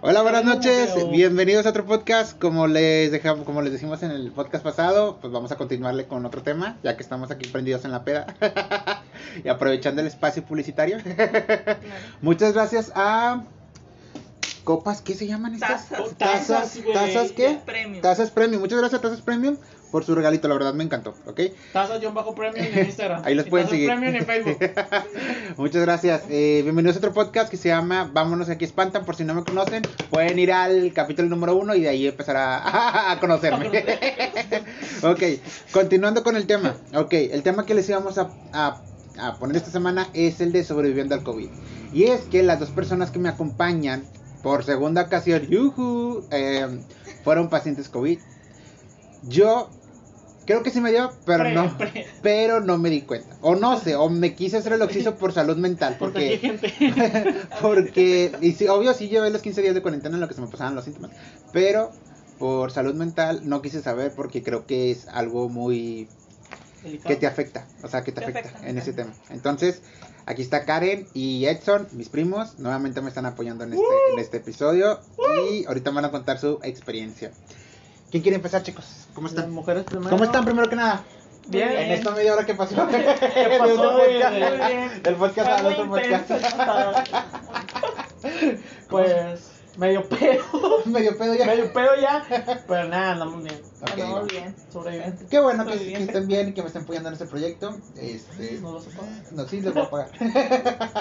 [0.00, 0.90] Hola, buenas noches.
[1.10, 2.38] Bienvenidos a otro podcast.
[2.38, 6.24] Como les dejamos, como les decimos en el podcast pasado, pues vamos a continuarle con
[6.24, 8.26] otro tema, ya que estamos aquí prendidos en la peda
[9.44, 10.98] y aprovechando el espacio publicitario.
[12.22, 13.44] Muchas gracias a
[14.64, 15.88] copas, ¿qué se llaman estas?
[15.88, 16.16] Tazas.
[16.16, 16.94] Tazas, Tazas, güey.
[16.94, 17.58] tazas ¿qué?
[17.64, 18.02] Premium.
[18.02, 18.60] Tazas premium.
[18.60, 19.56] Muchas gracias a Tazas Premium
[19.92, 21.38] por su regalito, la verdad me encantó, ¿ok?
[21.72, 23.22] Tazas John Bajo Premium en Instagram.
[23.26, 23.88] Ahí los Y pueden seguir.
[23.88, 24.58] Premium en Facebook.
[25.58, 26.22] Muchas gracias.
[26.30, 29.04] Eh, bienvenidos a otro podcast que se llama Vámonos aquí espantan.
[29.04, 32.36] Por si no me conocen, pueden ir al capítulo número uno y de ahí empezar
[32.38, 33.68] a, a conocerme.
[35.02, 35.22] ok,
[35.72, 36.74] continuando con el tema.
[36.94, 38.80] Ok, el tema que les íbamos a, a-
[39.20, 41.50] a poner esta semana es el de sobreviviendo al COVID.
[41.92, 44.04] Y es que las dos personas que me acompañan
[44.42, 46.66] por segunda ocasión, yujú, eh,
[47.22, 48.18] fueron pacientes COVID.
[49.24, 49.68] Yo
[50.46, 53.36] creo que sí me dio, pero Pre- no, pre- pero no me di cuenta.
[53.40, 57.34] O no sé, o me quise hacer el oxiso por salud mental, Porque porque gente.
[57.62, 60.40] porque, y sí, obvio, sí llevé los 15 días de cuarentena en lo que se
[60.40, 61.10] me pasaban los síntomas.
[61.52, 61.90] Pero
[62.38, 66.08] por salud mental no quise saber porque creo que es algo muy
[67.06, 67.66] que te afecta.
[67.82, 68.68] O sea, que te, Te afecta, afecta.
[68.68, 69.12] en ese tema.
[69.30, 69.82] Entonces,
[70.26, 72.58] aquí está Karen y Edson, mis primos.
[72.58, 74.98] Nuevamente me están apoyando en este, en este episodio.
[75.52, 77.30] Y ahorita me van a contar su experiencia.
[78.12, 78.84] ¿Quién quiere empezar, chicos?
[79.14, 79.50] ¿Cómo Las están?
[79.50, 80.10] mujeres primero.
[80.10, 81.02] ¿Cómo están primero que nada?
[81.48, 81.70] Bien.
[81.72, 82.76] En esta media hora que pasó.
[82.86, 84.32] pasó Del otro de- podcast.
[84.34, 86.30] de- Del podcast al otro podcast.
[88.88, 90.42] Pues medio pedo.
[90.84, 91.46] Medio pedo ya.
[91.46, 92.24] medio pedo ya.
[92.68, 93.60] Pero nada, andamos bien.
[93.80, 93.90] Ok.
[93.92, 94.56] Andamos bien.
[94.70, 95.28] Sobrevivientes.
[95.30, 96.02] Qué bueno que, que bien.
[96.02, 97.76] estén bien y que me estén apoyando en este proyecto.
[97.96, 99.14] Este, ¿Nos vas a pagar?
[99.32, 100.10] no, sí, les voy a pagar.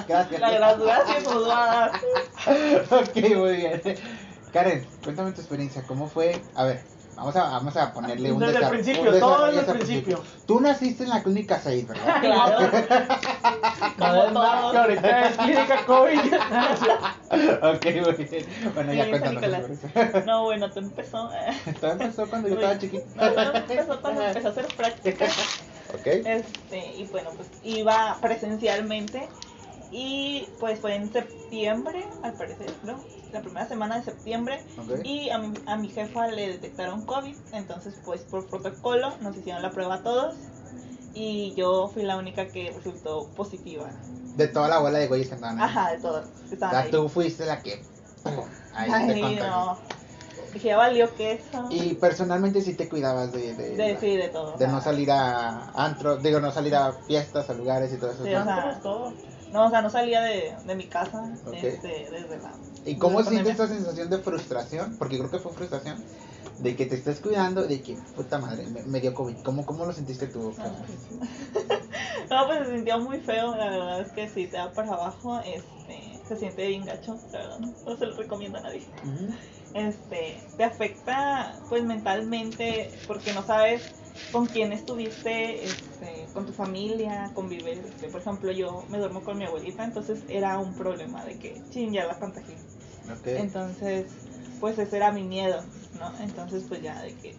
[0.08, 0.40] Gracias.
[0.42, 1.92] La graduación nos va a dar.
[2.90, 3.82] ok, muy bien.
[4.54, 5.84] Karen, cuéntame tu experiencia.
[5.88, 6.42] ¿Cómo fue?
[6.56, 6.82] A ver,
[7.16, 10.24] vamos a, vamos a ponerle un Desde el principio, todo desde el al principio.
[10.46, 12.22] Tú naciste en la clínica 6, ¿verdad?
[13.98, 14.34] Claro.
[14.34, 14.72] Como.
[14.72, 16.20] Que ahorita es clínica COVID.
[17.76, 18.46] ok, muy bien.
[18.74, 20.26] Bueno, ya cuéntanos.
[20.26, 21.30] No, bueno, todo empezó.
[21.80, 23.06] Todo empezó cuando yo estaba chiquito.
[23.16, 25.64] No, todo empezó cuando empecé a hacer prácticas.
[25.94, 26.08] ok.
[26.08, 29.28] Este, y bueno, pues iba presencialmente.
[29.92, 33.04] Y pues fue en septiembre, al parecer, ¿no?
[33.34, 34.64] La primera semana de septiembre.
[35.04, 37.36] Y a mi, a mi jefa le detectaron COVID.
[37.54, 40.36] Entonces, pues por protocolo nos hicieron la prueba a todos.
[41.14, 43.90] Y yo fui la única que resultó positiva.
[44.38, 45.66] De toda la bola de güeyes que andaban ahí.
[45.70, 46.26] Ajá, de todos.
[46.26, 46.92] que O estaban sea, ahí.
[46.92, 47.84] tú fuiste la que.
[48.74, 49.78] Ahí Ay, no.
[50.54, 51.66] Dije, ya valió que eso.
[51.70, 54.50] Y personalmente sí te cuidabas de, de, De, sí, de todo.
[54.50, 57.98] o de sea, no salir a antro, digo, no salir a fiestas, a lugares y
[57.98, 58.24] todo eso.
[58.24, 58.42] Sí, ¿no?
[58.42, 59.14] o sea, todo.
[59.52, 61.54] No, o sea, no salía de, de mi casa Ok.
[61.56, 62.54] este, desde la.
[62.86, 63.54] ¿Y cómo sientes pandemia.
[63.54, 64.96] esa sensación de frustración?
[64.98, 66.04] Porque creo que fue frustración
[66.60, 69.38] de que te estés cuidando, de que, puta madre, me, me dio COVID.
[69.44, 70.54] ¿Cómo, ¿Cómo lo sentiste tú?
[70.60, 70.72] Ah,
[72.30, 75.42] No, pues se sintió muy feo, la verdad es que si te da para abajo,
[75.42, 78.84] este, se siente bien gacho, la verdad, no se lo recomiendo a nadie.
[79.74, 83.92] Este, te afecta pues mentalmente porque no sabes
[84.32, 89.38] con quién estuviste, este, con tu familia, convives, este, por ejemplo yo me duermo con
[89.38, 92.56] mi abuelita, entonces era un problema de que, ching, ya la contagié.
[93.12, 93.28] Ok.
[93.28, 94.06] Entonces,
[94.60, 95.64] pues ese era mi miedo,
[96.00, 96.12] ¿no?
[96.22, 97.36] Entonces, pues ya de que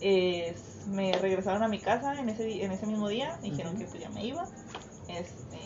[0.00, 0.54] eh,
[0.86, 4.00] me regresaron a mi casa en ese, en ese mismo día, me dijeron que pues
[4.02, 4.46] ya me iba.
[5.08, 5.58] Este,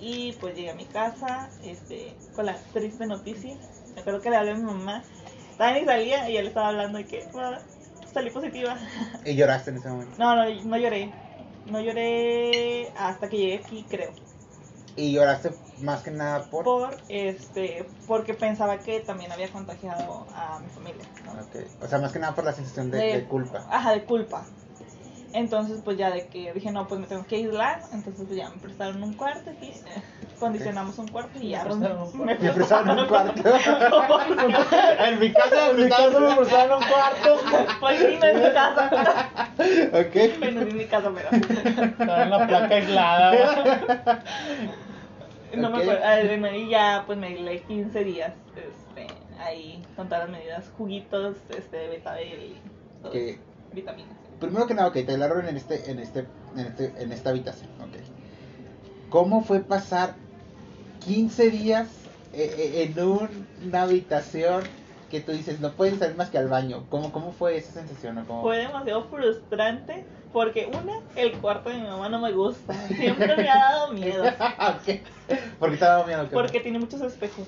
[0.00, 3.56] y pues llegué a mi casa este, con la triste noticia.
[3.94, 5.02] Me acuerdo que le hablé a mi mamá.
[5.56, 7.60] Todavía ni salía y él estaba hablando de que "Ma,
[8.12, 8.76] salí positiva.
[9.24, 10.14] Y lloraste en ese momento.
[10.18, 11.12] No, no, no lloré.
[11.66, 14.12] No lloré hasta que llegué aquí, creo.
[14.96, 16.64] Y lloraste más que nada por...
[16.64, 21.32] Por, este, porque pensaba que también había contagiado a mi familia, ¿no?
[21.32, 21.56] Ok.
[21.82, 23.66] O sea, más que nada por la sensación de, De- de culpa.
[23.70, 24.46] Ajá, de culpa.
[25.32, 27.82] Entonces, pues ya de que dije, no, pues me tengo que aislar.
[27.92, 29.72] Entonces, pues ya me prestaron un cuarto aquí.
[30.44, 31.64] Condicionamos un cuarto y ya.
[31.64, 33.42] Me prestaron un me prestaron un cuarto.
[34.98, 37.40] en mi casa En mi casa me prestaron un cuarto.
[37.80, 38.90] Pues sí, no es mi casa.
[39.92, 40.38] Ok.
[40.38, 41.28] Bueno, es mi casa, pero.
[41.86, 44.22] Estaba en la placa aislada.
[45.54, 46.54] No me acuerdo.
[46.56, 48.32] Y ya, pues me aislé 15 días.
[48.56, 49.06] Este,
[49.40, 52.60] ahí, con todas las medidas, juguitos, este, betabel y
[53.02, 53.38] todo, Que
[53.72, 54.16] vitaminas.
[54.40, 56.26] primero que nada, ok, te hablaron en este, en este,
[56.56, 57.96] en este, en esta habitación, ok.
[59.10, 60.16] ¿Cómo fue pasar
[61.04, 61.88] 15 días
[62.32, 64.64] eh, eh, en un- una habitación
[65.08, 66.86] que tú dices no puedes salir más que al baño?
[66.88, 68.18] ¿Cómo, cómo fue esa sensación?
[68.18, 72.74] o cómo- Fue demasiado frustrante porque una, el cuarto de mi mamá no me gusta.
[72.88, 74.24] Siempre me ha dado miedo.
[75.58, 76.28] ¿Por qué te daba miedo?
[76.32, 77.46] Porque tiene muchos espejos.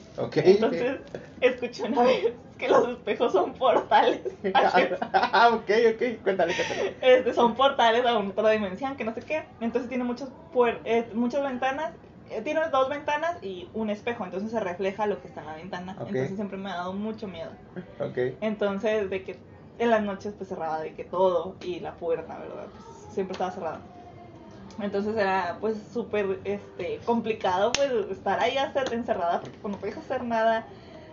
[0.53, 1.01] Entonces,
[1.41, 4.23] escuché una vez que los espejos son portales.
[4.55, 6.97] ah, ok, ok, cuéntale, cuéntale.
[7.01, 9.43] Este, son portales a otra dimensión, que no sé qué.
[9.61, 11.93] Entonces tiene muchas, puer- eh, muchas ventanas
[12.45, 15.93] tiene dos ventanas y un espejo, entonces se refleja lo que está en la ventana.
[16.01, 16.09] Ok.
[16.09, 17.51] Entonces siempre me ha dado mucho miedo.
[18.01, 18.19] Ok.
[18.41, 19.39] Entonces, de que
[19.79, 22.67] en las noches pues cerraba de que todo y la puerta, ¿verdad?
[22.73, 22.85] Pues,
[23.15, 23.81] siempre estaba cerrada.
[24.79, 28.57] Entonces era pues súper este, complicado pues estar ahí
[28.91, 30.67] encerrada porque cuando no puedes hacer nada,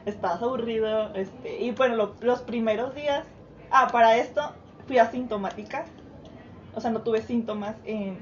[0.05, 1.13] estás aburrido.
[1.15, 3.25] Este, y bueno, lo- los primeros días,
[3.69, 4.41] ah, para esto
[4.85, 5.85] fui asintomática.
[6.73, 8.19] O sea, no tuve síntomas en,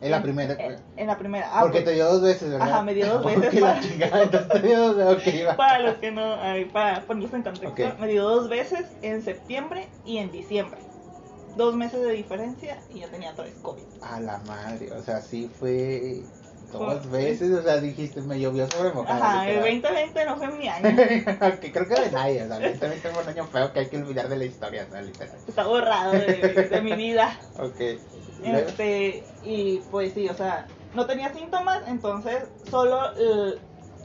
[0.00, 0.54] Es la en- primera.
[0.54, 1.48] En, en la primera.
[1.52, 2.68] Ah, porque pues, te dio dos veces, ¿verdad?
[2.68, 3.60] Ajá, me dio dos Porque veces.
[3.60, 5.42] la chingada, entonces te dio dos veces.
[5.42, 5.56] Ok, va.
[5.56, 7.98] Para los que no, ay, para ponerlos en contexto, Ok.
[7.98, 10.78] me dio dos veces en septiembre y en diciembre.
[11.56, 13.82] Dos meses de diferencia y ya tenía tres COVID.
[14.02, 16.20] A la madre, o sea, sí fue
[16.70, 19.24] dos veces, o sea, dijiste, me llovió sobre mojado.
[19.24, 19.94] Ajá, el literal.
[20.12, 20.96] 2020 no fue mi año.
[21.60, 23.86] que creo que de nadie, o sea, el 2020 fue un año feo que hay
[23.88, 25.36] que olvidar de la historia, o sea, literal.
[25.48, 27.36] Está borrado de, de mi vida.
[27.58, 27.80] Ok.
[28.44, 33.58] Este, y pues sí, o sea, no tenía síntomas, entonces solo eh,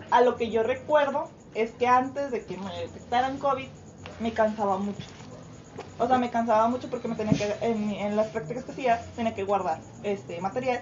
[0.09, 3.67] a lo que yo recuerdo es que antes de que me detectaran COVID,
[4.21, 5.05] me cansaba mucho.
[5.99, 9.05] O sea, me cansaba mucho porque me tenía que, en, en las prácticas que hacía,
[9.15, 10.81] tenía que guardar este material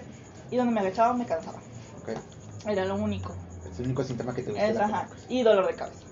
[0.50, 1.58] y donde me agachaba me cansaba.
[2.00, 2.10] Ok.
[2.66, 3.34] Era lo único.
[3.68, 4.70] Es el único síntoma que tuviste.
[4.70, 6.04] Es, ajá, y dolor de cabeza.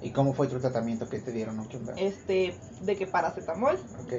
[0.00, 1.66] ¿Y cómo fue tu tratamiento que te dieron, no?
[1.96, 4.12] Este, de que paracetamol Ok.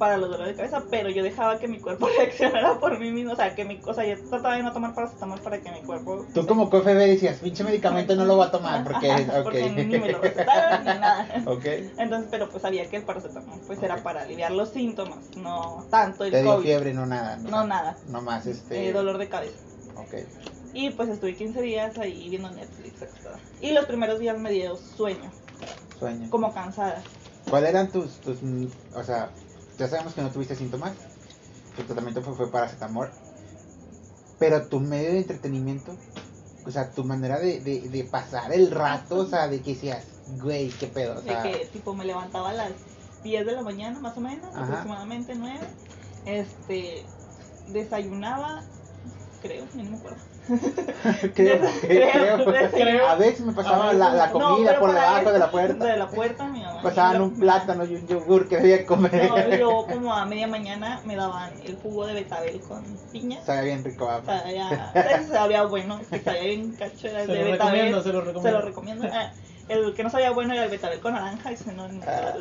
[0.00, 3.32] Para los dolores de cabeza, pero yo dejaba que mi cuerpo reaccionara por mí mismo,
[3.34, 5.82] o sea, que mi, o sea, yo trataba de no tomar paracetamol para que mi
[5.82, 6.24] cuerpo...
[6.32, 9.42] Tú como CFB decías, pinche medicamento no lo voy a tomar porque, Ajá, ok.
[9.44, 11.26] porque ni me lo recetaron ni nada.
[11.46, 11.64] ok.
[11.98, 16.24] Entonces, pero pues sabía que el paracetamol pues era para aliviar los síntomas, no tanto
[16.24, 17.36] el Te dio fiebre, no nada.
[17.36, 18.88] no nada, No más, este.
[18.88, 19.58] eh, dolor de cabeza.
[19.96, 20.14] Ok.
[20.72, 23.04] Y pues estuve 15 días ahí viendo Netflix.
[23.60, 25.30] Y los primeros días me dio sueño,
[25.98, 26.30] Sueño.
[26.30, 27.02] como cansada.
[27.50, 28.38] ¿Cuáles eran tus, tus,
[28.94, 29.30] o sea,
[29.80, 30.92] ya sabemos que no tuviste síntomas,
[31.76, 33.10] tu tratamiento fue, fue paracetamol,
[34.38, 35.96] pero tu medio de entretenimiento,
[36.66, 40.04] o sea, tu manera de, de, de pasar el rato, o sea, de que decías,
[40.42, 42.72] güey, qué pedo, o De sea, que tipo me levantaba a las
[43.24, 44.64] 10 de la mañana más o menos, Ajá.
[44.64, 45.58] aproximadamente 9.
[46.26, 47.04] Este,
[47.68, 48.62] desayunaba,
[49.42, 50.18] creo, no me acuerdo.
[51.34, 53.08] creo, creo, creo, creo.
[53.08, 55.96] a veces me pasaba la, la No, comida pero por debajo de la puerta, De
[55.96, 56.44] la puerta.
[56.82, 60.46] Pasaban un plátano y un yogur que debía comer, No, y luego como a media
[60.46, 63.40] mañana me daban el jugo de betabel con piña.
[63.44, 64.22] sabía bien rico, ah,
[65.30, 67.72] Sabía, bueno, que sabía bien cacho, era el Se de lo betabel.
[67.92, 68.58] recomiendo, se lo Se recomiendo.
[68.58, 69.08] lo recomiendo.
[69.12, 69.32] Ah,
[69.68, 72.34] el que no sabía bueno era el betabel con naranja y se no, con Ah.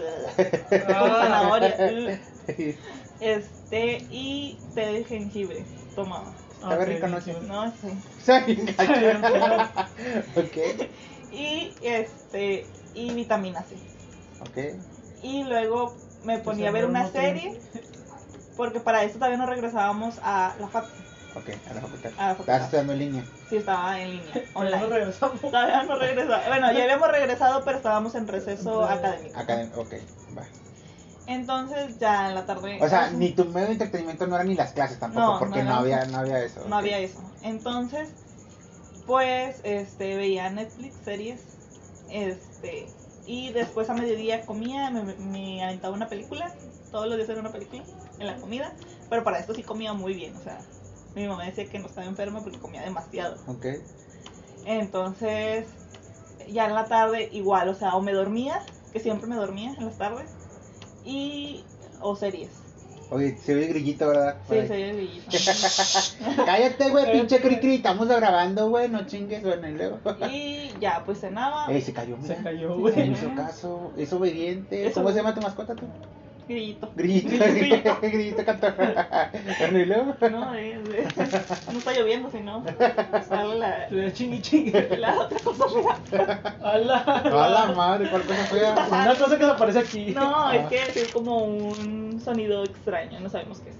[1.21, 2.19] zanahoria.
[3.19, 5.63] Este, y té de jengibre
[5.95, 6.33] tomaba.
[6.61, 7.21] Sabe Ok, rico, ¿no?
[7.21, 7.31] sí.
[7.47, 8.55] No sé.
[8.77, 9.69] Gacho.
[10.35, 10.89] ok,
[11.31, 13.75] Y este, y vitamina C.
[14.41, 14.57] ok,
[15.23, 17.59] Y luego me ponía a ver una no serie,
[18.57, 20.85] porque para eso todavía no regresábamos a la FAP.
[21.35, 22.11] ok, a la facultad.
[22.17, 22.61] A la Estabas facultad.
[22.63, 23.25] estudiando en línea.
[23.49, 24.85] Sí, estaba en línea, No online.
[24.87, 25.41] regresamos.
[25.41, 26.43] Todavía no regresaba.
[26.47, 29.39] Bueno, ya habíamos regresado, pero estábamos en receso académico.
[29.39, 29.93] Acá, ok,
[30.37, 30.43] va.
[31.27, 32.79] Entonces, ya en la tarde.
[32.81, 35.61] O sea, ni tu medio de entretenimiento no eran ni las clases tampoco, No, porque
[35.63, 36.61] no no, había, no había eso.
[36.67, 37.19] No había eso.
[37.43, 38.09] Entonces,
[39.05, 41.39] pues, este, veía Netflix, series,
[42.09, 42.87] este,
[43.29, 46.51] y después a mediodía comía, me, me aventaba una película,
[46.91, 47.83] todos los días era una película,
[48.17, 48.73] en la comida,
[49.07, 50.57] pero para esto sí comía muy bien, o sea,
[51.13, 53.37] mi mamá decía que no estaba enferma porque comía demasiado.
[53.45, 53.67] Ok.
[54.65, 55.67] Entonces,
[56.47, 59.85] ya en la tarde igual, o sea, o me dormía, que siempre me dormía en
[59.85, 60.31] las tardes,
[61.05, 61.63] y,
[62.01, 62.49] o series.
[63.11, 64.35] Oye, se ve el grillito, ¿verdad?
[64.43, 64.67] Sí, Por ahí.
[64.67, 65.31] series grillito.
[66.45, 69.99] Cállate, güey, pinche cri cri, estamos grabando, güey, no chingues, bueno, y luego.
[70.31, 71.65] Y ya, pues cenaba.
[71.73, 72.35] Eh, se cayó, mira.
[72.35, 73.11] Se cayó, güey.
[73.11, 74.91] hizo caso, es obediente.
[74.93, 75.87] ¿Cómo se llama tu mascota tú?
[76.49, 76.91] Grillito.
[76.95, 77.99] Grillito, Grillito.
[78.01, 78.73] grillito cantor.
[78.75, 80.15] Bueno, y luego.
[80.31, 81.07] No, eh, eh,
[81.71, 82.63] no está lloviendo, si no,
[83.27, 84.97] sale la, De Chingui chingue.
[84.97, 85.65] la otra cosa
[86.05, 86.57] fea.
[86.63, 87.71] A la ¡Hala!
[87.75, 88.87] madre, ¿cuál cosa fea?
[88.89, 90.11] Una cosa que se aparece aquí.
[90.15, 93.75] No, es que es como un sonido extraño, no sabemos qué es.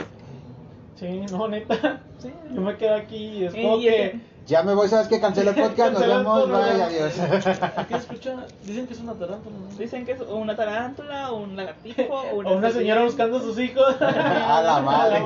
[1.00, 2.02] Sí, no, neta.
[2.20, 4.20] Sí, yo me quedo aquí y es como que.
[4.50, 5.22] Ya me voy, ¿sabes qué?
[5.22, 7.14] Cancelo el podcast, nos Cancela vemos, bye, adiós.
[7.78, 9.56] Aquí escucha, dicen que es una tarántula.
[9.60, 9.78] ¿no?
[9.78, 13.60] Dicen que es una tarántula, un lagartijo, o una, O una señora buscando a sus
[13.60, 13.96] hijos.
[14.02, 15.20] A la madre.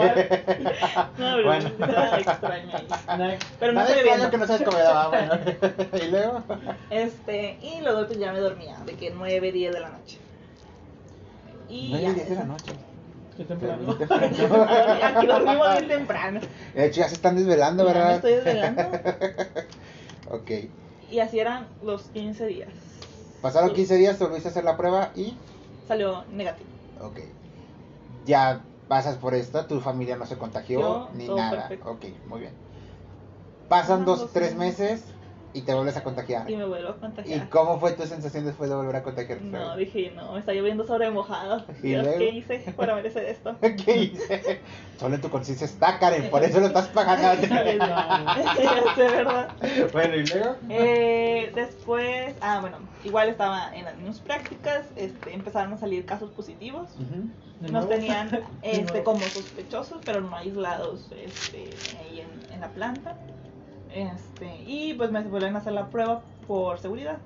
[1.18, 1.68] No, pero Bueno.
[1.70, 2.88] está extraño ahí.
[3.18, 6.04] Nah, Pero no Nada extraño que no seas comedor, ah, bueno.
[6.06, 6.44] Y luego.
[6.90, 10.18] Este, y luego pues ya me dormía, de que 9, 10 de la noche.
[11.70, 12.10] Y Nueve ya.
[12.10, 12.74] y diez de la noche.
[13.38, 13.98] Qué temprano.
[15.04, 16.40] Aquí dormimos bien temprano.
[16.74, 18.16] De hecho, ya se están desvelando, Ya me ¿verdad?
[18.16, 18.84] estoy desvelando.
[20.32, 20.52] Ok.
[21.12, 22.70] Y así eran los 15 días.
[23.42, 25.38] Pasaron 15 días, te volviste a hacer la prueba y.
[25.88, 26.70] Salió negativo.
[27.02, 27.20] Ok.
[28.26, 31.68] Ya pasas por esto, tu familia no se contagió Yo, ni nada.
[31.68, 31.92] perfecto.
[31.92, 32.54] Ok, muy bien.
[33.68, 35.04] Pasan dos, tres meses
[35.54, 36.50] y te vuelves a contagiar.
[36.50, 37.50] Y me vuelvo a ¿Y contagiar.
[37.50, 39.44] cómo fue tu sensación después de volver a contagiarte?
[39.46, 41.66] No, dije, no, me está lloviendo sobre mojado.
[41.84, 42.08] ¿Y Dios?
[42.18, 43.56] ¿Qué hice para merecer esto?
[43.86, 44.62] ¿Qué hice?
[45.00, 47.42] Solo tu conciencia está, Karen, por eso lo estás pagando.
[48.96, 49.50] Sé, ¿verdad?
[49.92, 50.56] bueno, ¿y luego?
[50.70, 56.32] Eh, después, ah, bueno, igual estaba en las mismas prácticas, este, empezaron a salir casos
[56.32, 56.90] positivos.
[56.96, 57.28] Ujú.
[57.60, 61.70] De Nos tenían De este, como sospechosos, pero no aislados este,
[62.00, 63.16] ahí en, en la planta.
[63.94, 67.18] Este, y pues me vuelven a hacer la prueba por seguridad.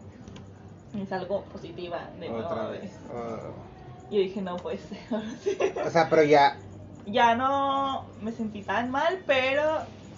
[0.94, 2.46] Y salgo positiva de nuevo.
[2.48, 2.92] Otra vez.
[4.10, 4.58] Y yo dije, no.
[5.12, 5.88] Oh.
[5.88, 6.58] O sea, pero ya.
[7.06, 9.64] ya no me sentí tan mal, pero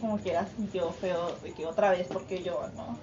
[0.02, 2.98] como que era sintió feo de que otra vez porque yo, ¿no?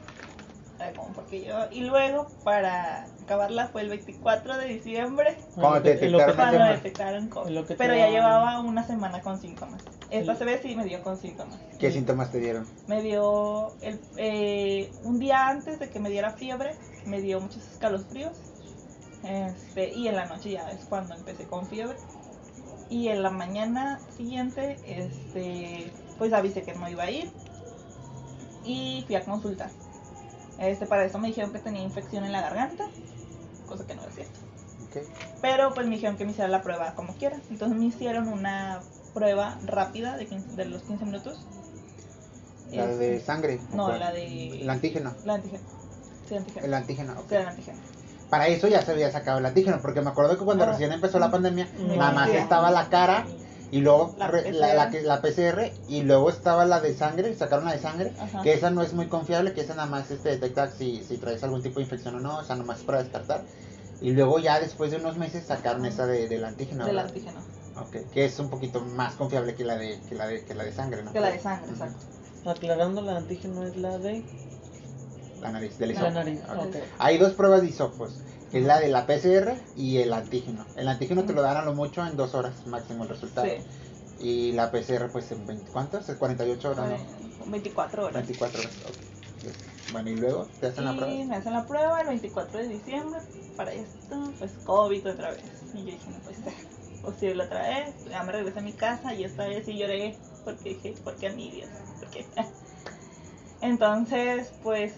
[0.96, 1.56] Como porque yo.
[1.70, 6.36] Y luego, para acabarla, fue el 24 de diciembre ¿Cómo te En lo que- detectaron
[6.36, 7.48] cuando detectaron COVID.
[7.48, 9.82] En lo que te Pero ya llevaba una semana con síntomas.
[10.10, 10.44] Esta Sí.
[10.44, 11.58] vez sí me dio con síntomas.
[11.78, 12.66] ¿Qué síntomas te dieron?
[12.86, 16.74] Me dio el, eh, un día antes de que me diera fiebre,
[17.06, 18.32] me dio muchos escalofríos.
[19.24, 21.96] Este, y en la noche ya es cuando empecé con fiebre.
[22.88, 27.30] Y en la mañana siguiente, este, pues avisé que no iba a ir.
[28.64, 29.70] Y fui a consultar.
[30.58, 32.86] Este, para eso me dijeron que tenía infección en la garganta,
[33.66, 34.38] cosa que no es cierto.
[35.42, 37.36] Pero pues me dijeron que me hiciera la prueba como quiera.
[37.50, 38.80] Entonces me hicieron una
[39.20, 41.38] prueba rápida de, 15 de los 15 minutos.
[42.70, 43.58] La Este, de sangre.
[43.72, 43.98] ¿o No, cuál?
[44.00, 44.60] la de...
[44.60, 45.14] El antígeno.
[45.24, 45.62] La antígeno.
[46.28, 46.66] Sí, antígeno.
[46.66, 47.14] El antígeno.
[47.28, 47.78] Sí, el antígeno.
[48.28, 50.72] Para eso ya se había sacado el antígeno, porque me acuerdo que cuando Ah.
[50.72, 51.96] recién empezó la pandemia, Mm.
[51.96, 52.36] nada más Sí.
[52.36, 53.24] estaba la cara
[53.70, 55.02] y luego La re- la, la, PCR.
[55.06, 58.42] la PCR y luego estaba la de sangre, sacaron la de sangre, Ajá.
[58.42, 61.42] que esa no es muy confiable, que esa nada más este, detecta si, si traes
[61.42, 63.44] algún tipo de infección o no, o sea, nomás es para descartar.
[64.02, 66.84] Y luego ya después de unos meses sacaron esa de, del antígeno.
[66.84, 67.08] Del ¿verdad?
[67.10, 67.40] antígeno.
[67.78, 70.64] Ok, que es un poquito más confiable que la de, que la de, que la
[70.64, 71.12] de sangre, ¿no?
[71.12, 72.06] Que la de sangre, exacto.
[72.46, 74.24] Aclarando, la antígeno es la de.
[75.40, 76.66] La nariz, del La nariz, Ok.
[76.68, 76.76] ok.
[76.98, 80.64] Hay dos pruebas de hisopos, que es la de la PCR y el antígeno.
[80.76, 83.46] El antígeno te lo dan a lo mucho en dos horas máximo el resultado.
[83.46, 83.56] Sí.
[84.18, 86.08] Y la PCR pues en 20, ¿cuántos?
[86.08, 87.50] ¿En 48 horas, no?
[87.50, 88.14] 24 horas.
[88.14, 89.92] 24 horas, ok.
[89.92, 91.24] Bueno, y luego te hacen la prueba.
[91.24, 93.20] me hacen la prueba el 24 de diciembre.
[93.56, 95.42] Para esto, pues COVID otra vez.
[95.74, 96.52] Y yo dije, no puede ser
[97.06, 97.94] posible otra vez.
[98.10, 100.16] Ya me regresé a mi casa y esta vez sí lloré.
[100.44, 101.70] Porque dije, ¿por qué a mí, Dios?
[102.00, 102.26] ¿Por qué?
[103.62, 104.92] Entonces, pues,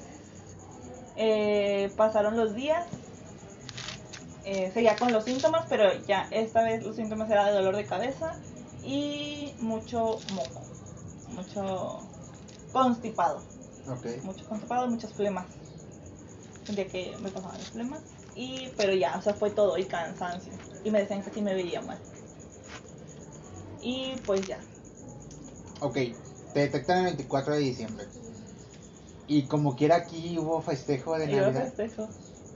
[1.17, 2.88] eh, pasaron los días.
[4.45, 7.85] Eh, seguía con los síntomas, pero ya esta vez los síntomas eran de dolor de
[7.85, 8.35] cabeza
[8.83, 10.62] y mucho moco.
[11.29, 12.00] Mucho
[12.73, 13.43] constipado
[13.87, 14.07] Ok.
[14.23, 15.47] mucho constipado, muchas flemas.
[16.67, 18.03] Sentía que me pasaban las flemas.
[18.35, 20.53] Y, pero ya, o sea, fue todo y cansancio.
[20.88, 21.99] Y me decían que sí me veía mal.
[23.83, 24.59] Y pues ya.
[25.80, 25.95] Ok,
[26.54, 28.07] te detectan el 24 de diciembre.
[29.26, 31.75] Y como quiera aquí hubo festejo de Y Navidad.
[31.76, 32.09] festejo.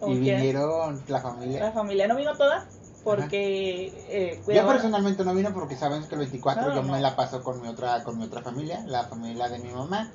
[0.07, 1.61] Y vinieron la familia.
[1.61, 2.67] La familia no vino toda
[3.05, 6.93] porque eh, Yo personalmente no vine porque saben que el 24 No, yo no.
[6.93, 10.11] me la paso con mi otra con mi otra familia, la familia de mi mamá.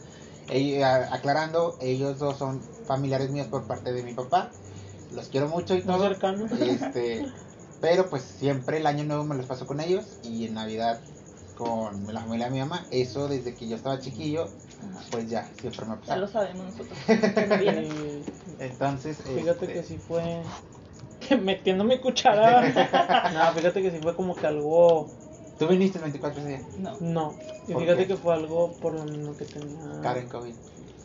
[0.49, 4.49] Ell- a- aclarando, ellos dos son familiares míos por parte de mi papá.
[5.13, 6.03] Los quiero mucho y Muy todo.
[6.09, 6.47] cercano.
[6.59, 7.25] Este,
[7.79, 10.99] pero pues siempre el año nuevo me los paso con ellos y en Navidad
[11.55, 12.85] con la familia de mi mamá.
[12.91, 14.47] Eso desde que yo estaba chiquillo,
[15.11, 16.97] pues ya, siempre me ha Ya lo sabemos nosotros.
[17.07, 18.23] Eh,
[18.59, 20.41] Entonces, fíjate este, que sí fue.
[21.43, 22.61] Metiendo mi cuchara.
[23.33, 25.09] no, fíjate que sí fue como que algo.
[25.57, 26.61] ¿Tú viniste el 24 ese día?
[26.77, 26.97] No.
[26.99, 27.35] No.
[27.67, 28.07] Y ¿Por fíjate qué?
[28.07, 30.01] que fue algo por lo mismo que tenía.
[30.01, 30.53] Karen COVID.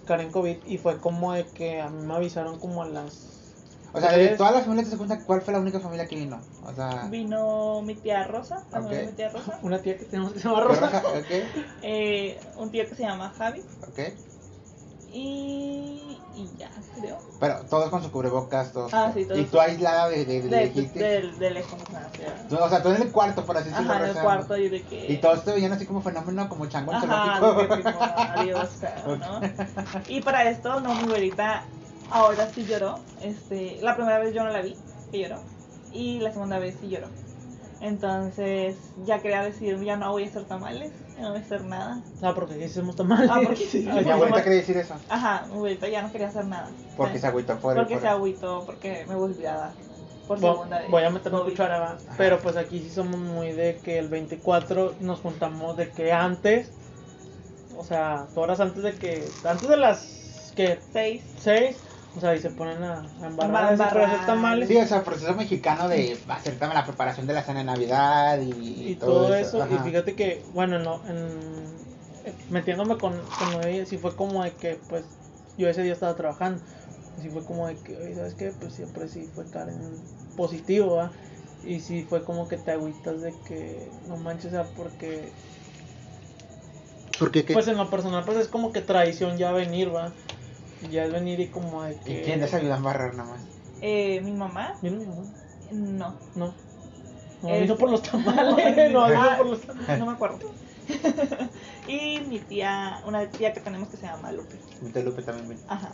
[0.06, 0.56] Karen COVID.
[0.66, 3.31] Y fue como de que a mí me avisaron como a las.
[3.94, 6.16] O sea, de todas las familias que se cuentan, ¿cuál fue la única familia que
[6.16, 6.40] vino?
[6.64, 8.64] O sea, Vino mi tía Rosa.
[8.80, 9.30] mi tía.
[9.62, 11.02] Una tía que tenemos que se llama Rosa.
[11.06, 11.26] ok,
[11.82, 13.60] eh, un tío que se llama Javi.
[13.86, 13.98] ok.
[15.14, 17.18] Y, y ya, creo.
[17.38, 18.94] Pero todos con su cubrebocas, todos.
[18.94, 19.40] Ah, sí, todos.
[19.40, 21.78] Y tú aislada de, de, de, De, de, de lejos,
[22.50, 23.92] O sea, tú en el cuarto, por así decirlo.
[23.92, 24.30] Ajá, en el rezando.
[24.30, 25.12] cuarto y de que...
[25.12, 27.76] Y todos te veían así como fenómeno, como chango en Ajá, zoológico.
[27.76, 28.70] de que tipo, adiós,
[29.06, 29.40] ¿no?
[30.08, 31.64] Y para esto, no, mi abuelita
[32.12, 32.98] ahora sí lloró.
[33.22, 34.76] Este, la primera vez yo no la vi,
[35.10, 35.40] que lloró.
[35.92, 37.08] Y la segunda vez sí lloró.
[37.80, 41.64] Entonces, ya quería decir, ya no voy a hacer tamales, ya no voy a hacer
[41.64, 42.00] nada.
[42.22, 43.28] Ah, porque aquí hacemos tamales.
[43.30, 43.80] Ah, porque sí.
[44.04, 44.94] Mi abuelita quería decir eso.
[45.08, 46.70] Ajá, mi abuelita ya no quería hacer nada.
[46.96, 49.72] Porque se agüitó por Porque por se agüitó, porque me volví a dar
[50.28, 50.90] por segunda vez.
[50.90, 51.98] Voy a meter mi cuchara, ¿va?
[52.16, 56.70] pero pues aquí sí somos muy de que el 24 nos juntamos de que antes,
[57.76, 61.22] o sea, horas antes de que, antes de las que Seis.
[61.40, 61.76] 6,
[62.14, 65.88] o sea, y se ponen a, a embarrar, hacer tamales Sí, o sea, proceso mexicano
[65.88, 69.66] de hacer también la preparación de la cena de Navidad y, y todo eso.
[69.70, 71.16] Y fíjate que, bueno, no, en,
[72.24, 75.04] eh, metiéndome con, con ella, sí fue como de que, pues,
[75.56, 76.60] yo ese día estaba trabajando.
[77.18, 78.52] Y sí fue como de que, ¿sabes qué?
[78.52, 79.98] Pues siempre sí fue Karen
[80.36, 81.12] positivo, ¿va?
[81.64, 85.30] Y sí fue como que te agüitas de que, no manches, o sea, porque,
[87.18, 87.44] ¿Por qué?
[87.44, 87.52] qué?
[87.54, 90.12] pues en lo personal, pues es como que tradición ya venir, ¿va?
[90.90, 92.20] Ya es venir y como de que...
[92.20, 93.40] ¿Y quién les ayuda a barrer nada más?
[93.80, 95.22] Eh, mi mamá, ¿Vino mi mamá?
[95.70, 96.14] no.
[96.34, 96.54] No.
[97.42, 98.46] No, vino por los tamales,
[98.92, 99.98] no, vino Ah, por los tamales.
[99.98, 100.38] no me acuerdo.
[101.88, 104.56] y mi tía, una tía que tenemos que se llama Lupe.
[104.80, 105.60] Mi tía Lupe también vino.
[105.68, 105.90] Ajá.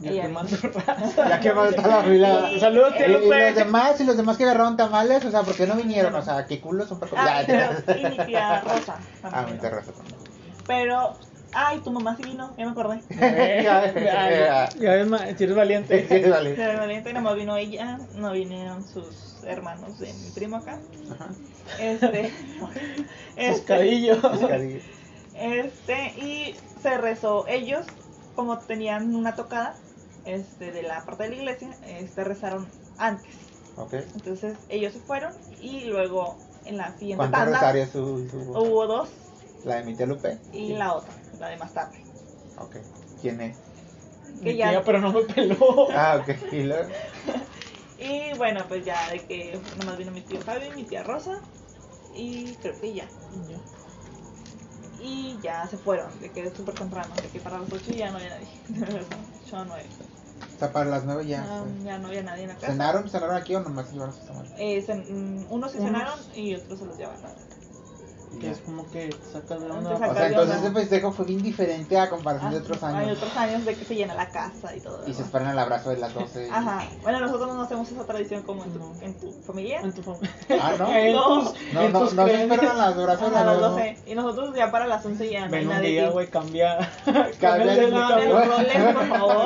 [0.00, 1.40] Ya Ella quemando raza.
[1.42, 2.50] Ya la fila.
[2.52, 3.46] Y- Saludos, Y, tía y Lupe.
[3.46, 6.14] los demás, y los demás que agarraron tamales, o sea, ¿por qué no vinieron?
[6.14, 8.96] O sea, qué culo son para Ah, y, Ya, pero- y mi tía Rosa.
[9.24, 9.60] Ah, mi vino.
[9.62, 10.16] terraza también.
[10.66, 11.16] Pero,
[11.52, 13.00] ay, tu mamá sí vino, ya me acordé.
[13.10, 16.26] Ya, ya, ya ves, ma- si eres valiente.
[16.30, 16.54] Vale.
[16.54, 20.78] Pero valiente, nada más vino ella, no vinieron sus hermanos de mi primo acá.
[21.10, 21.28] Ajá.
[21.80, 22.32] Este,
[23.36, 23.52] este.
[23.52, 24.16] Pescadillo.
[25.34, 27.86] este, y se rezó ellos,
[28.34, 29.74] como tenían una tocada,
[30.24, 32.66] este, de la parte de la iglesia, este, rezaron
[32.98, 33.34] antes.
[33.76, 33.94] Ok.
[34.14, 38.86] Entonces ellos se fueron y luego en la siguiente ¿Cuántos tanda rosarios su, su- hubo
[38.86, 39.08] dos
[39.64, 40.38] La de mi Lupe.
[40.52, 42.02] y la otra, la de más tarde.
[42.58, 42.76] Ok.
[43.20, 43.56] ¿Quién es?
[44.42, 45.88] Que Mi ya- tía, pero no me peló.
[45.94, 46.52] Ah, ok.
[46.52, 46.88] Y luego.
[48.00, 51.40] Y bueno, pues ya de que nomás vino mi tío Javi, mi tía Rosa
[52.14, 53.06] y creo que ya.
[55.00, 58.18] Y ya se fueron, de que súper temprano, de que para las 8 ya no
[58.18, 58.46] había nadie.
[59.46, 59.84] 8 o 9.
[60.54, 61.44] O sea, para las nueve ya.
[61.48, 62.68] Ah, ya no había nadie en la casa.
[62.68, 63.08] ¿Cenaron?
[63.10, 64.52] ¿Cenaron aquí o nomás se llevaron sus tamales?
[64.58, 65.90] Eh, cen- mm, unos se Unos.
[65.92, 67.20] cenaron y otros se los llevaron.
[68.30, 68.50] Que ya.
[68.52, 69.92] es como que sacas de onda.
[69.98, 70.68] sacas O sea, entonces onda.
[70.68, 73.16] ese festejo fue bien diferente a comparación de otros Hay años.
[73.18, 75.02] otros años de que se llena la casa y todo.
[75.06, 76.46] Y se esperan el abrazo de las 12.
[76.46, 76.84] y- Ajá.
[77.02, 78.94] Bueno, nosotros no hacemos esa tradición como en tu, No.
[79.00, 79.80] en tu familia.
[79.80, 80.30] En tu familia.
[80.60, 80.88] Ah, ¿no?
[81.12, 81.42] No.
[81.72, 83.96] No, no, no se esperan las abrazos de Ajá, a las las 12.
[83.96, 84.10] 12.
[84.10, 85.90] Y nosotros ya para las 11 ya no hay Ven un nadie.
[85.90, 86.78] día, güey, cambia.
[87.40, 88.28] Cambia el- No, cambia.
[88.28, 89.44] no roles, por favor.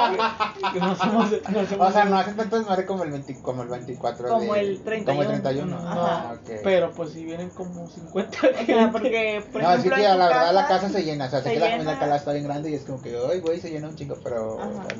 [0.79, 3.69] No hacemos, no hacemos O sea, no hacen tanto desmadre como el, 20 como el
[3.69, 5.07] 24 Como de- el 31.
[5.07, 5.79] Como el 31.
[5.81, 6.51] No, Ah, ok.
[6.63, 10.11] Pero pues si vienen como 50 O sea, porque, por no, así ejemplo, que en
[10.11, 11.27] a tu la verdad la casa- se llena.
[11.27, 13.01] O sea, sé se que la familia acá la está bien grande y es como
[13.03, 14.57] que, ay, güey, se llena un chingo, pero.
[14.57, 14.97] Vale.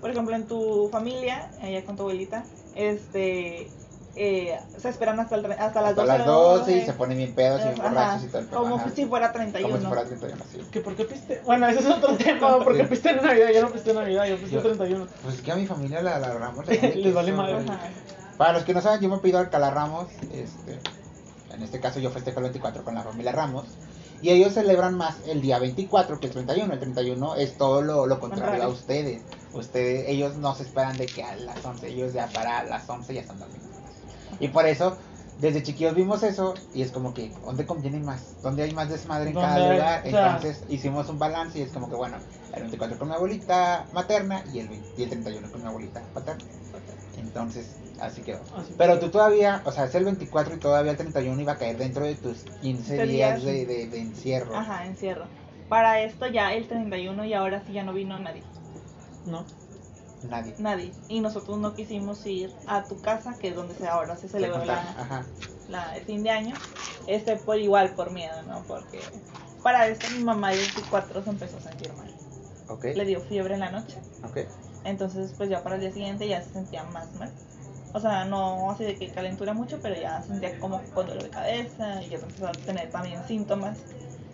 [0.00, 2.44] por ejemplo, en tu familia, allá con tu abuelita,
[2.76, 3.68] este,
[4.16, 6.18] eh, se esperan hasta, el, tre- hasta las Hasta 12.
[6.18, 8.76] las 12 y se ponen bien pedos y bien borrachos y todo el pedo, Como
[8.76, 8.90] ajá.
[8.94, 9.68] si fuera 31.
[9.68, 10.58] Como si fuera 31, sí.
[10.70, 11.40] ¿Que por qué piste?
[11.44, 12.58] Bueno, ese es otro tema.
[12.64, 12.88] ¿Por qué Sí.
[12.90, 13.48] piste en Navidad?
[13.54, 15.06] Yo no piste en Navidad, yo piste Yo- el 31.
[15.22, 16.66] Pues es que a mi familia la agarramos.
[16.68, 17.56] Les vale madre.
[18.36, 20.06] Para los que no saben, yo me pido Alcalá Ramos.
[20.32, 20.78] Este,
[21.58, 23.66] en este caso, yo festejo el 24 con la familia Ramos.
[24.22, 26.72] Y ellos celebran más el día 24 que el 31.
[26.72, 29.22] El 31 es todo lo, lo contrario a ustedes.
[29.52, 33.14] Ustedes, ellos no se esperan de que a las 11, ellos ya para las 11
[33.14, 33.62] ya están dormidos.
[34.40, 34.96] Y por eso,
[35.40, 38.20] desde chiquillos vimos eso y es como que, ¿dónde conviene más?
[38.42, 40.02] ¿Dónde hay más desmadre en cada ¿Dónde hay- lugar?
[40.06, 42.16] o sea- Entonces hicimos un balance y es como que, bueno,
[42.54, 46.02] el 24 con mi abuelita materna y el, 20 y el 31 con mi abuelita
[46.14, 46.44] paterna.
[47.18, 47.66] Entonces,
[48.00, 48.40] así quedó.
[48.56, 48.74] Así.
[48.76, 51.76] Pero tú todavía, o sea, es el 24 y todavía el 31 iba a caer
[51.78, 54.56] dentro de tus 15 Ese días día, de, de, de encierro.
[54.56, 55.24] Ajá, encierro.
[55.68, 58.42] Para esto ya el 31 y ahora sí ya no vino nadie.
[59.26, 59.44] No.
[60.28, 60.54] Nadie.
[60.58, 60.92] Nadie.
[61.08, 64.64] Y nosotros no quisimos ir a tu casa, que es donde se, ahora se celebra
[64.64, 65.26] la, Ajá.
[65.68, 66.54] la- el fin de año.
[67.06, 68.62] Este por igual, por miedo, ¿no?
[68.66, 69.00] Porque
[69.62, 72.12] para esto mi mamá el 24 se empezó a sentir mal.
[72.68, 72.84] Ok.
[72.96, 73.98] Le dio fiebre en la noche.
[74.24, 74.38] Ok.
[74.84, 77.30] Entonces, pues ya para el día siguiente ya se sentía más mal.
[77.92, 81.30] O sea, no así de que calentura mucho, pero ya sentía como con dolor de
[81.30, 83.78] cabeza y ya empezó a tener también síntomas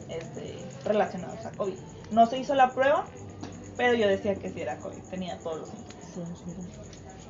[0.09, 1.79] este, relacionados a COVID.
[2.11, 3.07] No se hizo la prueba,
[3.77, 6.43] pero yo decía que sí era COVID, tenía todos los síntomas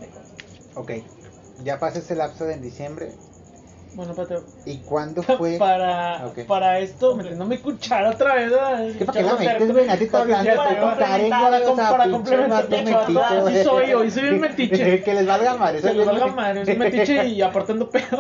[0.01, 0.77] de COVID.
[0.77, 0.91] Ok.
[1.63, 3.13] Ya pasó ese lapso de en diciembre.
[3.95, 4.45] Bueno, espérate.
[4.67, 5.57] ¿Y cuándo fue?
[5.59, 6.41] Para, Ok.
[6.47, 8.51] para esto, metiendo mi cuchara otra vez.
[8.51, 8.89] ¿verdad?
[8.99, 9.87] ¿Qué para qué la metes, güey?
[9.99, 11.31] Ti está hablando, estoy para con Karen,
[11.91, 12.67] para complementar.
[13.23, 15.03] así soy hoy, soy bien metiche.
[15.05, 15.81] que les valga madre.
[15.81, 18.19] Se les valga madre, soy metiche y apartando pedo.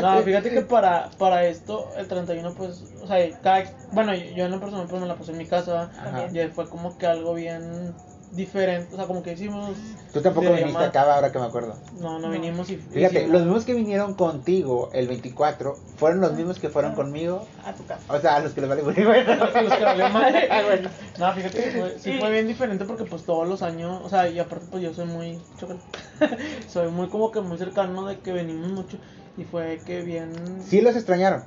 [0.00, 4.50] No, fíjate que para, para esto, el 31, pues, o sea, cada, bueno, yo en
[4.50, 5.90] lo personal pues me la pasé en mi casa,
[6.32, 7.94] y fue como que algo bien
[8.32, 9.76] diferente, o sea, como que hicimos,
[10.12, 10.88] Tú tampoco viniste llamada.
[10.88, 11.76] acá ahora que me acuerdo.
[12.00, 12.30] no, no No.
[12.30, 16.68] vinimos y Fíjate, hicimos- los mismos que vinieron contigo el 24 fueron los mismos que
[16.68, 17.46] fueron conmigo.
[17.64, 18.02] A tu casa.
[18.12, 19.34] O sea, a los que les vale bueno.
[19.36, 20.48] Los que les valió madre.
[20.50, 20.90] Ah, bueno.
[21.18, 24.28] No, fíjate que fue, sí fue bien diferente porque pues todos los años, o sea,
[24.28, 25.38] y aparte pues yo soy muy
[26.68, 28.98] soy muy como que muy cercano de que venimos mucho
[29.36, 30.32] y fue que bien...
[30.66, 31.44] Sí los extrañaron.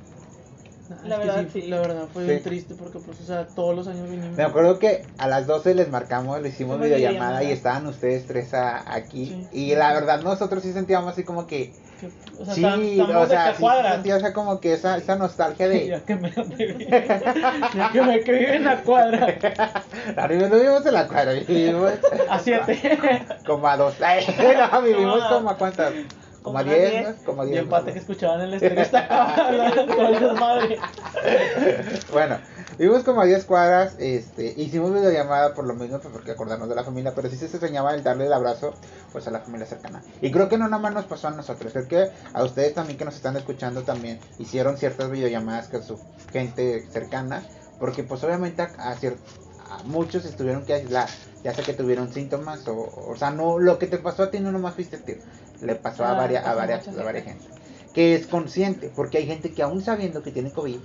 [0.89, 1.67] Nah, La verdad, sí, sí.
[1.67, 2.29] la verdad fue Sí.
[2.29, 4.35] bien triste porque pues, o sea, todos los años vinimos.
[4.35, 8.53] Me acuerdo que a las 12 les marcamos, le hicimos videollamada y estaban ustedes tres
[8.55, 9.27] a- aquí.
[9.27, 9.47] Sí.
[9.51, 11.73] Y la verdad nosotros sí sentíamos así como que...
[12.01, 12.07] que,
[12.41, 12.63] o sea, sí,
[12.99, 15.87] o sea, sí sentía o sea, como que esa, esa nostalgia de...
[15.89, 19.27] Ya que me ya que me crié en la cuadra
[20.17, 21.91] Arriba no vivimos en la cuadra, vivimos
[22.29, 23.95] a 7 como a dos.
[23.99, 25.93] No, vivimos Como a- como a cuántas.
[26.41, 27.07] Como a como a 10, diez.
[27.07, 27.25] ¿no?
[27.25, 27.61] Como a y 10.
[27.61, 30.79] el pate que escuchaban en el estéreo estaba hablando con el desmadre
[32.11, 32.37] Bueno,
[32.77, 36.75] vivimos como a 10 cuadras, este, hicimos videollamada por lo mismo, pues porque acordarnos de
[36.75, 38.73] la familia, pero sí se extrañaba el darle el abrazo,
[39.11, 40.01] pues a la familia cercana.
[40.21, 42.97] Y creo que no nada más nos pasó a nosotros, creo que a ustedes también
[42.97, 45.99] que nos están escuchando también hicieron ciertas videollamadas con su
[46.31, 47.43] gente cercana,
[47.79, 48.95] porque pues obviamente a,
[49.69, 51.09] a muchos estuvieron que aislar,
[51.43, 54.39] ya sea que tuvieron síntomas o, o sea, no, lo que te pasó a ti
[54.39, 55.13] no nomás fuiste ti,
[55.61, 57.59] le pasó a Ah, varias, a varias, a varias gente
[57.93, 60.77] que es consciente, porque hay gente que aún sabiendo que tiene COVID,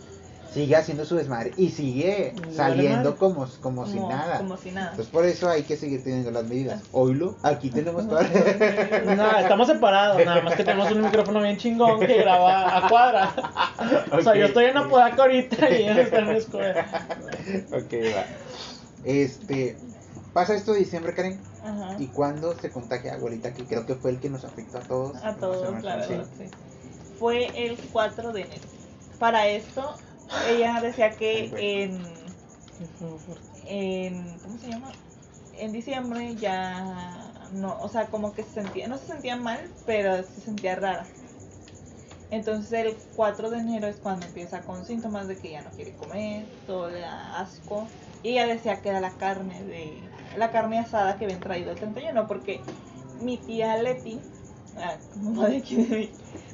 [0.52, 4.38] sigue haciendo su desmadre y sigue Y saliendo como, como, si nada.
[4.38, 4.90] Como si nada.
[4.90, 6.80] Entonces por eso hay que seguir teniendo las medidas.
[6.92, 8.20] Oílo, aquí tenemos todo.
[9.16, 13.34] no estamos separados nada más que tenemos un micrófono bien chingón que graba a cuadra
[14.12, 16.86] o sea yo estoy en Apodaca ahorita y ellos están en la escuela
[17.72, 18.24] ok, va.
[19.04, 19.76] Este,
[20.34, 21.96] pasa esto de diciembre, Karen, Ajá.
[21.98, 25.16] y cuando se contagia abuelita, que creo que fue el que nos afectó a todos.
[25.24, 25.74] A todos,
[26.06, 26.14] sí.
[26.36, 26.50] sí.
[27.18, 28.62] Fue el 4 de enero.
[29.18, 29.94] Para esto,
[30.48, 31.50] ella decía que
[31.84, 32.02] en,
[33.66, 34.38] en.
[34.40, 34.92] ¿Cómo se llama?
[35.56, 37.30] En diciembre ya.
[37.52, 38.88] No, o sea, como que se sentía.
[38.88, 41.06] No se sentía mal, pero se sentía rara.
[42.30, 45.94] Entonces, el 4 de enero es cuando empieza con síntomas de que ya no quiere
[45.94, 47.86] comer, todo le da asco.
[48.24, 50.13] Y ella decía que era la carne de.
[50.36, 52.60] La carne asada que habían traído el 31, porque
[53.20, 54.20] mi tía Leti.
[54.76, 55.96] Ah, mamá de aquí de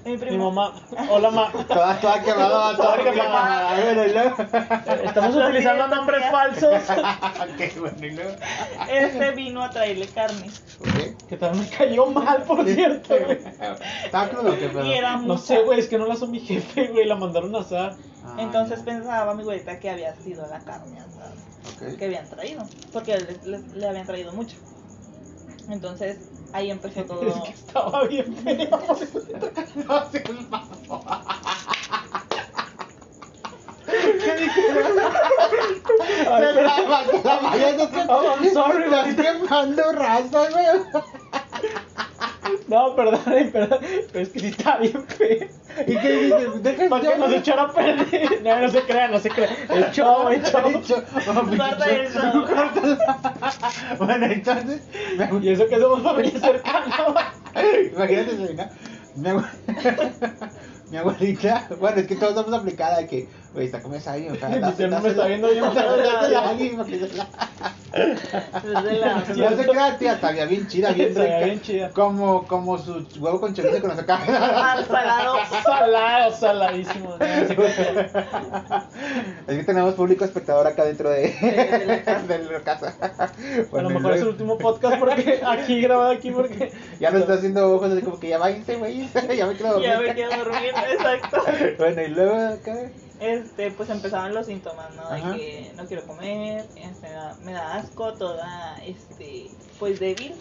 [0.04, 0.74] mi, de mi mamá
[1.10, 3.70] hola ma Toda, toda quemada, toda Toda quemada.
[3.70, 4.36] A ver, y luego.
[5.04, 8.32] estamos utilizando nombres falsos Ok, bueno, y luego.
[8.92, 10.50] Este vino a traerle carne.
[10.80, 11.26] Ok.
[11.30, 13.14] que también me cayó mal por cierto.
[14.04, 14.84] ¿Estaba crudo o qué pedo?
[14.84, 15.42] Y era no mucha.
[15.42, 18.34] sé güey es que no la son mi jefe güey la mandaron a asar Ah,
[18.38, 18.84] Entonces ya.
[18.84, 21.32] pensaba mi güerita que había sido la carne asada
[21.80, 21.96] Ok.
[21.98, 22.62] que habían traído,
[22.92, 23.18] porque
[23.74, 24.56] le, habían traído mucho.
[25.68, 26.18] Entonces
[26.52, 27.22] ahí empezó todo.
[27.28, 28.68] es que estaba bien feo
[29.88, 31.02] No.
[36.26, 40.66] Ay, Se pero- la la mayonesa Oh, I'm sorry, Estás quemando raza, güey.
[42.68, 43.78] no perdón perdón
[44.12, 45.48] pero es que sí está bien feo
[45.86, 46.62] ¿Y qué dices?
[46.62, 49.90] Deja para que nos echara a perder no no se crean no se crean el
[49.92, 50.62] show el show.
[51.56, 52.20] Corta eso.
[53.98, 54.82] Bueno, entonces,
[55.16, 57.32] me- y eso que somos familia cercana
[57.92, 58.70] imagínate, Selena,
[60.90, 64.72] mi abuelita, bueno, es que todos somos aplicada de que, güey, está como esa Mi
[64.72, 65.64] tierno me está viendo bien
[69.36, 71.38] No se crea, tía, está bien chida, bien rica.
[71.40, 71.90] bien chida.
[71.90, 74.20] Como, como su huevo con chorizo con la saca.
[74.86, 75.36] Salado.
[75.64, 77.26] salado saladísimo no, no.
[79.48, 82.94] Es que tenemos público espectador acá dentro de, de la casa.
[83.18, 83.30] a
[83.70, 87.34] Bueno, lo mejor es el último podcast porque aquí grabado aquí porque Ya nos está
[87.34, 89.08] haciendo ojos así como que ya váyanse, güey.
[89.36, 89.90] ya me quiero dormir.
[89.90, 91.42] Ya me quedo dormir, exacto.
[91.78, 92.76] Bueno, y luego acá.
[93.20, 95.02] Este, pues empezaban los síntomas, ¿no?
[95.02, 95.32] Ajá.
[95.32, 97.08] De que no quiero comer, este,
[97.42, 100.34] me da- asco, toda, este, pues débil.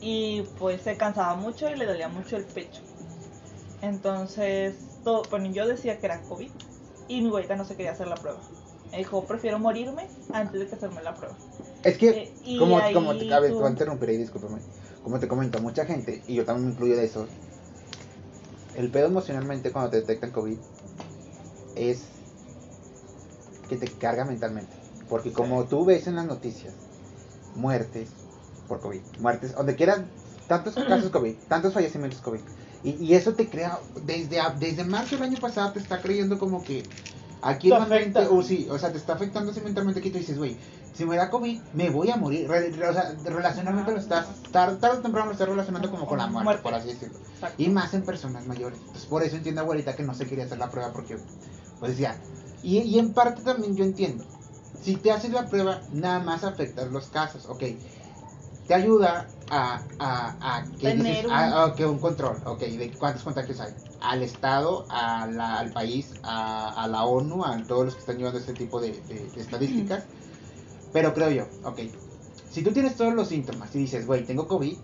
[0.00, 2.80] Y pues se cansaba mucho y le dolía mucho el pecho.
[3.82, 6.48] Entonces, todo, bueno, yo decía que era COVID
[7.08, 8.40] y mi abuelita no se quería hacer la prueba.
[8.92, 11.36] Me dijo, prefiero morirme antes de que hacerme la prueba.
[11.82, 14.16] Es que, Eh, y como, como te, a ver, te tú- voy a interrumpir ahí,
[14.16, 14.60] discúlpame.
[15.02, 17.28] Como te comento, mucha gente, y yo también me incluyo de esos,
[18.74, 20.56] el pedo emocionalmente cuando te detectan COVID
[21.80, 22.02] es
[23.68, 24.72] que te carga mentalmente.
[25.08, 26.72] Porque como tú ves en las noticias,
[27.54, 28.08] muertes
[28.68, 30.00] por COVID, muertes, donde quieras,
[30.46, 32.40] tantos casos COVID, tantos fallecimientos COVID.
[32.82, 36.62] Y, y eso te crea, desde, desde marzo del año pasado te está creyendo como
[36.62, 36.82] que
[37.42, 38.34] aquí Te en la mente, afecta.
[38.34, 40.56] o sí, o sea, te está afectando así mentalmente que tú dices, güey,
[40.94, 42.48] si me da COVID, me voy a morir.
[42.48, 46.06] Re- re- o sea, relacionalmente lo estás, tarde, tarde o temprano lo estás relacionando como
[46.06, 46.62] con la muerte, Muerte.
[46.62, 47.18] por así decirlo.
[47.34, 47.62] Exacto.
[47.62, 48.78] Y más en personas mayores.
[48.80, 51.18] Entonces, por eso entiendo abuelita que no se quería hacer la prueba porque,
[51.80, 52.24] pues decía,
[52.62, 54.26] y, y en parte también yo entiendo.
[54.80, 57.64] Si te haces la prueba, nada más afectas los casos, ok.
[58.66, 62.60] Te ayuda a, a, a que, Tener dices, un- a- a que un control, ok,
[62.62, 63.74] de cuántos contagios hay.
[64.00, 68.18] Al Estado, a la- al país, a, a la ONU, a todos los que están
[68.18, 70.08] llevando este tipo de, de- de estadísticas.
[70.92, 71.80] Pero creo yo, ok,
[72.48, 74.78] si tú tienes todos los síntomas y dices, güey, tengo COVID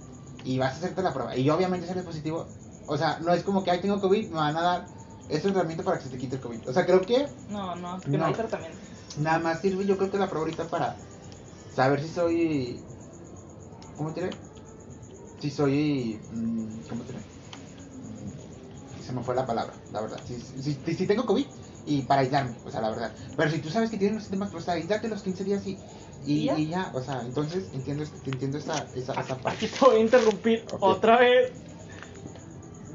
[0.45, 2.55] y vas a hacerte la prueba y obviamente sales positivo,
[2.87, 4.96] o sea, no es como que, ay, tengo COVID, me van a dar
[5.29, 6.69] es un tratamiento para que se te quite el COVID.
[6.69, 8.25] O sea, creo que No, no, que no, No.
[8.27, 8.79] hay tratamiento.
[9.19, 10.97] nada más sirve, yo creo que la prueba ahorita para
[11.75, 12.83] saber si soy.
[13.97, 14.37] ¿Cómo te diré?
[15.41, 16.21] Si soy.
[16.31, 17.25] mm, ¿Cómo te diré?
[17.95, 20.21] Mm, Se me fue la palabra, la verdad.
[20.27, 21.47] Si, si, si- tengo COVID
[21.87, 23.15] y para aislarme, o sea, la verdad.
[23.37, 25.79] Pero si tú sabes que tienes los síntomas, pues aislarte los 15 días y,
[26.25, 26.59] y, ¿Y ya?
[26.59, 29.67] y ya, o sea, entonces entiendo, entiendo esa, esa, esa parte.
[29.67, 30.79] Aquí te voy a interrumpir Ok.
[30.83, 31.53] otra vez.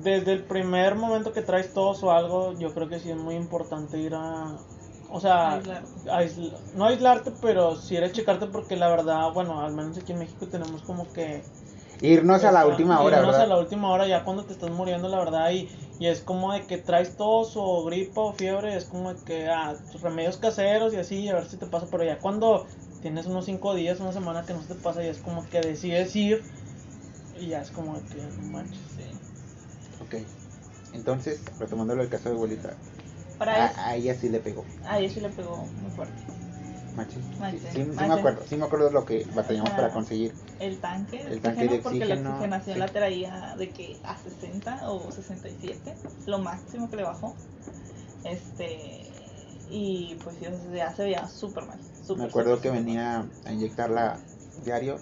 [0.03, 3.35] Desde el primer momento que traes tos o algo, yo creo que sí es muy
[3.35, 4.57] importante ir a.
[5.13, 5.61] O sea,
[6.75, 10.19] no aislarte, pero sí ir a checarte porque la verdad, bueno, al menos aquí en
[10.19, 11.43] México tenemos como que.
[12.01, 13.41] Irnos a la última hora, irnos ¿verdad?
[13.43, 16.51] a la última hora ya cuando te estás muriendo, la verdad, y, y es como
[16.53, 20.37] de que traes tos o gripa o fiebre, es como de que, ah, tus remedios
[20.37, 22.65] caseros y así, a ver si te pasa, pero ya cuando
[23.01, 25.61] tienes unos cinco días, una semana que no se te pasa, ya es como que
[25.61, 26.43] decides ir
[27.39, 29.10] y ya es como de que, no manches.
[30.11, 30.21] Ok.
[30.93, 32.73] Entonces, retomándolo el caso de abuelita,
[33.37, 34.65] Para a, ella sí le pegó.
[34.85, 36.21] a ella sí le pegó muy fuerte.
[36.95, 37.21] Machín.
[37.71, 40.33] Sí, me acuerdo, sí me acuerdo lo que batallamos para conseguir.
[40.59, 42.79] El tanque, El tanque de porque la oxígeno, oxigenación sí.
[42.79, 45.95] la traía de que a 60 o 67,
[46.25, 47.33] lo máximo que le bajó.
[48.25, 49.09] Este,
[49.69, 51.79] y pues ya se veía súper mal.
[52.05, 54.19] súper, Me acuerdo que venía a inyectarla
[54.65, 54.97] diario,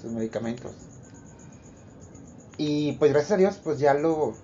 [0.00, 0.72] sus medicamentos.
[2.62, 4.34] Y pues gracias a Dios, pues ya lo...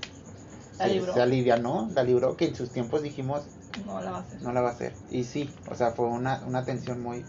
[0.79, 3.43] La se, se alivianó, la libró, que en sus tiempos dijimos.
[3.85, 4.43] No la va a hacer.
[4.43, 4.95] no la va a hacer.
[5.11, 7.27] Y sí, o sea, fue una, una tensión muy,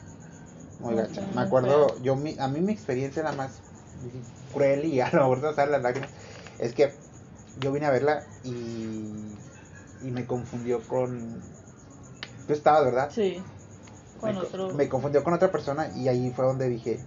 [0.79, 1.27] muy gacha.
[1.35, 3.59] Me acuerdo, yo mi, a mí mi experiencia la más
[4.53, 6.09] cruel y a lo mejor te salen las lágrimas,
[6.57, 6.93] es que
[7.59, 9.11] yo vine a verla y,
[10.03, 11.41] y me confundió con...
[12.47, 13.11] Tú estabas, ¿verdad?
[13.13, 13.43] Sí,
[14.21, 14.73] con me, otro.
[14.73, 17.01] me confundió con otra persona y ahí fue donde dije,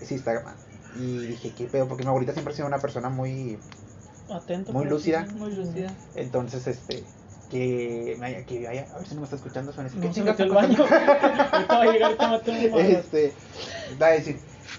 [0.00, 0.56] sí está mal.
[0.94, 1.88] Y dije, ¿qué pedo?
[1.88, 3.58] Porque mi abuelita siempre ha sido una persona muy...
[4.30, 4.72] Atento.
[4.72, 5.26] Muy lúcida.
[5.28, 5.94] sí, Muy lúcida.
[6.14, 7.04] Entonces, este...
[7.50, 10.04] Que, me haya- que vaya, a ver si no me está escuchando, suena así, No
[10.04, 10.90] ¿qué se chingas metió al está baño.
[11.70, 12.16] va a llegar
[12.80, 13.34] este,
[14.00, 14.36] va a decir,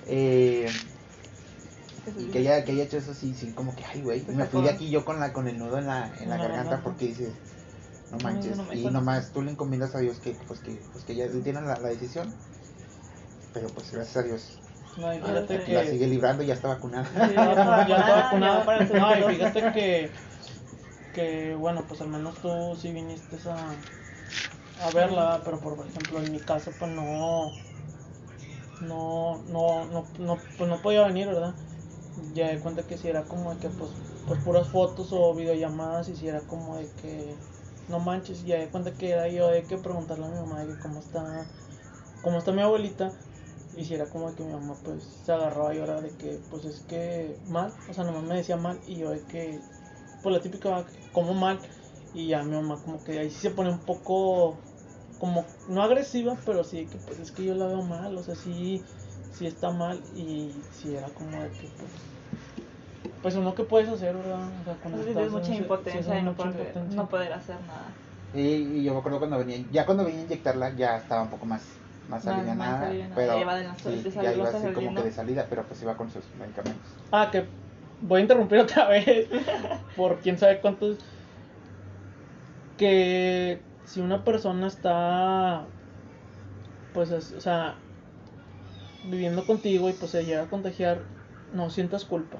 [0.08, 0.68] eh,
[2.18, 4.46] y que haya, que haya hecho eso, sí, sí, como que, ay, güey, y me
[4.46, 7.06] fui de aquí yo con la con el nudo en la, en la garganta porque
[7.08, 7.30] dices,
[8.12, 11.16] no manches, no y nomás tú le encomiendas a Dios que, pues que, pues que
[11.16, 12.34] ya él tiene la, la decisión,
[13.54, 14.63] pero pues gracias a Dios,
[14.98, 15.74] No, y Ah, fíjate que.
[15.74, 17.06] la sigue librando y ya está vacunada.
[17.06, 19.00] Sí, Ya está ya está vacunada, ya.
[19.00, 20.12] No, y fíjate que,
[21.14, 23.76] que, bueno, pues al menos tú sí viniste a,
[24.86, 27.52] a verla, pero por ejemplo en mi caso pues no,
[28.82, 31.54] no, no, no, no, pues no podía venir, ¿verdad?
[32.34, 33.92] Ya de cuenta que si era como de que pues,
[34.28, 37.36] pues puras fotos o videollamadas y si era como de que
[37.90, 40.74] no manches, ya de cuenta que era yo de que preguntarle a mi mamá de
[40.74, 41.46] que cómo está,
[42.22, 43.12] cómo está mi abuelita
[43.76, 46.66] y si era como que mi mamá pues se agarró a llorar de que pues
[46.66, 49.60] es que mal, o sea nomás me decía mal y yo de que
[50.22, 51.60] pues la típica como mal
[52.14, 54.60] y ya mi mamá como que ahí sí se pone un poco
[55.20, 58.36] como no agresiva pero sí que pues es que yo la veo mal, o sea
[58.36, 58.84] sí,
[59.32, 61.92] sí está mal y sí era como de que pues
[63.22, 64.50] pues uno que puedes hacer, ¿verdad?
[64.62, 66.98] O sea, cuando estás mucha sí, impotencia es y no mucha poder, impotencia.
[66.98, 67.96] no poder hacer nada.
[68.34, 68.42] Y,
[68.80, 71.46] y yo me acuerdo cuando venía, ya cuando venía a inyectarla ya estaba un poco
[71.46, 74.50] más, más Más- alivianada, más alivianada, pero ya iba de la- sí, de ya iba
[74.50, 76.82] así como que de salida, pero pues iba con sus medicamentos.
[77.12, 77.46] Ah, que
[78.02, 79.30] voy a interrumpir otra vez
[79.96, 80.98] por quién sabe cuántos.
[82.78, 85.66] Que si una persona está,
[86.94, 87.76] pues, es- o sea,
[89.04, 91.00] viviendo contigo y pues se llega a contagiar,
[91.54, 92.40] no sientas culpa.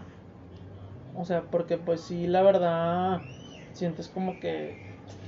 [1.16, 3.22] O sea, porque pues sí, la verdad,
[3.74, 4.74] sientes como que,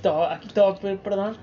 [0.06, 1.38] va- aquí te voy a pedir perdón,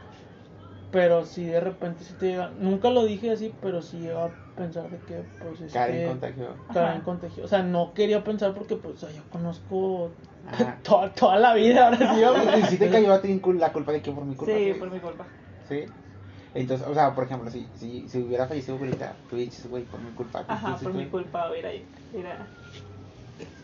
[0.93, 4.33] pero si de repente si te llega, nunca lo dije así, pero sí llega a
[4.57, 6.07] pensar de que pues es Karen que...
[6.09, 6.57] contagió.
[6.73, 7.05] Karen Ajá.
[7.05, 7.45] contagió.
[7.45, 10.13] O sea, no quería pensar porque, pues, o sea, yo conozco
[10.85, 11.89] toda, toda la vida.
[11.89, 12.61] Ahora sí.
[12.61, 14.55] ¿Y si te cayó a ti la culpa de que por mi culpa?
[14.55, 15.27] Sí, por mi culpa.
[15.69, 15.85] Sí.
[16.55, 20.01] Entonces, o sea, por ejemplo, si, si, si hubiera fallecido abuelita, tú dices, güey, por
[20.01, 20.45] mi culpa.
[20.47, 20.99] ¿qué Ajá, por tú?
[20.99, 21.51] mi culpa.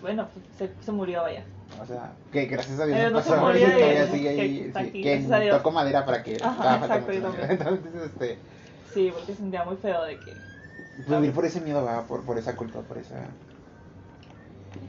[0.00, 1.44] Bueno, se, se murió, vaya.
[1.81, 3.57] O sea, que gracias a Dios Pero no no pasó.
[3.57, 4.72] y- todavía sigue que ahí.
[4.92, 5.57] sí, que Dios.
[5.57, 7.50] toco madera para que Ajá, exacto, yo también.
[7.50, 8.38] Entonces, este,
[8.94, 10.35] Sí, porque sentía muy feo de que.
[11.07, 13.16] vivir por ese miedo, va, por, por esa culpa, por esa.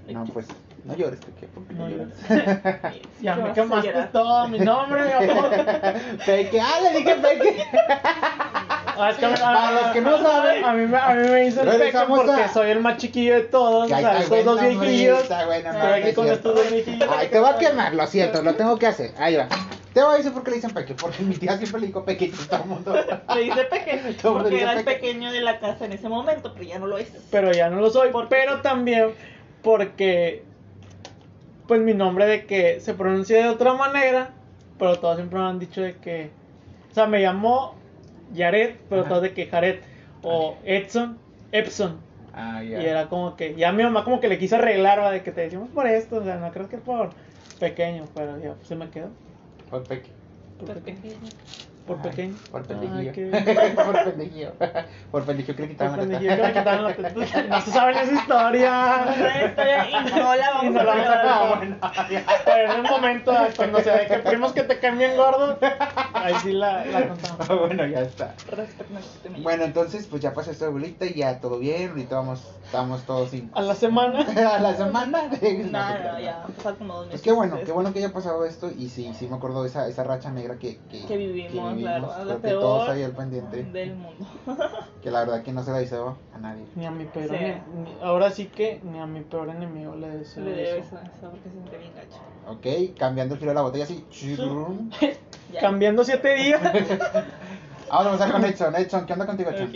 [0.07, 0.47] No, pues,
[0.85, 2.13] no llores, Peque, porque no, No llores.
[3.21, 5.49] Ya ¿Qué me quemaste todo mi nombre, mi amor.
[6.25, 7.63] Peque, ah, le dije Peque.
[8.99, 11.29] Ah, es que a mí- Para los que no saben, a mí, me- a mí
[11.29, 13.89] me dicen peque regresamos porque a- soy el más chiquillo de todos.
[13.89, 15.21] O Ay, sea, está estos dos hombre, viejillos.
[15.23, 16.49] está bueno, Estoy no, no aquí es con cierto.
[16.49, 17.09] estos dos viejillos.
[17.17, 19.11] Ay, te va a quemar, lo siento, lo tengo que hacer.
[19.17, 19.47] Ahí va.
[19.93, 22.03] Te voy a decir por qué le dicen Peque, porque mi tía siempre le dijo
[22.05, 22.93] Pequeño a todo el mundo.
[23.35, 24.99] Le dice pequeño, Todo el mundo porque dice era el peque.
[24.99, 27.07] pequeño de la casa en ese momento, pero ya no lo es.
[27.31, 28.09] Pero ya no lo soy.
[28.29, 29.13] Pero también
[29.63, 30.43] porque
[31.67, 34.29] pues mi nombre de que se pronuncia de otra manera,
[34.77, 36.31] pero todos siempre me han dicho de que,
[36.91, 37.75] o sea, me llamo
[38.35, 39.09] Jared, pero Ajá.
[39.09, 39.79] todos de que Jared,
[40.21, 41.17] o Edson,
[41.51, 41.97] Epson.
[42.33, 42.81] Ah, ya.
[42.81, 45.31] Y era como que, ya mi mamá como que le quiso arreglar, va, de que
[45.31, 47.11] te decimos por esto, o sea, no creo que por
[47.59, 49.09] pequeño, pero ya pues, se me quedó.
[49.69, 50.09] Por peque.
[50.57, 51.15] Por, Por pequeño.
[51.89, 52.35] Por Ay, pequeño.
[52.51, 53.75] Por Ay, pendejillo.
[53.85, 54.51] por pendejillo.
[55.11, 56.59] Por pendejillo que le Por quitaban la pendejillo que me teta.
[56.59, 57.43] quitaron la teta.
[57.49, 59.05] No se saben esa historia.
[59.09, 59.87] Esa historia
[60.63, 62.39] y no la vamos no a a- Ah.
[62.45, 65.57] Pero en un momento, ah, cuando se que primos que te caen bien gordos,
[66.13, 67.49] ahí sí la, la contamos.
[67.49, 68.35] Ah, bueno, ya está.
[68.51, 71.57] Respeto, no existe mi- Bueno, entonces, pues ya pasó esto de abuelita y ya todo
[71.59, 71.89] bien.
[71.89, 73.49] Ahorita vamos, estamos todos sin.
[73.55, 74.19] A la semana.
[74.55, 75.23] a la semana.
[75.23, 77.11] No, no, no, ya, han pasado como dos meses.
[77.11, 79.69] Pues qué bueno, qué bueno que haya pasado esto y sí, sí me acuerdo de
[79.69, 83.11] esa, esa racha negra que, que, Que vivimos, claro, Creo que peor todos ahí al
[83.11, 84.25] pendiente, del mundo.
[85.03, 86.63] que la verdad que no se la deseo a nadie.
[86.75, 87.35] Ni a mi peor Sí.
[87.35, 90.97] ni- Ahora sí que ni a mi peor enemigo le deseo Le debo eso.
[91.21, 92.19] porque siente bien gacho.
[92.47, 94.05] Ok, cambiando el filo de la botella así.
[95.59, 96.61] Cambiando siete días,
[97.89, 98.75] Ahora vamos a con Edson.
[98.75, 99.71] Edson, ¿qué onda contigo, Edson?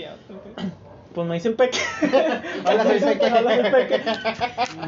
[1.15, 1.77] Pues me dicen peque.
[2.65, 3.25] Hola, soy Peque.
[3.31, 4.01] Hola, soy Peque.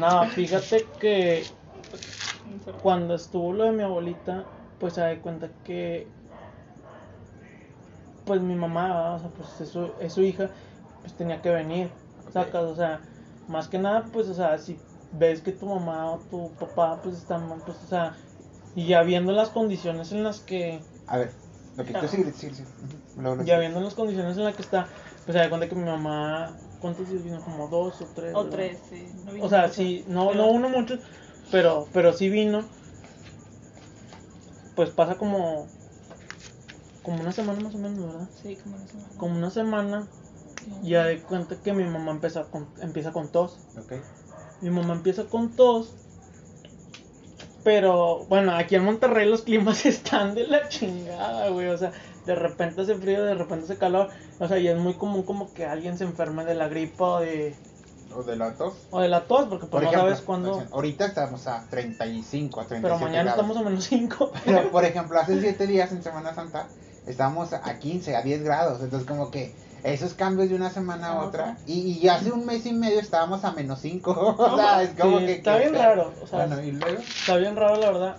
[0.00, 1.44] No, fíjate que
[2.82, 4.44] cuando estuvo lo de mi abuelita,
[4.80, 6.06] pues se da cuenta que
[8.26, 9.14] pues mi mamá, ¿verdad?
[9.14, 10.50] o sea, pues es su, es su hija,
[11.00, 11.88] pues tenía que venir,
[12.26, 12.32] Ok.
[12.32, 13.00] sacas, o sea,
[13.48, 14.78] más que nada, pues, o sea, si
[15.12, 18.16] ves que tu mamá o tu papá, pues están, mal, pues, o sea,
[18.74, 21.30] y ya viendo las condiciones en las que, A ver,
[21.76, 22.68] lo que tú sigue, sigue, sigue.
[23.44, 24.88] Ya viendo las condiciones en las que está,
[25.24, 27.40] pues se da cuenta que mi mamá, ¿cuántos días vino?
[27.42, 28.34] Como dos o tres.
[28.34, 28.50] O ¿verdad?
[28.50, 29.08] tres, sí.
[29.24, 30.98] no vino O sea, mucho, sí, no, pero- no uno mucho,
[31.52, 32.64] pero, pero sí vino.
[34.74, 35.68] Pues pasa como,
[37.06, 38.28] como una semana más o menos, ¿verdad?
[38.42, 39.08] Sí, como una semana.
[39.16, 40.06] Como una semana,
[40.58, 40.72] Sí.
[40.82, 43.56] ya de cuenta que mi mamá empieza con, empieza con tos.
[43.78, 43.92] Ok.
[44.60, 45.94] Mi mamá empieza con tos.
[47.64, 51.68] Pero bueno, aquí en Monterrey los climas están de la chingada, güey.
[51.68, 51.92] O sea,
[52.24, 54.08] de repente hace frío, de repente hace calor.
[54.38, 57.20] O sea, y es muy común como que alguien se enferme de la gripa o
[57.20, 57.54] de,
[58.14, 58.74] O de la tos.
[58.90, 60.64] o de la tos, porque Por pues no ejemplo, sabes cuándo.
[60.72, 63.40] ahorita estamos a 35, a 37 Pero mañana grados.
[63.40, 64.30] estamos a menos 5.
[64.44, 66.68] Pero, por ejemplo, hace 7 días en Semana Santa
[67.06, 68.82] estábamos a 15, a 10 grados.
[68.82, 71.58] Entonces, como que esos cambios de una semana a otra.
[71.66, 74.10] Y, y hace un mes y medio estábamos a menos 5.
[74.38, 75.32] o sea, es como Sí, que.
[75.34, 76.98] está que- bien raro, o sea, bueno, y luego.
[77.00, 78.16] Está bien raro, la verdad.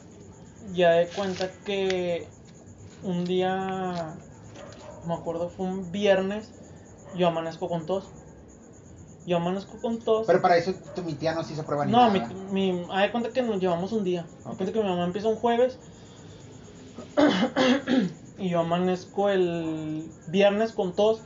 [0.73, 2.27] Ya de cuenta que
[3.03, 4.15] un día,
[5.05, 6.51] me acuerdo, fue un viernes,
[7.15, 8.05] yo amanezco con tos.
[9.25, 10.25] Yo amanezco con tos.
[10.25, 12.33] Pero para eso tu, mi tía nos hizo prueba ni no, mi, nada.
[12.51, 14.25] mi, haz de cuenta que nos llevamos un día.
[14.45, 15.77] Haz de cuenta que mi mamá empieza un jueves.
[18.37, 21.21] y yo amanezco el viernes con tos.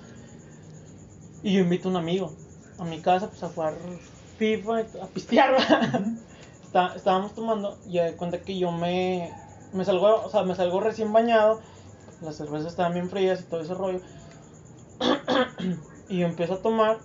[1.43, 2.31] Y yo invito a un amigo
[2.77, 3.73] a mi casa pues a jugar
[4.37, 5.55] FIFA, a pistear.
[6.63, 9.31] Está- estábamos tomando y de cuenta que yo me,
[9.73, 11.59] me salgo, o sea, me salgo recién bañado.
[12.21, 13.99] Las cervezas estaban bien frías y todo ese rollo.
[16.09, 16.99] y yo empiezo a tomar.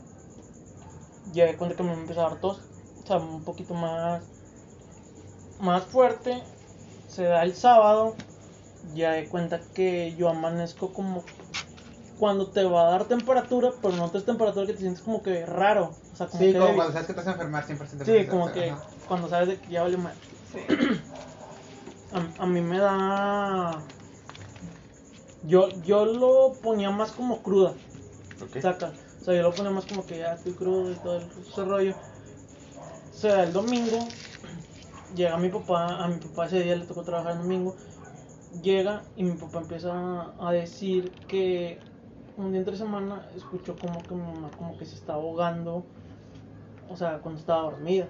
[1.35, 2.61] Y de cuenta que me empieza a dar tos.
[3.03, 4.23] O sea, un poquito más,
[5.61, 6.43] más fuerte.
[7.09, 8.15] Se da el sábado.
[8.97, 11.23] Ya de cuenta que yo amanezco como
[12.19, 15.23] cuando te va a dar temperatura, pero no te es temperatura que te sientes como
[15.23, 15.95] que raro.
[16.13, 16.77] O sea, como Sí, que como débil.
[16.77, 18.83] cuando sabes que te vas a enfermar 100% Sí, de como que Ajá.
[19.07, 20.15] cuando sabes de que ya vale mal.
[20.53, 20.61] Sí.
[22.13, 23.83] A, a mí me da.
[25.43, 27.75] Yo, yo lo ponía más como cruda,
[28.43, 28.61] Ok.
[28.61, 28.93] saca.
[29.21, 31.65] O sea, yo lo ponía más como que ya estoy crudo y todo el- ese
[31.65, 31.95] rollo.
[33.11, 34.09] O sea, el domingo,
[35.15, 37.75] llega mi papá, a mi papá ese día le tocó trabajar el domingo.
[38.63, 41.79] Llega y mi papá empieza a, decir que
[42.37, 45.85] un día entre semana escuchó como que mi mamá como que se estaba ahogando,
[46.89, 48.09] o sea, cuando estaba dormida.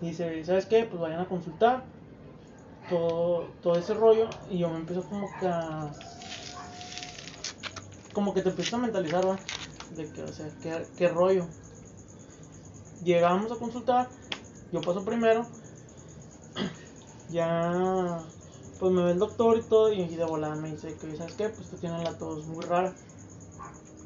[0.00, 0.84] Dice, ¿sabes qué?
[0.84, 1.84] Pues vayan a consultar
[2.88, 5.92] todo, todo ese rollo y yo me empiezo como que a...
[8.12, 9.36] Como que te empiezas a mentalizar, ¿va?
[9.96, 11.46] De que, o sea, ¿qué, qué rollo?
[13.02, 14.08] Llegamos a consultar,
[14.70, 15.44] yo paso primero,
[17.30, 18.22] ya,
[18.78, 21.48] pues me ve el doctor y todo y de volada me dice que, ¿sabes qué?
[21.48, 22.92] Pues tú tienes la tos muy rara.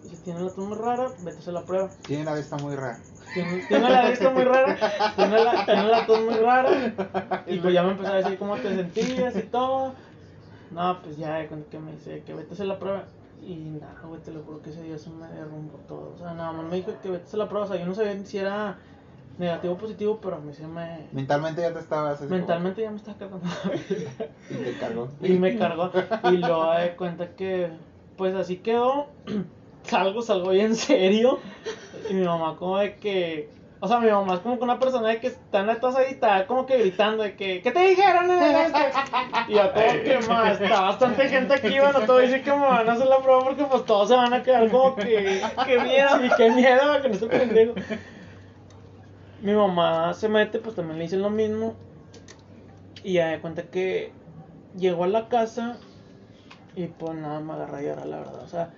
[0.05, 1.91] Y si tienes la tos muy rara, vete a hacer la prueba.
[2.07, 2.99] Tiene la vista muy rara.
[3.35, 6.95] Tiene, tiene la vista muy rara, tiene la, tiene la tos muy rara.
[7.47, 9.93] Y pues ya me empezó a decir cómo te sentías y todo.
[10.71, 13.05] No, pues ya, cuenta que me dice que vete a hacer la prueba.
[13.43, 16.13] Y nada, güey, te lo juro que ese día se me derrumbó todo.
[16.15, 17.67] O sea, nada más me dijo que vete a hacer la prueba.
[17.67, 18.79] O sea, yo no sabía si era
[19.39, 21.07] negativo positivo, pero a mí se me.
[21.13, 22.19] Mentalmente ya te estabas.
[22.19, 23.47] como- Mentalmente ya me estaba cargando.
[24.51, 25.09] Y te cargó.
[25.23, 25.91] y me cargó.
[26.25, 27.71] Y luego de cuenta que,
[28.17, 29.07] pues así quedó.
[29.85, 31.39] Salgo, salgo bien serio.
[32.11, 33.49] Y mi mamá, como de que,
[33.81, 35.79] O sea, mi mamá es como que una persona de que está en la
[36.47, 38.29] como que gritando de que, ¿qué te dijeron?
[39.49, 42.89] Y a todo que más, está bastante gente aquí, bueno, todo dice que me van
[42.89, 46.25] a hacer la prueba porque pues todos se van a quedar como que, qué miedo,
[46.25, 47.75] y qué miedo, que no se pendejo.
[49.41, 51.75] Mi mamá se mete, pues también le dicen lo mismo.
[53.05, 54.13] Y ya de cuenta que
[54.77, 55.79] llegó a la casa
[56.75, 58.43] y pues nada, me agarra a llorar, la verdad.
[58.43, 58.75] O sea,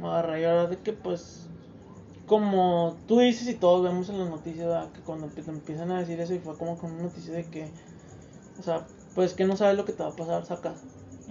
[0.00, 1.46] me agarra a llorar de que pues
[2.26, 4.90] como tú dices y todos vemos en las noticias ¿verdad?
[4.92, 7.68] que cuando te empiezan a decir eso y fue como con una noticia de que,
[8.58, 10.78] o sea, pues que no sabes lo que te va a pasar, sacas.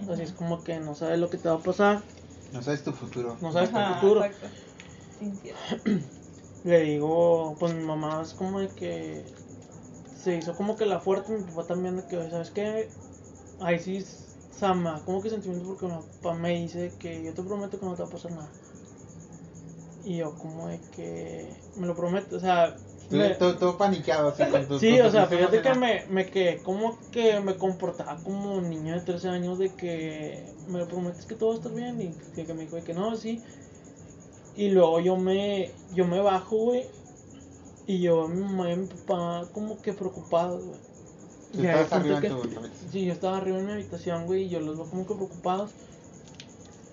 [0.08, 2.02] Así es como que no sabes lo que te va a pasar,
[2.52, 3.36] No sabes tu futuro.
[3.40, 4.24] no sabes Ajá, tu futuro.
[4.24, 4.46] exacto.
[6.64, 9.24] Le digo, pues mi mamá es como de que
[10.16, 12.88] se hizo como que la fuerte, mi papá también de que, ¿sabes qué?
[13.60, 14.04] Ahí sí,
[14.50, 15.92] Sama, como que sentimiento porque mi
[16.22, 18.50] papá me dice que yo te prometo que no te va a pasar nada.
[20.04, 22.76] Y yo como de que me lo prometo, o sea,
[23.08, 26.04] Tú- me- Todo, todo paniqueado así con tu Sí, con o sea, fíjate que me,
[26.08, 30.78] me quedé como que me comportaba como un niño de 13 años de que me
[30.78, 32.94] lo prometes que todo va a estar bien y que, que me dijo de que
[32.94, 33.42] no, sí.
[34.56, 36.86] Y luego yo me, yo me bajo, güey,
[37.86, 40.78] y yo, mi mamá y mi papá como que preocupados, güey.
[41.52, 42.42] Tú Y estabas arriba en tu.
[42.90, 45.70] Sí, yo estaba arriba en mi habitación, güey, y yo los veo como que preocupados.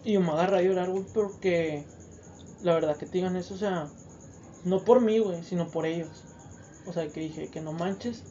[0.04, 1.84] Y yo me agarré a llorar, güey, porque
[2.64, 3.88] la verdad que te digan eso, o sea,
[4.66, 6.10] no por mí, güey, sino por ellos.
[6.88, 8.24] O sea, que dije, que no manches.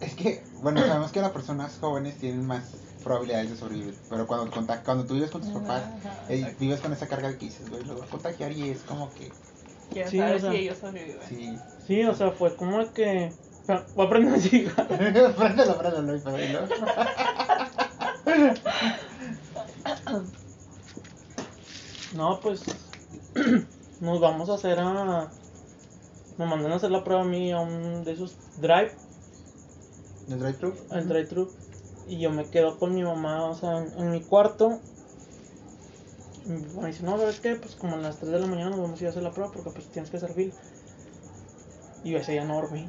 [0.00, 2.74] Es que, bueno, sabemos que las personas jóvenes tienen más
[3.06, 3.94] probabilidades de sobrevivir.
[4.10, 4.50] Pero cuando,
[4.84, 7.70] cuando tú vives con tus papás, Ajá, eh, vives con esa carga de que dices,
[7.70, 9.30] güey, lo voy a contagiar y es como que,
[9.92, 11.20] Quién Sí, sabe o sea, si ellos sobreviven.
[11.28, 11.56] sí.
[11.86, 13.32] Sí, o sea, fue como que.
[13.68, 14.88] Voy a prender un cigarro.
[14.88, 16.66] préndelo, préndelo.
[22.14, 22.62] No, pues.
[24.00, 25.30] Nos vamos a hacer a.
[26.38, 28.92] Me mandan a hacer la prueba a mí a un de esos drive,
[30.28, 30.74] ¿El drive-thru?
[30.90, 31.50] al drive-thru.
[32.08, 34.80] Y yo me quedo con mi mamá, o sea, en, mi cuarto.
[36.46, 37.56] Mi me dice, no, ¿sabes qué?
[37.56, 39.32] Pues como a las 3 de la mañana nos vamos a ir a hacer la
[39.32, 40.54] prueba porque pues tienes que hacer fila.
[42.04, 42.86] Y yo ese día no dormí.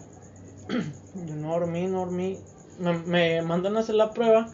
[0.70, 2.38] yo no dormí, no dormí.
[2.80, 4.54] Me, mandan a hacer la prueba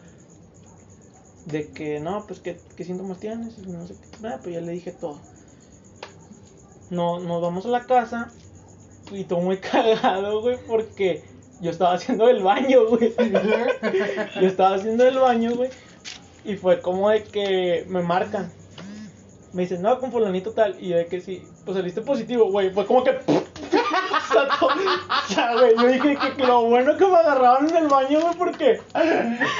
[1.44, 4.28] de que no, pues qué, síntomas tienes no sé qué.
[4.42, 5.18] Pues ya le dije todo.
[6.88, 8.32] No, nos vamos a la casa
[9.10, 13.14] y todo muy cagado, güey, porque yo estaba haciendo el baño, güey.
[14.40, 15.70] Yo estaba haciendo el baño, güey.
[16.44, 18.52] Y fue como de que me marcan.
[19.52, 20.76] Me dicen, no, con fulanito tal.
[20.80, 22.70] Y yo de que sí, pues saliste positivo, güey.
[22.70, 23.18] Fue como que.
[24.34, 28.20] O sea, güey, yo dije que, que lo bueno que me agarraron en el baño,
[28.20, 28.80] güey, porque.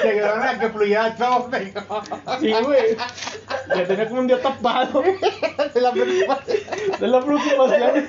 [0.02, 2.02] Se quedaron a que fluyera todo, pero...
[2.40, 2.96] Sí, güey.
[3.68, 6.58] Ya tenía como un día tapado de la preocupación.
[7.00, 8.04] de la preocupación.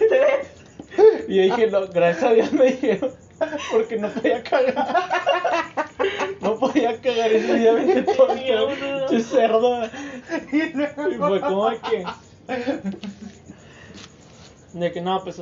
[1.28, 3.12] Y yo dije, no, gracias a Dios me dijeron.
[3.72, 4.88] Porque no podía cagar.
[6.42, 9.86] No podía cagar ese día, vente todo el cerdo.
[10.52, 12.06] Y Y fue como de que.
[14.74, 15.42] De que no, pues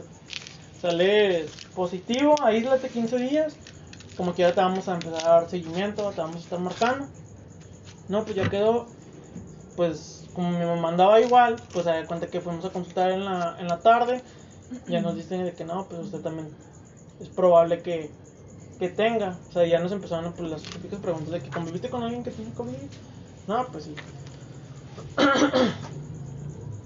[0.81, 3.55] sale positivo, aíslate 15 días.
[4.17, 7.07] Como que ya te vamos a empezar a dar seguimiento, te vamos a estar marcando.
[8.09, 8.87] No, pues ya quedó.
[9.75, 13.55] Pues como mi mamá andaba igual, pues a cuenta que fuimos a consultar en la,
[13.59, 14.21] en la tarde.
[14.87, 16.49] Ya nos dicen de que no, pues usted también
[17.19, 18.11] es probable que,
[18.79, 19.37] que tenga.
[19.49, 22.31] O sea, ya nos empezaron pues, las típicas preguntas de que conviviste con alguien que
[22.31, 22.73] tiene COVID.
[23.47, 23.95] No, pues sí.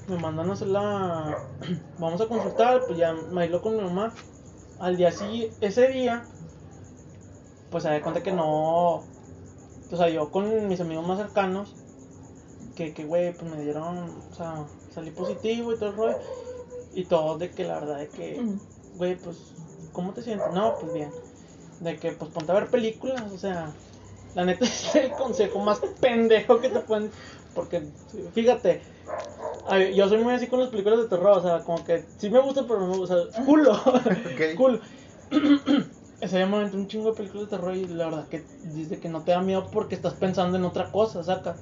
[0.07, 1.37] me mandan a hacer la.
[1.99, 4.13] Vamos a consultar, pues ya me aisló con mi mamá.
[4.79, 6.23] Al día sí, ese día,
[7.71, 9.03] pues se da cuenta que no.
[9.89, 11.75] O sea, yo con mis amigos más cercanos,
[12.75, 14.09] que, que güey, pues me dieron.
[14.31, 16.17] O sea, salí positivo y todo el rollo.
[16.93, 18.41] Y todos de que la verdad de que,
[18.95, 19.53] güey, pues,
[19.97, 20.53] ¿cómo te sientes?
[20.53, 21.11] No, pues bien.
[21.79, 23.73] De que, pues ponte a ver películas, o sea,
[24.35, 27.09] la neta es el consejo más pendejo que te pueden.
[27.55, 27.81] Porque,
[28.35, 28.83] fíjate,
[29.95, 32.39] yo soy muy así con las películas de terror, o sea, como que sí me
[32.39, 33.15] gusta, pero no me gusta.
[33.43, 33.73] Culo.
[33.83, 34.55] Ok.
[34.55, 34.79] Culo.
[36.21, 38.43] Ese aventé un chingo de películas de terror y la verdad que
[38.75, 41.55] dice que no te da miedo porque estás pensando en otra cosa, saca.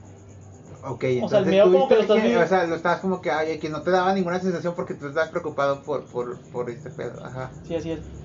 [0.85, 2.41] Ok, O sea, el miedo como que lo estás viendo.
[2.41, 5.07] O sea, lo estabas como que, ay, que no te daba ninguna sensación porque tú
[5.07, 7.23] estabas preocupado por, por, por este pedo.
[7.23, 7.51] Ajá.
[7.67, 8.24] Sí, así es.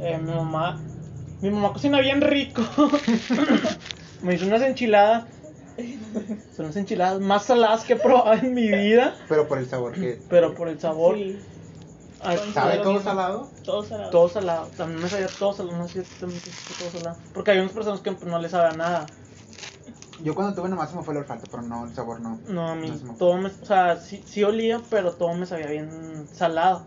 [0.00, 0.80] Eh, mi mamá,
[1.40, 2.62] mi mamá cocina bien rico.
[4.22, 5.24] me hizo unas enchiladas.
[6.56, 9.92] Son las enchiladas más saladas que he probado en mi vida, Pero por el sabor
[9.94, 10.20] que.
[10.28, 11.16] pero por el sabor.
[11.16, 11.40] Sí,
[12.20, 13.48] ah, ¿Sabe todo salado?
[13.62, 14.10] todo salado.
[14.10, 14.66] todo salado.
[14.76, 15.76] También me sabía todo salado.
[15.76, 16.42] No sé si también
[16.76, 17.16] todo salado.
[17.32, 19.10] Porque hay unas personas que no les sabe a nada.
[20.20, 22.40] Yo cuando tuve nomás se me fue el olfato, pero no, el sabor no.
[22.48, 25.32] No, a mí No se me- todo me, o sea, sí, sí olía, pero todo
[25.34, 26.86] me sabía bien salado.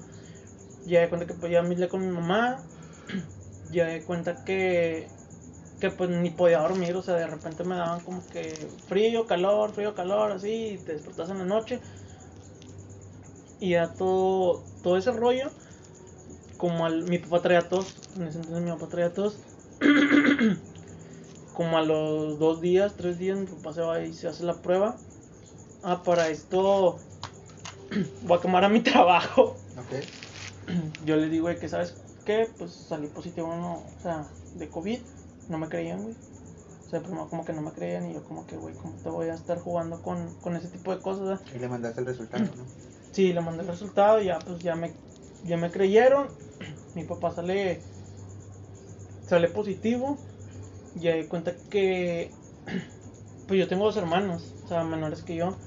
[0.86, 2.59] Ya de cuenta que pues ya me hablé con mi mamá.
[3.72, 5.07] Ya de cuenta que
[5.82, 8.55] que pues ni podía dormir, o sea, de repente me daban como que
[8.86, 11.82] frío, calor, frío, calor, así, y te despertas en la noche.
[13.59, 15.51] Y ya todo, todo ese rollo,
[16.57, 19.39] como al, mi papá traía tos, en ese entonces mi papá traía tos,
[21.53, 24.62] como a los dos días, tres días, mi papá se va y se hace la
[24.62, 24.97] prueba.
[25.82, 26.99] Ah, para esto
[28.22, 29.57] voy a quemar a mi trabajo.
[29.76, 30.05] Ok.
[31.05, 31.97] Yo le digo que, ¿sabes
[32.32, 32.50] qué?
[32.58, 34.26] Pues salí positivo, no, o sea,
[34.56, 35.00] de COVID
[35.50, 36.16] no me creían, güey.
[36.86, 39.10] O sea, primero como que no me creían y yo como que, güey, ¿cómo te
[39.10, 41.40] voy a estar jugando con, con ese tipo de cosas?
[41.56, 42.50] Y le mandaste el resultado, ¿no?
[43.12, 44.94] Sí, le mandé el resultado y ya, pues ya me,
[45.44, 46.28] ya me creyeron.
[46.96, 47.82] Mi papá sale,
[49.28, 50.18] sale positivo.
[50.96, 52.32] Y ahí cuenta que,
[53.48, 55.58] pues yo tengo dos hermanos, o sea, menores que yo.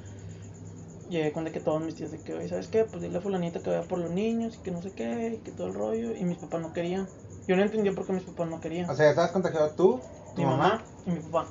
[1.10, 2.84] Y ahí cuenta que todos mis tíos de que, oye, ¿sabes qué?
[2.84, 5.44] Pues dile a fulanita que vaya por los niños y que no sé qué, y
[5.44, 6.16] que todo el rollo.
[6.16, 7.08] Y mis papás no querían.
[7.46, 8.88] Yo no entendía por qué mis papás no querían.
[8.88, 10.00] O sea, estabas contagiado tú,
[10.34, 11.46] tu mi mamá, y mi papá.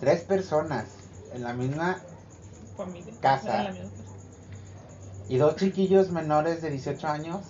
[0.00, 0.86] tres personas
[1.34, 2.00] en la misma
[2.76, 3.12] Familia.
[3.20, 3.58] Casa.
[3.58, 4.04] En la misma casa.
[5.28, 7.40] y dos chiquillos menores de 18 años.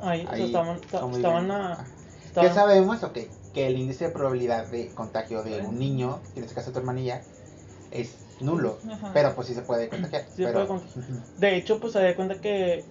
[0.00, 1.86] Ahí, o sea, Ahí estaban, estaban a...
[2.38, 3.02] ¿Qué sabemos?
[3.02, 3.18] Ok,
[3.54, 7.22] que el índice de probabilidad de contagio de un niño, en este caso tu hermanilla,
[7.90, 8.78] es nulo.
[8.90, 9.10] Ajá.
[9.14, 10.24] Pero pues sí se puede contagiar.
[10.28, 10.66] Sí se pero...
[10.66, 10.82] puede
[11.38, 12.84] De hecho, pues se da cuenta que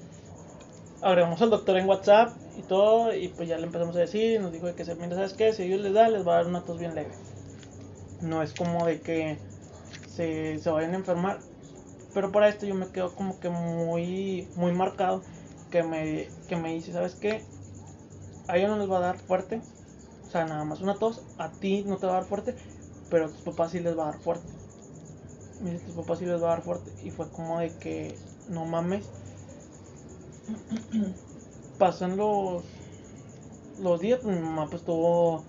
[1.02, 4.40] agregamos al doctor en WhatsApp y todo, y pues ya le empezamos a decir, y
[4.40, 5.54] nos dijo de que, mira, ¿sabes qué?
[5.54, 7.12] Si ellos les da, les va a dar una tos bien leve.
[8.22, 9.38] No es como de que
[10.10, 11.40] se, se vayan a enfermar.
[12.14, 15.22] Pero para esto yo me quedo como que muy, muy marcado,
[15.70, 17.44] que me, que me dice, ¿sabes qué?
[18.48, 19.62] A ellos no les va a dar fuerte,
[20.26, 22.56] o sea, nada más una tos, a ti no te va a dar fuerte,
[23.10, 24.48] pero a tus papás sí les va a dar fuerte.
[25.62, 26.92] Dice, tus papás sí les va a dar fuerte.
[27.04, 28.18] Y fue como de que,
[28.50, 29.10] no mames.
[31.80, 32.64] Pasan los,
[33.80, 35.44] los días, pues, mi mamá pues tuvo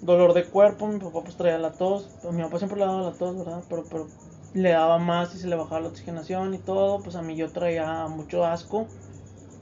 [0.00, 2.08] dolor de cuerpo, mi papá pues traía la tos.
[2.30, 3.62] Mi papá siempre le daba la tos, ¿verdad?
[3.68, 4.06] Pero, pero
[4.52, 7.00] le daba más y se le bajaba la oxigenación y todo.
[7.02, 8.86] Pues a mí yo traía mucho asco.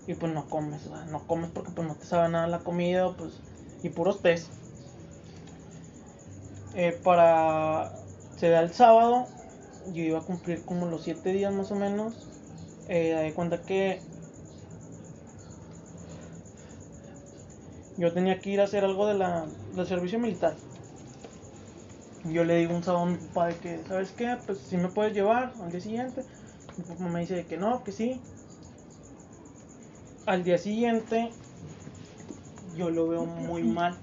[0.07, 1.07] Y pues no comes, ¿verdad?
[1.07, 3.35] no comes porque pues no te sabe nada la comida, pues.
[3.85, 4.51] Y puros test.
[6.75, 7.93] Eh, para
[8.37, 9.27] se da el sábado
[9.93, 12.29] yo iba a cumplir como los 7 días más o menos
[12.89, 14.01] eh, de cuenta que
[17.97, 20.55] yo tenía que ir a hacer algo de la, del servicio militar.
[22.25, 24.89] Yo le digo un sábado a mi papá de que sabes qué pues si me
[24.89, 26.25] puedes llevar al día siguiente
[26.77, 28.21] mi papá me dice de que no que sí.
[30.27, 31.31] Al día siguiente
[32.77, 33.97] yo lo veo muy mal.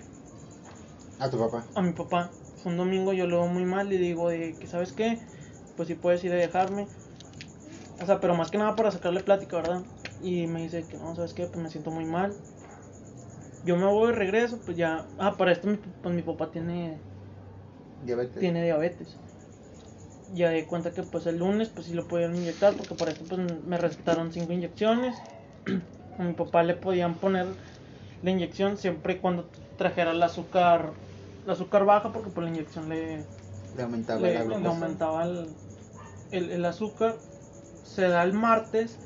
[1.20, 1.64] A tu papá.
[1.76, 2.30] a mi papá.
[2.66, 5.20] Un domingo yo lo veo muy mal y digo de que, ¿sabes qué?
[5.76, 6.88] Pues si puedes ir a dejarme.
[8.02, 9.82] O sea, pero más que nada para sacarle plática, ¿verdad?
[10.22, 11.46] Y me dice que no, ¿sabes qué?
[11.48, 12.36] Pues me siento muy mal.
[13.66, 15.06] Yo me voy de regreso, pues ya...
[15.18, 16.98] Ah, para esto mi, pues mi papá tiene,
[18.04, 18.40] Diabetes.
[18.40, 19.18] tiene diabetes.
[20.36, 23.26] Ya de cuenta que pues el lunes pues sí lo podían inyectar porque para esto
[23.28, 25.18] pues me recetaron cinco inyecciones.
[26.20, 27.48] A mi papá le podían poner
[28.22, 30.92] la inyección siempre y cuando trajera el azúcar,
[31.46, 33.24] el azúcar baja porque por la inyección le,
[33.76, 34.70] Le aumentaba le, la le glucosa.
[34.70, 35.50] aumentaba el,
[36.32, 37.16] el, el azúcar.
[37.84, 38.98] Se da el martes,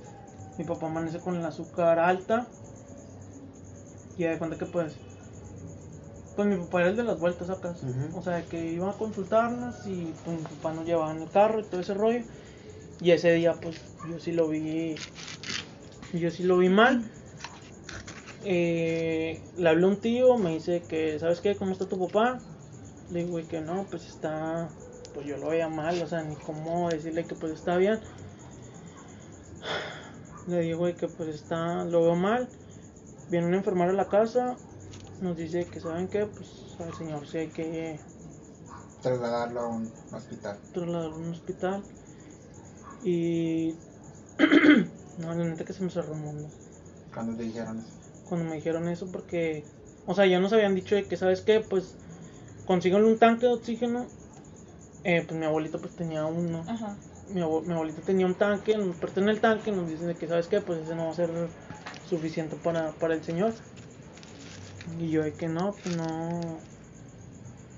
[0.57, 2.47] mi papá amanece con el azúcar alta.
[4.17, 4.95] Y de cuenta que pues,
[6.35, 7.69] pues mi papá era el de las vueltas acá.
[7.69, 8.17] Ujú.
[8.17, 11.59] O sea, que iban a consultarnos y pues mi papá nos llevaba en el carro
[11.59, 12.21] y todo ese rollo.
[13.01, 14.95] Y ese día pues yo sí lo vi,
[16.13, 17.09] yo sí lo vi mal.
[18.45, 21.55] Eh, le hablé a un tío, me dice que, ¿sabes qué?
[21.55, 22.39] ¿Cómo está tu papá?
[23.11, 24.69] Le digo, güey, que no, pues está,
[25.13, 27.99] pues yo lo veía mal, o sea, ni cómo decirle que pues está bien.
[30.47, 32.49] Le digo, güey, que pues está, lo veo mal.
[33.29, 34.57] Viene una enfermera a la casa,
[35.21, 36.25] nos dice que, ¿saben qué?
[36.25, 37.99] Pues al señor sí hay que
[39.01, 40.57] Trasladarlo a un hospital.
[40.73, 41.83] trasladarlo a un hospital.
[43.03, 43.75] Y...
[45.19, 46.49] no, la neta que se me cerró el mundo.
[47.13, 48.02] Cuando te dijeron eso.
[48.27, 49.63] Cuando me dijeron eso porque,
[50.05, 51.59] o sea, ya nos habían dicho de que, ¿sabes qué?
[51.59, 51.95] Pues
[52.65, 54.05] consíganle un tanque de oxígeno.
[55.03, 56.63] Eh, pues mi abuelito pues tenía uno.
[56.67, 56.95] Ajá.
[57.33, 60.27] Mi, abue- mi abuelito tenía un tanque, nos en el tanque, nos dicen de que,
[60.27, 60.61] ¿sabes qué?
[60.61, 61.29] Pues ese no va a ser
[62.09, 63.53] suficiente para, para el señor.
[64.99, 66.59] Y yo de que no, pues no...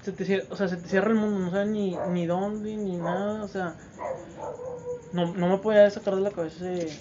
[0.03, 2.75] Se te cierra, o sea, se te cierra el mundo, no sabes ni, ni dónde,
[2.75, 3.75] ni nada, o sea...
[5.13, 6.99] No, no me podía sacar de la cabeza ese-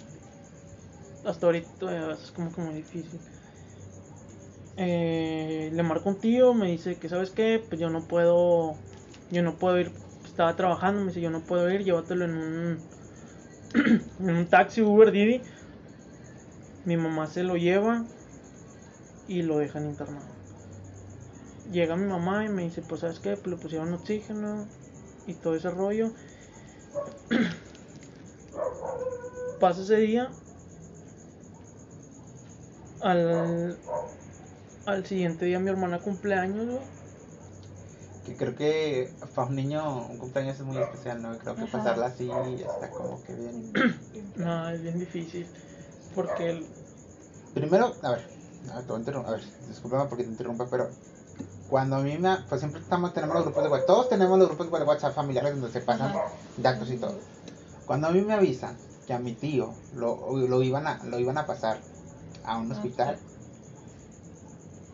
[1.24, 3.20] hasta ahorita es como que difícil.
[4.76, 8.74] Eh, le marco un tío, me dice que sabes qué, pues yo no puedo,
[9.30, 9.92] yo no puedo ir,
[10.24, 12.78] estaba trabajando, me dice yo no puedo ir, llévatelo en un,
[14.20, 15.40] en un taxi Uber Didi.
[16.84, 18.04] Mi mamá se lo lleva
[19.28, 20.26] y lo dejan internado.
[21.72, 24.66] Llega mi mamá y me dice, pues sabes qué, pues le pusieron oxígeno
[25.26, 26.10] y todo ese rollo.
[29.60, 30.30] Pasa ese día.
[33.04, 33.76] Al,
[34.86, 36.80] al siguiente día mi hermana cumpleaños, güey.
[38.24, 41.36] Que creo que para un niño un cumpleaños es muy especial, ¿no?
[41.36, 41.72] Creo que Ajá.
[41.78, 42.30] pasarla así
[42.66, 43.72] está como que bien.
[44.36, 45.46] No, es bien difícil.
[46.14, 46.66] Porque el-
[47.52, 48.22] Primero, a ver,
[48.72, 50.88] a ver, te voy a interrum- a ver, discúlpame porque te interrumpa, pero
[51.68, 54.48] cuando a mí me, pues siempre estamos, tenemos los grupos de WhatsApp, todos tenemos los
[54.48, 56.14] grupos de WhatsApp familiares donde se pasan
[56.56, 57.14] datos y todo.
[57.86, 58.76] Cuando a mí me avisan
[59.06, 61.78] que a mi tío lo, lo iban a, lo iban a pasar
[62.44, 63.18] a un hospital,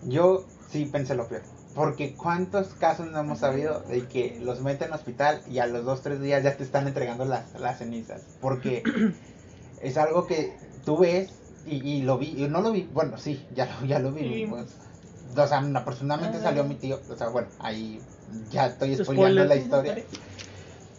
[0.04, 1.42] yo sí pensé lo peor.
[1.74, 5.84] Porque cuántos casos no hemos sabido de que los meten en hospital y a los
[5.84, 8.22] dos, tres días ya te están entregando las, las cenizas.
[8.40, 8.82] Porque
[9.80, 11.30] es algo que tú ves
[11.66, 14.22] y, y lo vi, y no lo vi, bueno, sí, ya lo, ya lo vi.
[14.22, 14.46] Sí.
[14.48, 14.66] pues.
[15.36, 16.42] o sea, aproximadamente Ah.
[16.42, 18.00] salió mi tío, o sea, bueno, ahí
[18.50, 19.96] ya estoy spoileando la historia.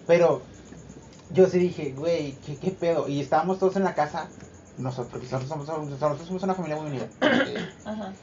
[0.08, 0.42] Pero
[1.34, 3.08] yo sí dije, güey, ¿qué, ¿qué pedo?
[3.10, 4.28] Y estábamos todos en la casa,
[4.82, 7.06] nosotros, nosotros somos, nosotros somos una familia muy unida.
[7.22, 8.14] eh, Ajá.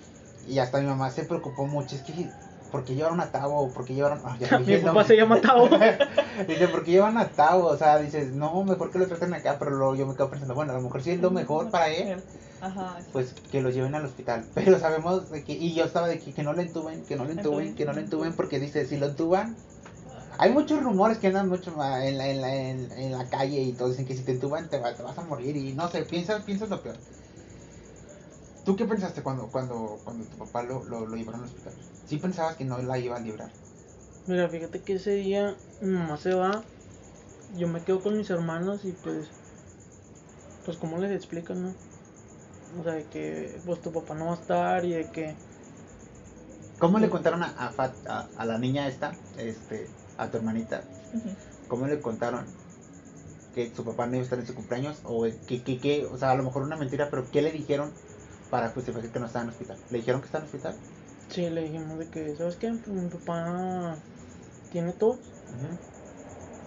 [0.47, 2.29] y hasta mi mamá se preocupó mucho, es que,
[2.71, 3.71] ¿por qué llevaron a Tavo?
[3.71, 4.21] ¿Por qué llevaron...?
[4.25, 5.69] ah, ya dije mi papá se llama Tavo.
[6.47, 7.67] Dice, ¿por qué llevan a Tavo?
[7.67, 10.55] O sea, dices, no, mejor que lo traten acá, pero luego yo me quedo pensando,
[10.55, 12.23] bueno, a lo mejor sí es lo mejor para él,
[12.61, 12.99] Ajá.
[13.13, 14.45] pues que lo lleven al hospital.
[14.55, 17.25] Pero sabemos de que, y yo estaba de que, que no lo entuben, que no
[17.25, 19.57] lo entuben, que no lo entuben, porque dice, si lo entuban,
[20.39, 23.75] hay muchos rumores que andan mucho en la, en la, en, en la calle y
[23.75, 26.45] todos dicen que si te entuban te, te vas a morir y no sé, piensas,
[26.45, 27.01] piensas lo peor.
[28.63, 31.75] ¿Tú qué pensaste cuando, cuando, cuando tu papá lo, lo, lo llevaron al hospital?
[32.05, 33.53] ¿Sí pensabas que no la iba a librar?
[34.27, 36.65] Mira, fíjate que ese día mi mamá se va,
[37.59, 39.31] yo me quedo con mis hermanos y pues,
[40.65, 41.75] pues cómo les explico, ¿no?
[42.79, 45.37] O sea, de que pues tu papá no va a estar y de que,
[46.79, 50.93] ¿Cómo le contaron a, a, Fat- a, a la niña esta, este, a tu hermanita,
[51.69, 52.57] cómo le contaron
[53.53, 55.01] que su papá no iba a estar en su cumpleaños?
[55.05, 57.95] O que, que, que, o sea, a lo mejor una mentira, pero ¿qué le dijeron
[58.51, 59.79] para justificar que no estaba en el hospital?
[59.91, 60.83] ¿Le dijeron que está en el hospital?
[61.29, 62.73] sí, le dijimos de que, ¿sabes qué?
[62.73, 64.03] Pues, mi papá
[64.71, 65.79] tiene tos, Ujú.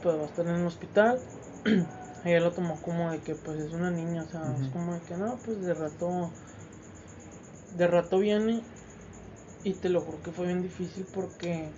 [0.01, 1.21] pues va a estar en el hospital.
[2.23, 5.01] Ella lo tomó como de que pues es una niña, o sea, es como de
[5.01, 6.33] que no, pues de rato,
[7.71, 8.63] de rato viene
[9.63, 11.73] y te lo juro que fue bien difícil porque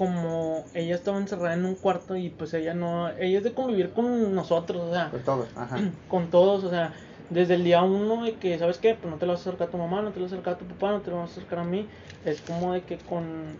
[0.00, 3.90] como ella estaba encerrada en un cuarto y pues ella no, ella es de convivir
[3.90, 5.78] con nosotros, o sea, Pues todos, ajá.
[6.08, 6.94] con todos, o sea,
[7.28, 8.94] desde el día uno de que, ¿sabes qué?
[8.94, 10.36] Pues no te lo vas a acercar a tu mamá, no te lo vas a
[10.36, 11.86] acercar a tu papá, no te lo vas a acercar a mí.
[12.24, 13.58] Es como de que con...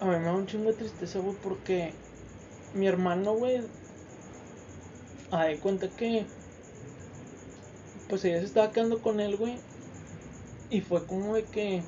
[0.00, 1.92] A mí me da un chingo de tristeza, güey, porque
[2.72, 3.60] mi hermano, güey,
[5.32, 6.24] a de cuenta que...
[8.08, 9.58] Pues ella se estaba quedando con él, güey.
[10.70, 11.82] Y fue como de que...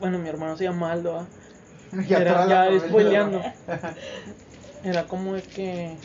[0.00, 1.26] Bueno, mi hermano se llama Aldo, ¿ah?
[2.08, 3.40] Ya Era- ya spoileando.
[4.82, 5.98] Era como de que.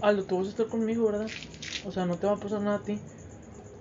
[0.00, 1.30] Aldo, tú vas a estar conmigo, ¿verdad?
[1.84, 3.00] O sea, no te va a pasar nada a ti.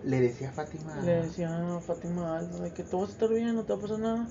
[0.04, 1.04] Le decía a Fátima.
[1.06, 3.74] Le decía a Fátima a Aldo de que tú vas a estar bien, no te
[3.74, 4.28] va a pasar nada.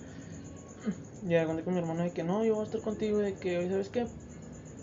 [1.22, 3.18] Y de con mi hermano de que no, yo voy a estar contigo.
[3.18, 4.06] De que, ¿sabes qué?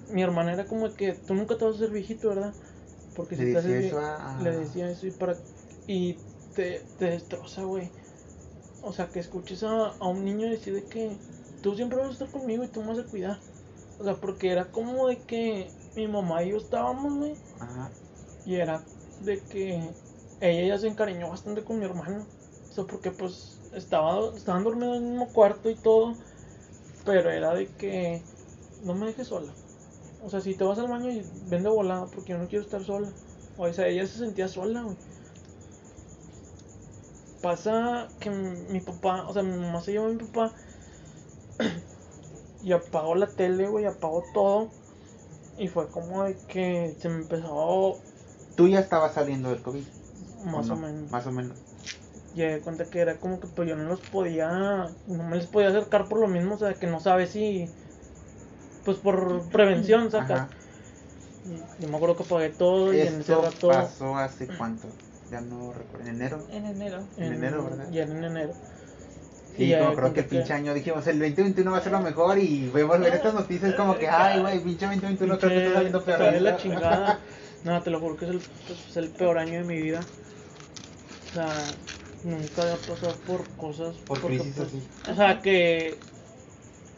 [0.09, 2.53] Mi hermana era como de que tú nunca te vas a hacer viejito, ¿verdad?
[3.15, 5.37] Porque Le si te decía eso a- Le decía eso y para.
[5.87, 6.19] Y
[6.53, 7.91] te, te destroza, güey.
[8.81, 11.17] O sea, que escuches a, a un niño decir de que
[11.63, 13.39] tú siempre vas a estar conmigo y tú me vas a cuidar.
[13.99, 17.35] O sea, porque era como de que mi mamá y yo estábamos, güey.
[17.59, 17.89] Ajá.
[18.45, 18.83] Y era
[19.21, 19.89] de que
[20.41, 22.25] ella ya se encariñó bastante con mi hermano.
[22.69, 26.15] O sea, porque pues estaba, estaban dormidos en el mismo cuarto y todo.
[27.05, 28.21] Pero era de que
[28.83, 29.51] no me dejes sola.
[30.21, 32.65] O sea, si te vas al baño y ven de volada porque yo no quiero
[32.65, 33.09] estar sola.
[33.57, 34.97] O sea, ella se sentía sola, güey.
[37.41, 40.53] Pasa que mi mi papá, o sea, mi mamá se llevó a mi papá
[42.63, 44.69] y apagó la tele, güey, apagó todo.
[45.57, 47.99] Y fue como de que se me empezó
[48.55, 49.83] Tú ya estabas saliendo del COVID.
[50.45, 50.87] más ¿o o no?
[50.87, 51.11] menos.
[51.11, 51.53] Más o menos.
[52.35, 54.49] Y me di cuenta que era como que pues yo no los podía,
[55.07, 57.69] no me les podía acercar por lo mismo, o sea, que no sabes si,
[58.83, 60.09] pues por prevención.
[61.45, 64.87] Y Yo me acuerdo que pagué todo y en ese rato, pasó hace cuánto?
[65.31, 66.07] Ya no recuerdo.
[66.07, 66.39] ¿En enero?
[66.51, 66.99] En enero.
[67.17, 67.87] en enero, ¿verdad?
[67.91, 68.53] Ya en enero.
[69.57, 72.39] Sí, me creo que el pinche año dijimos el 2021 va a ser lo mejor
[72.39, 76.03] y vemos ver estas noticias como que, ay, güey, pinche 2021 creo que está saliendo
[76.03, 76.19] peor.
[76.19, 76.63] Pinche- de la ahorita".
[76.63, 77.19] chingada.
[77.63, 78.41] No, te lo juro que es el,
[78.89, 80.03] es el peor año de mi vida.
[81.29, 81.53] O sea,
[82.25, 83.95] nunca había pasado por cosas.
[84.05, 84.81] Por crisis así.
[85.09, 85.97] O sea, que.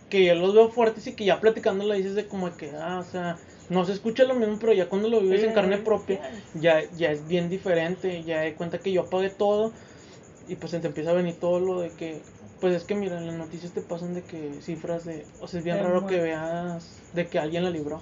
[0.10, 3.04] Que yo los veo fuertes y que ya platicando le dices de como que, ah,
[3.08, 3.38] o sea,
[3.70, 6.20] no se escucha lo mismo, pero ya cuando lo vives en carne propia,
[6.56, 9.72] ya, ya es bien diferente, ya de cuenta que yo apagué todo
[10.48, 12.22] y pues se te empieza a venir todo lo de que,
[12.60, 15.60] pues es que mira, en las noticias te pasan de que cifras de, o sea,
[15.60, 18.02] es bien De raro que veas de que alguien la libró.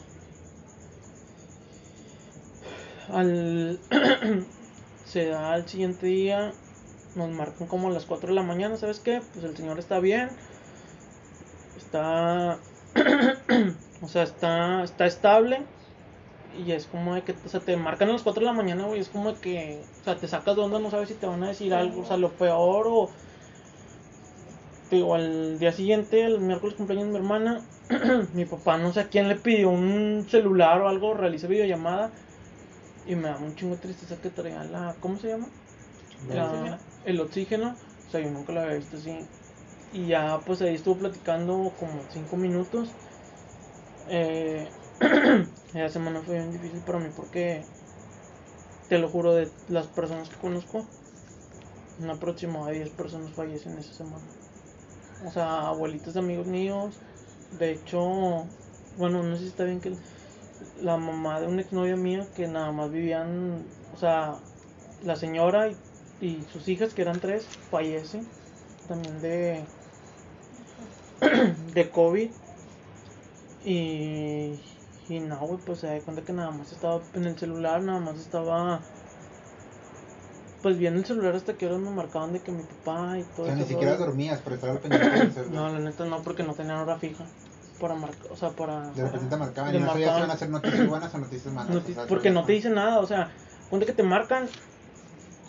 [3.10, 3.80] Al,
[5.06, 6.54] se da al siguiente día,
[7.16, 9.22] nos marcan como a las 4 de la mañana, ¿sabes qué?
[9.34, 10.30] Pues el señor está bien,
[11.78, 12.60] está,
[14.02, 15.62] o sea, está, está estable.
[16.56, 18.86] Y es como de que, o sea, te marcan a las 4 de la mañana,
[18.86, 21.26] güey, es como de que, o sea, te sacas de onda, no sabes si te
[21.26, 23.10] van a decir algo, o sea, lo peor o...
[24.94, 27.68] te Digo, al día siguiente, el miércoles cumpleaños de mi hermana,
[28.34, 32.14] mi papá no sé a quién le pidió un celular o algo, realicé videollamada
[33.06, 35.50] y me da un chingo de tristeza que traía la, ¿cómo se llama?
[36.30, 36.80] La- oxígeno?
[37.04, 39.28] el oxígeno, o sea, yo nunca lo había visto así.
[39.92, 42.96] Y ya, pues ahí estuvo platicando como 5 minutos.
[44.08, 44.72] Eh,
[45.74, 47.66] esa semana fue bien difícil para mí porque,
[48.88, 50.88] te lo juro, de las personas que conozco,
[51.98, 54.28] un aproximado de 10 personas fallecen esa semana.
[55.26, 56.96] O sea, abuelitos de amigos míos.
[57.58, 58.46] De hecho,
[58.98, 59.94] bueno, no sé si está bien que
[60.82, 63.64] la mamá de una exnovia mía que nada más vivían,
[63.94, 64.36] o sea,
[65.04, 65.72] la señora
[66.22, 68.26] y, sus hijas, que eran tres, fallecen
[68.88, 69.64] también de,
[71.74, 72.30] de COVID.
[73.66, 74.60] Y,
[75.10, 78.18] y no, pues se da cuenta que nada más estaba en el celular, nada más
[78.20, 78.82] estaba
[80.64, 83.26] pues viendo el celular hasta que ahora me marcaban de que mi papá y O
[83.36, 85.54] todo sea, ni siquiera dormías por estar al pendiente del celular.
[85.54, 87.26] No, la neta no, porque no tenían hora fija
[87.80, 88.92] para marcar, o sea, para...
[88.96, 91.54] De repente te marcaban y no sabías si iban a ser noticias buenas o noticias
[91.54, 91.76] malas.
[91.76, 93.32] Noti- o sea, porque no te dicen nada, o sea,
[93.70, 94.48] cuenta que te marcan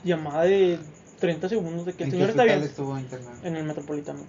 [0.03, 0.81] llamada de
[1.19, 3.39] 30 segundos de que el ¿En señor está bien estuvo internado?
[3.43, 4.27] en el metropolitano.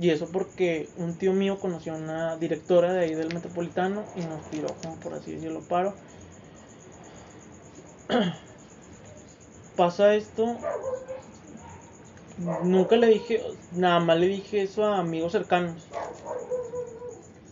[0.00, 4.20] Y eso porque un tío mío conoció a una directora de ahí del metropolitano y
[4.22, 5.98] nos tiró, como por así decirlo, paro.
[9.78, 10.56] Pasa esto.
[12.64, 13.40] Nunca le dije,
[13.72, 15.86] nada más le dije eso a amigos cercanos.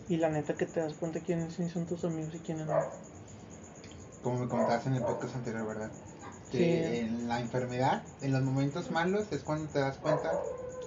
[0.09, 2.79] Y la neta que te das cuenta quiénes sí son tus amigos y quiénes no.
[4.23, 5.89] Como me comentabas en el podcast anterior, ¿verdad?
[6.51, 6.97] Que Sí.
[6.99, 10.33] en la enfermedad, en los momentos malos, es cuando te das cuenta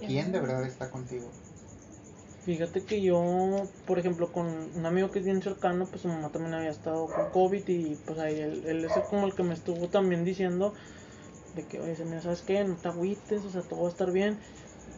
[0.06, 1.26] quién de verdad está contigo.
[2.44, 6.28] Fíjate que yo, por ejemplo, con un amigo que es bien cercano, pues su mamá
[6.28, 9.54] también había estado con COVID y pues ahí él, él es como el que me
[9.54, 10.74] estuvo también diciendo
[11.54, 12.62] de que, oye, mira, ¿sabes qué?
[12.64, 14.40] No te agüites, o sea, todo va a estar bien.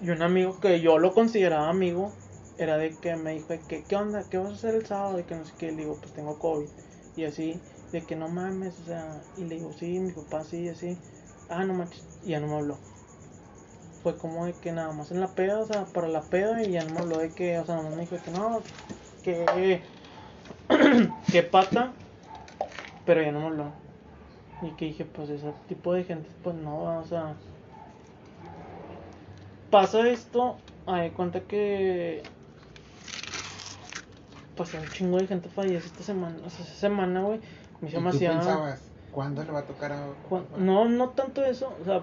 [0.01, 2.13] Y un amigo que yo lo consideraba amigo,
[2.59, 4.25] era de que me dijo, que, ¿qué onda?
[4.29, 5.19] ¿Qué vas a hacer el sábado?
[5.19, 6.69] Y que no sé qué, le digo, pues tengo COVID.
[7.17, 7.61] Y así,
[7.93, 10.97] de que no mames, o sea, y le digo, sí, mi papá sí, así.
[11.49, 12.79] Ah, no manches, y ya no me habló
[14.03, 16.73] fue como de que nada más en la peda, o sea, para la peda y
[16.73, 18.63] ya no me habló de que, o sea, más me dijo que no,
[19.23, 19.81] que,
[21.31, 21.93] que pata,
[23.05, 23.82] pero ya no me habló.
[24.63, 27.35] Y que dije, pues ese tipo de gente, pues no, o sea,
[29.71, 30.57] pasa esto,
[30.87, 32.23] hay cuenta que,
[34.57, 37.41] pues un chingo de gente fallece esta semana, o sea, esa semana, güey,
[37.81, 38.39] me ¿Y hizo demasiado...
[38.39, 40.07] pensabas, ¿cuándo le va a tocar a.?
[40.59, 42.03] No, no tanto eso, o sea,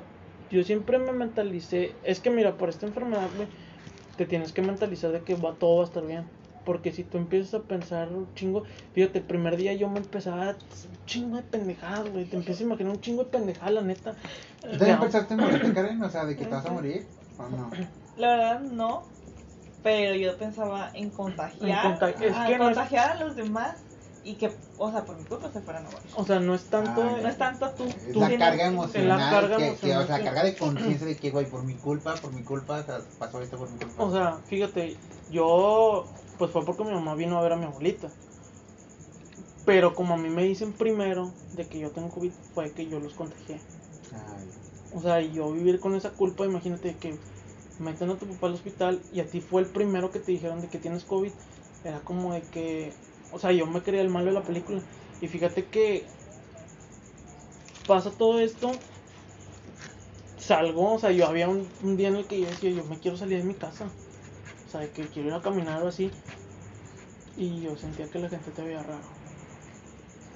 [0.49, 3.47] yo siempre me mentalicé, es que mira, por esta enfermedad, güey,
[4.17, 6.25] te tienes que mentalizar de que va, todo va a estar bien.
[6.69, 8.61] Porque si tú empiezas a pensar un chingo,
[8.93, 12.61] fíjate, el primer día yo me empezaba a un chingo de pendejadas, güey, te empiezas
[12.61, 14.13] a imaginar un chingo de pendejadas, la neta.
[14.61, 16.03] ¿Tú también Ya, pensaste en morirte, Karen?
[16.03, 17.07] O sea, de que te vas a morir.
[17.39, 17.71] ¿O no?
[18.17, 19.01] La verdad no,
[19.81, 23.35] pero yo pensaba en contagiar, En contag- es a que no es- contagiar a los
[23.35, 23.75] demás
[24.23, 26.11] y que, o sea, por mi culpa se fueran a morir.
[26.17, 27.01] O sea, no es tanto...
[27.01, 27.85] Ah, No es tanto tú.
[27.85, 29.07] Es tú la tienes- carga emocional.
[29.17, 30.23] la carga que, o sea, sí.
[30.23, 33.41] carga de conciencia de que, güey, por mi culpa, por mi culpa, o sea, pasó
[33.41, 34.03] esto por mi culpa.
[34.03, 34.97] O sea, fíjate,
[35.31, 36.09] yo,
[36.39, 38.15] pues fue porque mi mamá vino a ver a mi abuelita.
[39.63, 42.99] Pero como a mí me dicen primero de que yo tengo COVID, fue que yo
[42.99, 43.65] los contagié.
[44.11, 44.53] Ay,
[44.89, 47.21] O sea, y yo vivir con esa culpa, imagínate que
[47.77, 50.61] meten a tu papá al hospital y a ti fue el primero que te dijeron
[50.61, 51.33] de que tienes COVID.
[51.83, 54.85] Era como de que, o sea, yo me creía el malo de la película.
[55.19, 56.15] Y fíjate que
[57.85, 58.85] pasa todo esto,
[60.37, 62.99] salgo, o sea, yo había un, un día en el que yo decía, yo me
[62.99, 63.95] quiero salir de mi casa.
[64.69, 66.11] O sea, de que quiero ir a caminar o así.
[67.35, 69.01] Y yo sentía que la gente te veía raro.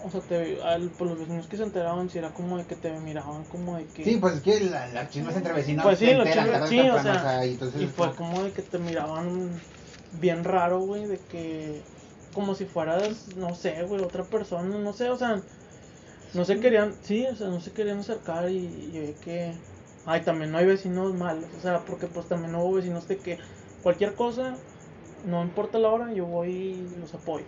[0.04, 2.76] O sea, te, al, por los vecinos que se enteraban, si era como de que
[2.76, 4.04] te miraban como de que...
[4.04, 7.00] Sí, pues es que la- las chismes entre vecinos Pues sí, los chismes, sí, o
[7.00, 7.44] sea,
[7.80, 9.52] y fue como- como de que te miraban
[10.20, 11.84] bien raro, güey, de que
[12.34, 15.44] como si fueras, no sé, güey, otra persona, no sé, o sea,
[16.34, 19.54] no se querían, sí, o sea, no se querían acercar y, y que,
[20.06, 23.18] ay, también no hay vecinos malos, o sea, porque pues también no hubo vecinos de
[23.20, 23.38] que
[23.84, 24.56] cualquier cosa,
[25.26, 27.46] no importa la hora, yo voy y los apoyo.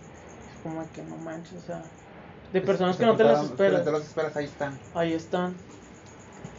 [0.62, 1.82] como de que no manches, o sea,
[2.52, 3.84] de personas que no te las esperas.
[3.84, 4.78] te las esperas, ahí están.
[4.94, 5.54] Ahí están.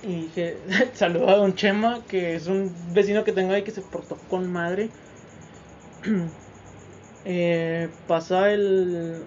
[0.04, 0.58] Y dije,
[0.94, 4.52] saludo a Don Chema, que es un vecino que tengo ahí que se portó con
[4.52, 4.90] madre.
[7.26, 9.24] eh, pasa el,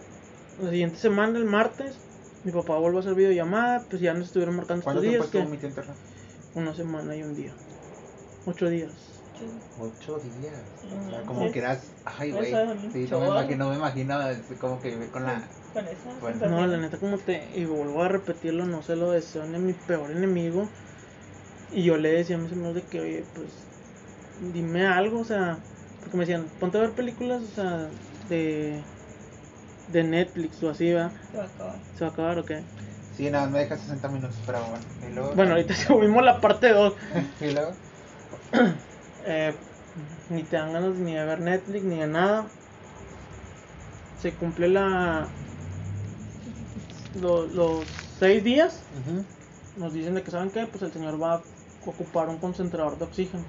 [0.63, 1.97] la siguiente semana, el martes,
[2.45, 5.83] mi papá vuelve a hacer videollamada, pues ya nos estuvieron marcando ¿Cuánto estos días, que
[6.55, 7.53] una semana y un día.
[8.47, 9.10] Ocho días.
[9.81, 10.55] Ocho días.
[10.85, 11.53] O sea, como sí.
[11.53, 11.83] que eras.
[12.05, 12.53] Ay, güey.
[12.93, 15.43] Sí, no me imagino, no me imagino es como que con la.
[15.73, 16.49] Con esa Bueno.
[16.49, 17.49] No, la neta, como te.
[17.55, 20.69] Y vuelvo a repetirlo, no se lo deseo ni mi peor enemigo.
[21.73, 23.49] Y yo le decía a mis amigos de que, oye, pues.
[24.53, 25.59] Dime algo, o sea.
[26.01, 27.89] Porque me decían, ponte a ver películas, o sea,
[28.29, 28.81] de.
[29.89, 31.11] De Netflix o así, ¿va?
[31.31, 31.77] Se va a acabar.
[31.97, 32.63] ¿Se va a acabar o qué?
[33.17, 34.85] Sí, nada, me deja 60 minutos, pero bueno.
[35.09, 35.35] Y luego.
[35.35, 36.95] Bueno, ahorita subimos la parte 2.
[37.41, 37.73] Y luego.
[39.27, 39.53] Eh,
[40.31, 42.47] ni te dan ganas ni de ver Netflix ni de nada.
[44.23, 45.27] Se cumple la.
[47.21, 47.85] lo- los
[48.19, 48.81] seis días.
[49.77, 51.43] Nos dicen de que saben que pues el señor va a
[51.87, 53.43] ocupar un concentrador de oxígeno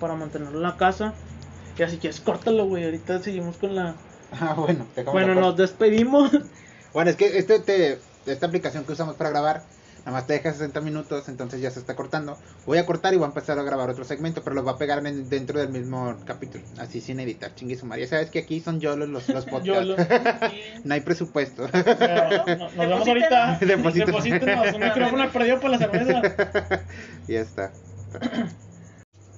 [0.00, 1.12] para mantenerlo en la casa
[1.78, 3.94] y así que es córtalo güey ahorita seguimos con la
[4.40, 6.30] Ah, bueno, te bueno nos despedimos
[6.94, 9.62] Bueno, es que este te, esta aplicación que usamos para grabar,
[10.04, 12.36] nada más te deja 60 minutos, entonces ya se está cortando.
[12.66, 14.78] Voy a cortar y voy a empezar a grabar otro segmento, pero los va a
[14.78, 17.86] pegar en- dentro del mismo capítulo, así sin editar, chingue su.
[17.88, 19.64] Ya sabes que aquí son yolos los, los podcasts.
[19.66, 19.96] Yolo.
[19.96, 20.04] Sí.
[20.84, 21.66] No hay presupuesto.
[21.72, 21.86] Pero,
[22.46, 24.06] no- nos vemos ahorita Deposítenos.
[24.24, 26.22] deposítenos un micrófono perdido para la cerveza
[27.26, 27.70] ya está.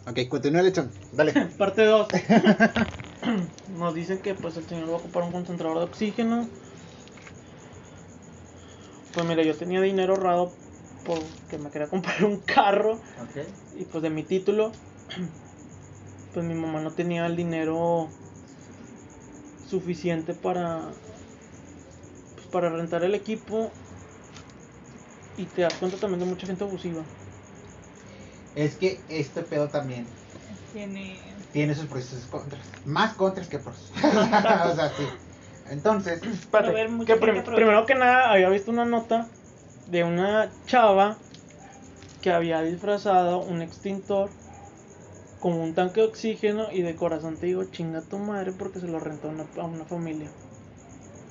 [0.08, 0.90] ok, continúa lechón.
[1.12, 1.32] Dale.
[1.58, 2.08] parte 2
[3.78, 6.48] nos dicen que pues el señor va a ocupar un concentrador de oxígeno
[9.16, 10.52] pues mira yo tenía dinero ahorrado
[11.06, 13.00] porque me quería comprar un carro
[13.74, 14.72] y pues de mi título
[16.34, 18.10] pues mi mamá no tenía el dinero
[19.66, 20.92] suficiente para
[22.34, 23.72] pues, para rentar el equipo
[25.38, 27.02] y te das cuenta también de mucha gente abusiva
[28.54, 30.06] Es que este pedo también
[30.72, 31.22] Tiene.
[31.52, 32.66] tiene sus pros y sus contras.
[32.84, 33.90] Más contras que pros.
[33.96, 35.04] o sea, sí.
[35.70, 39.28] Entonces, Espérate, ver que prim- primero que nada había visto una nota
[39.86, 41.18] de una chava
[42.20, 44.30] que había disfrazado un extintor
[45.40, 48.88] como un tanque de oxígeno y de corazón te digo chinga tu madre porque se
[48.88, 50.30] lo rentó a una, a una familia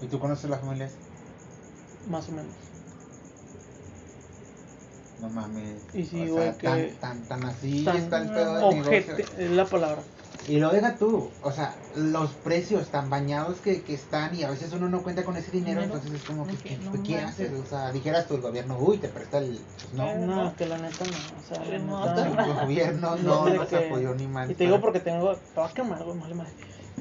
[0.02, 0.92] ¿y tú conoces las familias?
[2.06, 2.56] más o menos
[5.20, 5.82] No mames.
[5.94, 9.16] Y sí, o sea, que- tan, tan, tan así Tan está el pedo negocio.
[9.38, 10.04] es la palabra
[10.48, 14.50] Y lo deja tú, o sea, los precios tan bañados que, que están y a
[14.52, 15.96] veces uno no cuenta con ese dinero, Dinero.
[15.98, 17.24] entonces es como que, ¿qué, no ¿qué manches.
[17.24, 17.52] haces?
[17.60, 19.60] O sea, dijeras tú el gobierno, uy, te presta el...
[19.82, 20.56] Pues no, no, no.
[20.56, 24.14] que la neta no o sea la neta- el gobierno no de nos que- apoyó
[24.14, 24.52] ni mal.
[24.52, 25.36] Y te digo porque tengo.
[25.36, 26.52] Te vas a quemar, güey, vale madre.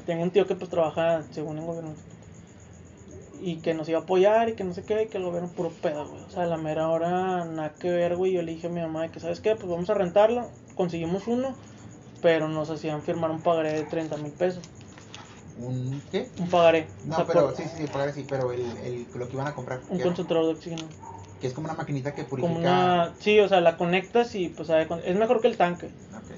[0.07, 1.93] Tengo un tío que pues trabaja según en gobierno.
[3.43, 5.51] Y que nos iba a apoyar y que no sé qué, y que el gobierno
[5.51, 6.23] puro pedo, güey.
[6.23, 8.33] O sea, a la mera hora nada que ver, güey.
[8.33, 9.55] Yo le dije a mi mamá de que, ¿sabes qué?
[9.55, 10.49] Pues vamos a rentarlo.
[10.77, 11.55] Conseguimos uno,
[12.25, 14.63] pero nos hacían firmar un pagaré de 30 mil pesos.
[15.59, 16.27] ¿Un qué?
[16.39, 16.87] Un pagaré.
[17.05, 19.35] No, o sea, pero por- sí, sí, sí, pagar sí, pero el, el, lo que
[19.35, 20.85] iban a comprar, Un concentrador de oxígeno.
[21.39, 22.49] que es como una maquinita que purifica...
[22.55, 23.13] Como una.
[23.21, 25.89] Sí, o sea, la conectas y pues sabe es mejor que el tanque.
[26.17, 26.31] Ok.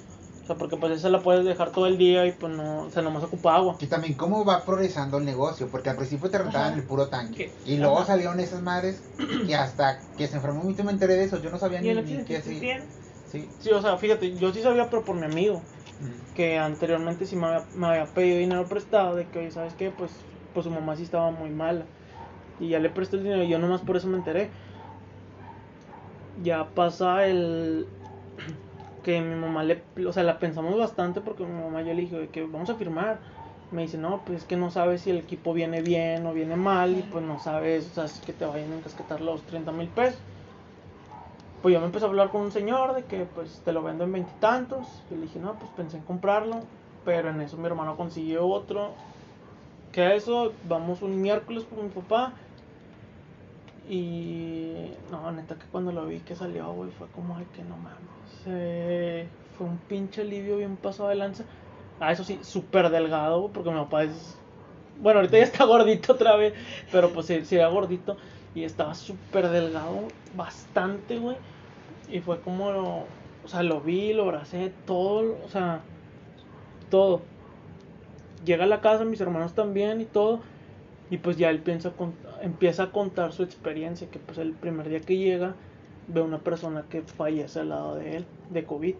[0.42, 2.80] O sea, porque pues esa la puedes dejar todo el día y pues no.
[2.82, 3.76] O sea, nomás ocupa agua.
[3.78, 7.52] Y también cómo va progresando el negocio, porque al principio te rentaban el puro tanque.
[7.64, 8.08] Que- Y luego ajá.
[8.08, 9.00] salieron esas madres
[9.46, 11.40] y hasta que se enfermó mucho me enteré de eso.
[11.40, 12.82] Yo no sabía ni, ni qué hacía.
[13.30, 13.48] Sí.
[13.60, 15.60] Sí, o sea, fíjate, yo sí sabía, pero por mi amigo.
[16.34, 19.90] Que anteriormente sí me había, pedido dinero prestado de que, oye, ¿sabes qué?
[19.90, 20.12] Pues,
[20.52, 21.86] pues su mamá sí estaba muy mala.
[22.58, 24.50] Y ya le presté el dinero y yo nomás por eso me enteré.
[26.44, 27.86] Ya pasa el...
[29.02, 29.82] que mi mamá le...
[30.06, 32.74] O sea, la pensamos bastante porque mi mamá yo le dije "Oye, que vamos a
[32.76, 33.20] firmar.
[33.70, 36.56] Me dice, no, pues es que no sabes si el equipo viene bien o viene
[36.56, 39.72] mal y pues no sabes, o sea, es que te vayan a encasquetar los 30
[39.72, 40.20] mil pesos.
[41.62, 44.04] Pues yo me empecé a hablar con un señor de que pues te lo vendo
[44.04, 44.86] en veintitantos.
[45.10, 46.60] Y le dije, no, pues pensé en comprarlo.
[47.04, 48.92] Pero en eso mi hermano consiguió otro.
[49.92, 52.32] Que a eso vamos un miércoles por mi papá.
[53.88, 57.76] Y no, neta que cuando lo vi que salió, güey, fue como de que no
[57.76, 59.36] mames.
[59.56, 61.44] fue un pinche alivio bien pasado de lanza.
[62.00, 64.36] Ah, eso sí, súper delgado, porque mi papá es.
[65.00, 66.54] Bueno, ahorita ya está gordito otra vez,
[66.90, 68.16] pero pues sí, sí era gordito.
[68.56, 71.36] Y estaba súper delgado, bastante, güey.
[72.08, 73.08] Y fue como, lo-
[73.42, 75.84] o sea, lo vi, lo abracé, todo, o sea,
[76.90, 77.20] todo.
[78.44, 80.40] Llega a la casa, mis hermanos también y todo.
[81.10, 81.94] Y pues ya él piensa,
[82.42, 85.56] empieza a contar su experiencia, que pues el primer día que llega
[86.06, 88.96] ve una persona que fallece al lado de él, de COVID.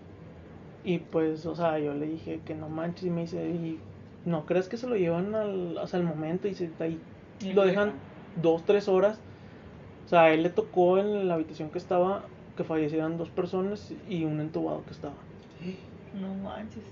[0.85, 3.81] Y pues, o sea, yo le dije que no manches y me dice, ¿y
[4.25, 6.49] no crees que se lo llevan al, hasta el momento?
[6.49, 7.01] Y dice, ahí
[7.41, 7.93] Y lo dejan.
[8.37, 9.21] dos, tres horas.
[10.07, 12.23] O sea, a él le tocó en la habitación que estaba
[12.57, 15.15] que fallecieran dos personas y un entubado que estaba.
[16.15, 16.85] No manches.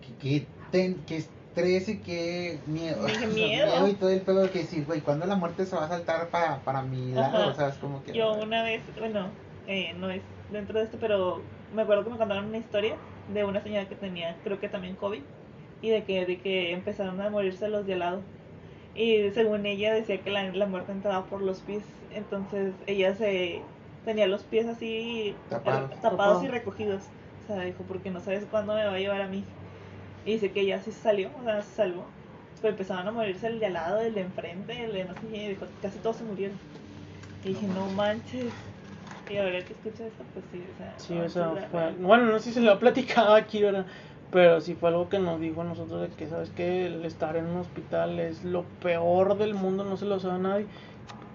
[0.00, 3.06] Qué, qué ten- qué estrés y qué miedo.
[3.06, 3.88] Qué O sea, miedo.
[3.88, 6.58] y todo el pedo que sí, güey, cuando la muerte se va a saltar para,
[6.64, 7.46] para mi lado, Ajá.
[7.48, 8.12] o sea, es como que...
[8.12, 9.26] Yo una vez, bueno,
[9.68, 11.40] eh, no es dentro de esto, pero
[11.74, 12.96] me acuerdo que me contaron una historia
[13.32, 15.22] de una señora que tenía, creo que también COVID,
[15.82, 18.22] y de que, de que empezaron a morirse los de al lado.
[18.94, 21.82] Y según ella decía que la, la muerte entraba por los pies,
[22.14, 23.60] entonces ella se
[24.04, 25.90] tenía los pies así Tapados.
[25.90, 26.44] tapados, Tapados.
[26.44, 27.02] y recogidos.
[27.44, 29.44] O sea, dijo, porque no sabes cuándo me va a llevar a mí.
[30.26, 32.04] Y dice que ella sí salió, o sea, se salvó.
[32.60, 35.20] Pero empezaban a morirse el de al lado, el de enfrente, el de no sé
[35.32, 36.56] qué, y dijo, casi todos se murieron.
[37.44, 38.52] Y dije, no manches.
[39.28, 40.94] Y ahora que escucho esto, pues sí, o sea.
[40.98, 43.86] Sí, no, o sea, fue, bueno, no sé si se lo ha platicado aquí, ¿verdad?
[44.32, 47.36] Pero sí fue algo que nos dijo a nosotros de que, ¿sabes que El estar
[47.36, 50.66] en un hospital es lo peor del mundo, no se lo sabe nadie.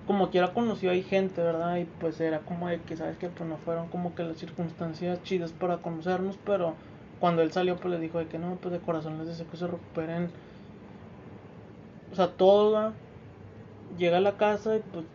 [0.08, 1.78] Como quiera conoció ahí gente, ¿verdad?
[1.78, 5.24] Y pues era como de que, ¿sabes que Pues no fueron como que las circunstancias
[5.24, 6.76] chidas para conocernos, pero
[7.20, 9.58] cuando él salió, pues le dijo de que no, pues de corazón les deseo que
[9.58, 10.32] se recuperen.
[12.12, 12.94] O sea, todo.
[13.98, 15.06] Llega a la casa y pues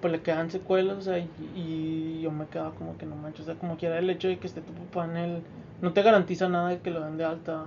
[0.00, 3.42] pues le quedan secuelas, o sea, y, y yo me quedaba como que no manches,
[3.42, 5.42] o sea, como quiera el hecho de que esté tu papá en el...
[5.84, 7.64] No te garantiza nada de que lo den de alta,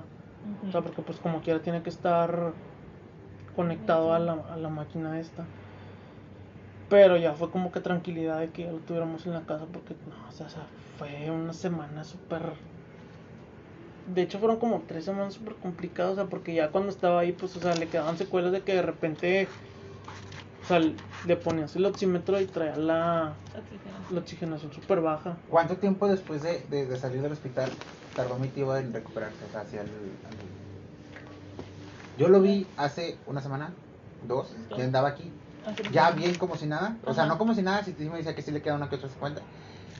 [0.68, 2.52] o sea, porque pues como quiera tiene que estar
[3.56, 5.46] conectado a la, a la máquina esta.
[6.90, 9.94] Pero ya fue como que tranquilidad de que ya lo tuviéramos en la casa, porque
[10.10, 10.64] no, o sea, o sea,
[10.98, 12.42] fue una semana súper...
[14.16, 17.34] De hecho fueron como tres semanas súper complicadas, o sea, porque ya cuando estaba ahí,
[17.34, 19.48] pues, o sea, le quedaban secuelas de que de repente...
[20.64, 23.96] O sea, le ponías el oxímetro y traía la, Oxígeno.
[24.12, 25.38] la oxigenación súper baja.
[25.52, 27.70] ¿Cuánto tiempo después de, de, de salir del hospital
[28.18, 29.38] tardó mi tío en recuperarse?
[29.48, 29.88] O sea, hacia el,
[32.18, 33.72] Yo lo vi hace una semana,
[34.28, 35.32] dos, que andaba aquí,
[35.66, 36.98] Hace ya bien como si nada.
[37.06, 38.96] O sea, no como si nada, si me decía que sí le queda una que
[38.96, 39.36] otra secuela.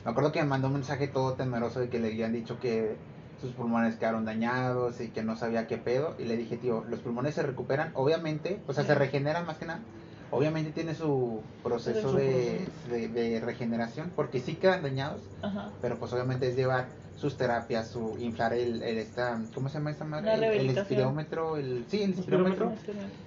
[0.04, 2.96] Me acuerdo que me mandó un mensaje todo temeroso de que le habían dicho que
[3.40, 6.16] sus pulmones quedaron dañados y que no sabía qué pedo.
[6.18, 9.66] Y le dije, tío, los pulmones se recuperan, obviamente, o sea, se regeneran más que
[9.66, 9.80] nada.
[10.30, 15.70] Obviamente tiene su proceso de, de, de regeneración, porque sí quedan dañados, Ajá.
[15.80, 16.86] pero pues obviamente es llevar
[17.18, 20.34] sus terapias, su inflar el, el esta, ¿cómo se llama esta madre?
[20.34, 22.72] El, el espirómetro, el, sí, el espirómetro,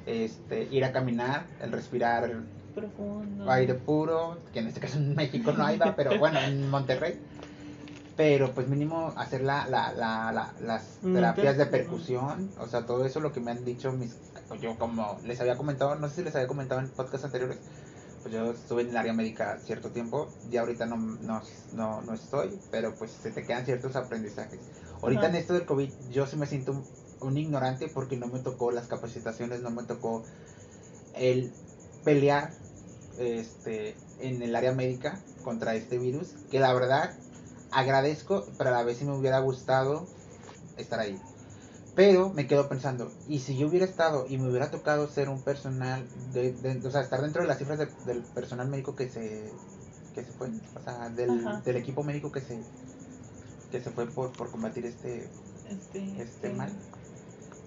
[0.06, 2.32] este, ir a caminar, el respirar
[2.74, 3.52] Profundo.
[3.52, 7.20] aire puro, que en este caso en México no hay, pero bueno, en Monterrey.
[8.16, 12.86] Pero pues mínimo hacer la, la, la, la- las Mm, terapias de percusión, o sea,
[12.86, 14.16] todo eso lo que me han dicho mis...
[14.62, 17.58] Yo como les había comentado, no sé si les había comentado en podcasts anteriores,
[18.22, 21.42] pues yo estuve en el área médica cierto tiempo, ya ahorita no, no,
[21.74, 24.60] no, no estoy, pero pues se te quedan ciertos aprendizajes.
[25.02, 25.30] Ahorita Ajá.
[25.30, 26.84] en esto del COVID yo sí me siento un,
[27.22, 30.24] un ignorante porque no me tocó las capacitaciones, no me tocó
[31.16, 31.52] el
[32.04, 32.52] pelear
[33.18, 37.14] este, en el área médica contra este virus, que la verdad
[37.72, 40.08] agradezco, pero a la vez sí me hubiera gustado
[40.78, 41.20] estar ahí.
[41.94, 45.42] Pero me quedo pensando, ¿y si yo hubiera estado y me hubiera tocado ser un
[45.42, 49.10] personal, de, de- o sea, estar dentro de las cifras de- del personal médico que
[49.10, 49.52] se,
[50.14, 52.64] que se fue, o sea, del, del equipo médico que se,
[53.72, 55.30] que se fue por, por combatir este,
[55.66, 56.56] Este, este sí.
[56.56, 56.72] mal?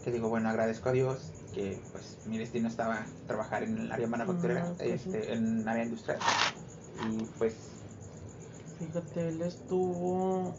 [0.05, 1.19] Que digo, bueno, agradezco a Dios
[1.53, 5.11] que pues mi destino estaba trabajar en el área manufacturera, Ah, pues sí.
[5.11, 6.19] este, en el área industrial.
[7.11, 7.55] Y pues
[8.79, 10.55] Fíjate, él estuvo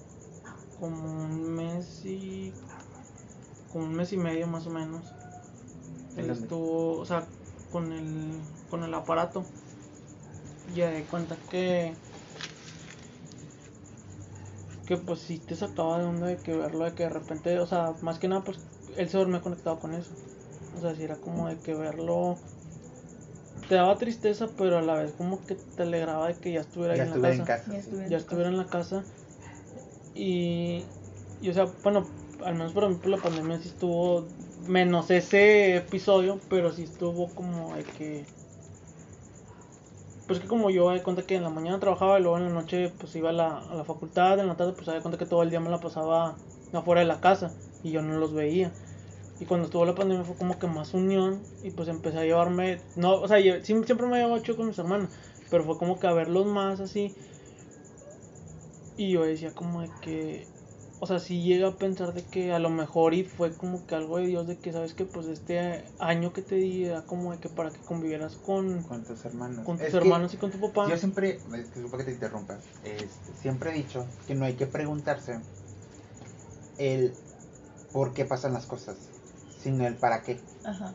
[0.79, 2.53] como un mes y.
[3.75, 5.03] como un mes y medio más o menos.
[6.15, 7.25] ¿En Él estuvo, o sea,
[7.73, 9.43] con el, con el aparato.
[10.73, 11.93] Ya de cuenta que.
[14.85, 17.67] que pues sí te sacaba de onda de que verlo, de que de repente, o
[17.67, 18.59] sea, más que nada, pues
[18.95, 20.11] él se dormía conectado con eso.
[20.77, 22.37] O sea, si era como de que verlo.
[23.67, 26.93] Te daba tristeza, pero a la vez como que te alegraba de que ya estuviera
[26.93, 27.65] ahí en la en casa.
[27.69, 27.79] Ya sí.
[27.79, 29.03] estuve en ya estuviera en la casa
[30.13, 30.85] y,
[31.41, 32.07] y o sea, bueno,
[32.39, 37.33] al menos para mí por la pandemia sí estuvo menos ese episodio, pero sí estuvo
[37.35, 38.27] como de que
[40.25, 42.49] pues que como yo me cuenta que en la mañana trabajaba y luego en la
[42.49, 45.25] noche pues iba a la, a la facultad, en la tarde pues me cuenta que
[45.25, 46.39] todo el día me la pasaba
[46.71, 48.73] afuera de la casa y yo no los veía.
[49.39, 52.83] Y cuando estuvo la pandemia fue como que más unión y pues empecé a llevarme,
[52.95, 55.09] no, o sea, yo- siempre me llevaba chido con mis hermanos,
[55.49, 57.15] pero fue como que a verlos más así.
[58.97, 60.49] Y yo decía como de que,
[60.99, 63.95] o sea, sí llega a pensar de que a lo mejor y fue como que
[63.95, 67.31] algo de Dios de que, ¿sabes que Pues este año que te di era como
[67.31, 69.65] de que para que convivieras con, Con tus hermanos.
[69.65, 70.89] con tus Es hermanos y con tu papá.
[70.89, 73.07] Yo siempre, disculpa que te interrumpa, este,
[73.41, 75.39] siempre he dicho que no hay que preguntarse
[76.77, 77.13] el
[77.91, 78.95] por qué pasan las cosas,
[79.61, 80.39] sino el para qué.
[80.63, 80.93] Ajá.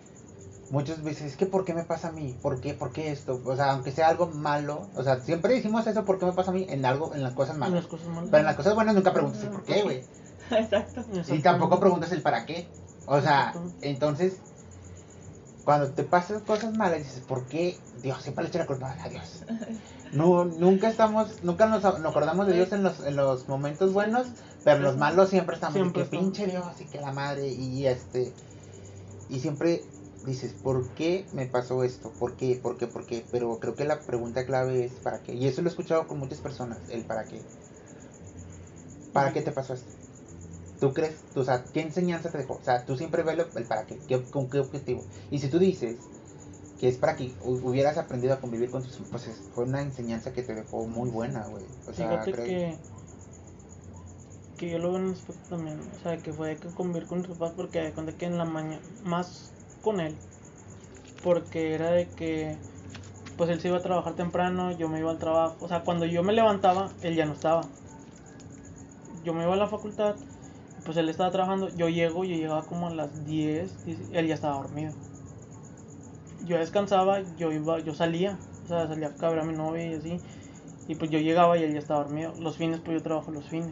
[0.70, 2.36] Muchas veces, es que ¿por qué me pasa a mí?
[2.40, 2.74] ¿Por qué?
[2.74, 3.40] ¿Por qué esto?
[3.44, 6.50] O sea, aunque sea algo malo, o sea, siempre decimos eso, ¿por qué me pasa
[6.50, 6.66] a mí?
[6.68, 7.74] En algo, en las cosas En malas.
[7.82, 8.28] las cosas malas.
[8.30, 10.04] Pero en las cosas buenas nunca preguntas el por qué, güey.
[10.50, 11.04] Exacto.
[11.28, 12.68] Y tampoco preguntas el para qué.
[13.06, 13.52] O sea,
[13.82, 14.36] entonces,
[15.64, 17.78] cuando te pasan cosas malas, dices, ¿por qué?
[18.02, 19.44] Dios, siempre le echa la culpa a Dios.
[20.12, 24.26] No, nunca estamos, nunca nos, nos acordamos de Dios en los, en los momentos buenos,
[24.64, 26.24] pero en los malos siempre estamos Siempre que estamos.
[26.24, 28.32] pinche Dios y que la madre y este
[29.28, 29.84] y siempre
[30.22, 32.16] dices, ¿por qué me pasó esto?
[32.16, 32.56] ¿Por qué?
[32.56, 32.86] ¿Por qué?
[32.88, 33.28] ¿Por qué?
[33.30, 35.34] Pero creo que la pregunta clave es ¿para qué?
[35.34, 37.50] Y eso lo he escuchado con muchas personas, el para qué.
[39.12, 39.94] ¿Para qué te pasó esto?
[40.78, 41.28] ¿Tú crees?
[41.32, 42.56] Tú, o sea, ¿qué enseñanza te dejó?
[42.56, 45.08] O sea, tú siempre ves el para qué, qué, con qué objetivo.
[45.30, 46.12] Y si tú dices
[46.78, 49.82] que es para que hu- hubieras aprendido a convivir con tus pues es- fue una
[49.82, 51.76] enseñanza que te dejó muy buena, güey.
[51.86, 52.84] O sea, Fíjate creo- que,
[54.56, 57.18] que yo lo veo en el aspecto también, o sea, que fue que convivir con
[57.18, 59.49] mis papás porque de cuenta que en la mañana, más
[59.80, 60.16] con él,
[61.22, 62.56] porque era de que,
[63.36, 66.06] pues él se iba a trabajar temprano, yo me iba al trabajo, o sea, cuando
[66.06, 67.62] yo me levantaba, él ya no estaba.
[69.24, 70.16] Yo me iba a la facultad,
[70.84, 74.34] pues él estaba trabajando, yo llego, yo llegaba como a las 10, 10, él ya
[74.34, 74.92] estaba dormido.
[76.46, 79.94] Yo descansaba, yo iba, yo salía, o sea, salía a ver a mi novia y
[79.94, 80.20] así.
[80.88, 82.32] Y pues yo llegaba y él ya estaba dormido.
[82.40, 83.70] Los fines, pues yo trabajo los fines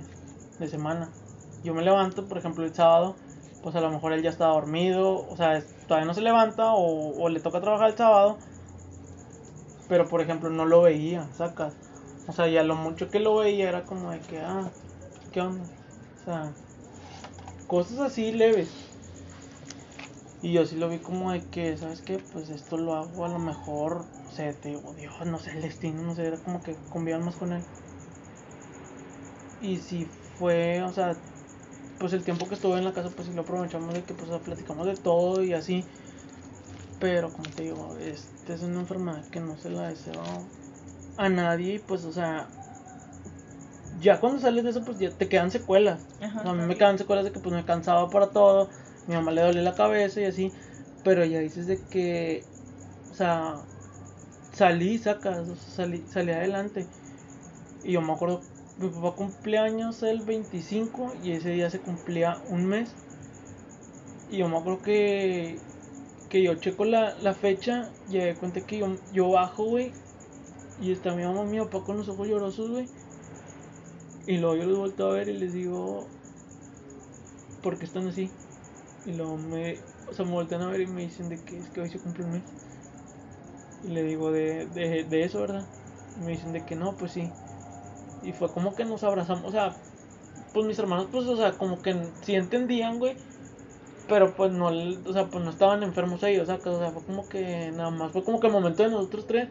[0.59, 1.09] de semana.
[1.64, 3.16] Yo me levanto, por ejemplo, el sábado,
[3.62, 7.20] pues a lo mejor él ya estaba dormido, o sea, todavía no se levanta o,
[7.20, 8.38] o le toca trabajar el sábado.
[9.88, 11.74] Pero, por ejemplo, no lo veía, sacas.
[12.26, 14.70] O sea, ya lo mucho que lo veía era como de que, ah,
[15.32, 15.64] ¿qué onda?
[16.20, 16.52] O sea,
[17.66, 18.70] cosas así leves.
[20.42, 22.18] Y yo sí lo vi como de que, ¿sabes qué?
[22.18, 25.62] Pues esto lo hago a lo mejor, o sea, te digo, Dios, no sé, el
[25.62, 27.62] destino, no sé, era como que convivían más con él.
[29.61, 30.04] Y si
[30.38, 31.16] fue, o sea,
[31.99, 34.30] pues el tiempo que estuve en la casa, pues sí lo aprovechamos de que pues
[34.42, 35.84] platicamos de todo y así.
[36.99, 40.20] Pero como te digo, esta es una enfermedad que no se la deseo
[41.16, 42.49] a nadie, y, pues o sea,
[44.01, 46.01] ya cuando sales de eso, pues ya te quedan secuelas.
[46.20, 48.68] Ajá, O sea, a mí me quedan secuelas de que pues me cansaba para todo,
[49.07, 50.53] mi mamá le dolía la cabeza y así,
[51.03, 52.44] pero ya dices de que,
[53.11, 53.57] o sea,
[54.53, 56.86] salí, sacas, o sea, salí, salí adelante.
[57.82, 58.42] Y yo me acuerdo,
[58.79, 62.97] mi papá cumpleaños el 25 y ese día se cumplía un mes.
[64.31, 65.59] Y yo me acuerdo que,
[66.29, 69.93] que yo checo la, la fecha y me cuenta que yo, yo bajo, güey,
[70.81, 72.89] y está mi mamá mi papá con los ojos llorosos, güey.
[74.26, 76.07] Y luego yo los vuelto a ver y les digo,
[77.62, 78.31] ¿por qué están así?
[79.05, 81.70] Y luego me, o sea, me voltean a ver y me dicen de que es
[81.70, 82.45] que hoy se cumple un mes.
[83.83, 85.68] Y le digo de, de, de eso, ¿verdad?
[86.16, 87.33] Y me dicen de que no, pues sí.
[88.21, 89.85] Y fue como que nos abrazamos, o sea,
[90.53, 93.21] pues mis hermanos, pues, o sea, como que sí entendían, güey.
[94.07, 96.49] Pero pues no, o sea, pues no estaban enfermos ellos.
[96.51, 99.51] O sea, fue como que nada más, fue como que el momento de nosotros tres.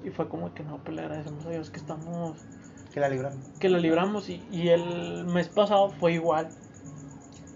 [0.00, 2.48] Y fue como que no, pues le agradecemos a Dios que estamos
[2.90, 3.44] que la libraron.
[3.58, 6.58] que lo libramos y, y el mes pasado fue igual.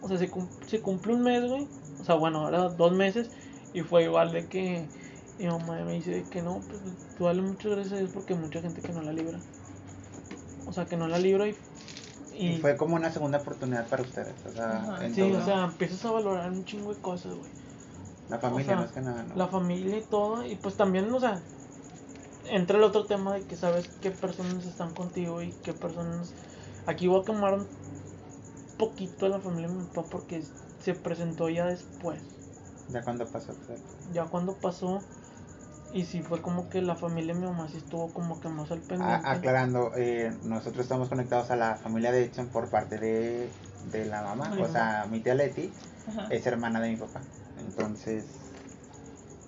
[0.01, 1.71] O sea, se, cum- se cumple un mes, güey.
[1.99, 3.31] O sea, bueno, ahora dos meses
[3.73, 4.93] y fue igual de que
[5.39, 6.83] mi mamá me dice que no, pues
[7.15, 9.45] tú dale muchas gracias a Dios porque hay mucha gente que no la libra.
[10.67, 11.57] O sea, que no la libra y...
[12.33, 14.35] Y, y fue como una segunda oportunidad para ustedes.
[14.47, 15.05] O sea, Ajá.
[15.05, 15.39] en sí, todo.
[15.39, 17.51] o sea, empiezas a valorar un chingo de cosas, güey.
[18.29, 19.35] la familia, o sea, no es que nada, ¿no?
[19.37, 20.47] La familia y todo.
[20.47, 21.43] Y pues también, o sea,
[22.45, 26.35] entra el otro tema de que sabes qué personas están contigo y qué personas.
[26.87, 27.67] Aquí voy a quemar un
[28.79, 30.43] poquito a la familia de mi papá porque
[30.79, 32.23] se presentó ya después.
[32.89, 33.53] Ya cuando pasó.
[33.67, 33.77] sea,
[34.13, 35.03] Ya cuando pasó.
[35.93, 38.71] Y sí fue como que la familia de mi mamá sí estuvo como que más
[38.71, 39.27] al pendiente.
[39.27, 43.51] a- aclarando, eh, nosotros estamos conectados a la familia de Edson por parte de,
[43.85, 44.53] de la mamá.
[44.61, 45.73] O sea, mi tía Leti
[46.07, 46.29] Ajá.
[46.31, 47.21] es hermana de mi papá.
[47.57, 48.25] Entonces,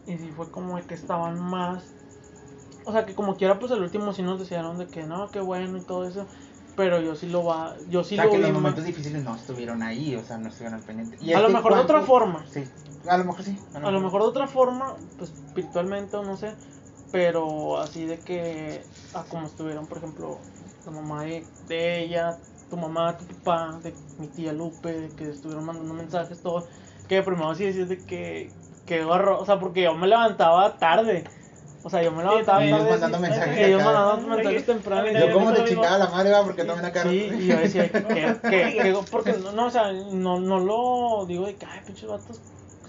[0.07, 1.85] Y sí fue como que estaban más.
[2.85, 5.41] O sea que como quiera, pues al último sí nos decían de que no, qué
[5.41, 6.27] bueno y todo eso.
[6.75, 7.77] Pero yo sí lo va.
[7.89, 10.25] Yo sí o sea, lo que vi los más- momentos difíciles no estuvieron ahí, o
[10.25, 11.19] sea, no estuvieron al pendiente.
[11.21, 12.47] Y A lo mejor de otra forma.
[12.49, 12.65] Sí,
[13.09, 13.59] a lo mejor sí.
[13.75, 16.55] A lo mejor de otra forma, pues espiritualmente o no sé,
[17.11, 18.85] pero así de que,
[19.15, 20.39] a como estuvieron, por ejemplo,
[20.85, 22.39] la mamá de, de ella,
[22.71, 26.67] tu mamá, tu papá, de mi tía Lupe, de que estuvieron mandando mensajes, todo,
[27.09, 28.51] que primero sí decías de que,
[28.87, 31.25] que gorro, o sea, porque yo me levantaba tarde,
[31.83, 32.91] o sea, yo me levantaba Y ellos tarde.
[32.93, 33.91] mandando sí, mensajes y ellos acá.
[33.93, 35.09] mandaban mensajes temprano.
[35.11, 37.03] y Yo Yo yo- como te chingaba la madre, va, porque también acá.
[37.03, 38.41] Sí, y yo decía que, que,
[38.83, 42.41] que- porque no, no, o sea, no, no lo digo de que, ay, pinches vatos,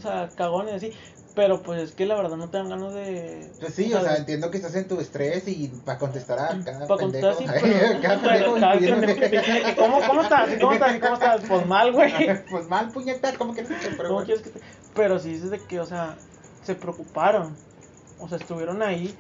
[0.04, 0.92] sea, cagones así,
[1.36, 3.50] pero pues es que la verdad no te dan ganas de...
[3.60, 6.88] Pues sí, o sea, entiendo que estás en tu estrés y para contestar a cada
[6.88, 7.38] Para pendejo.
[7.44, 8.54] pero
[9.08, 10.54] que te dice que, ¿cómo, ¿cómo estás?
[10.54, 10.96] ¿Y ¿Cómo estás?
[10.96, 11.42] ¿Y ¿Cómo estás?
[11.48, 12.14] Pues mal, güey.
[12.52, 13.70] Pues mal, puñetas, ¿cómo que no?
[13.98, 14.60] Pero ¿Cómo quieres que te...?
[14.94, 16.16] Pero sí dices de que, o sea,
[16.64, 17.56] se preocuparon.
[18.20, 19.16] O sea, estuvieron ahí.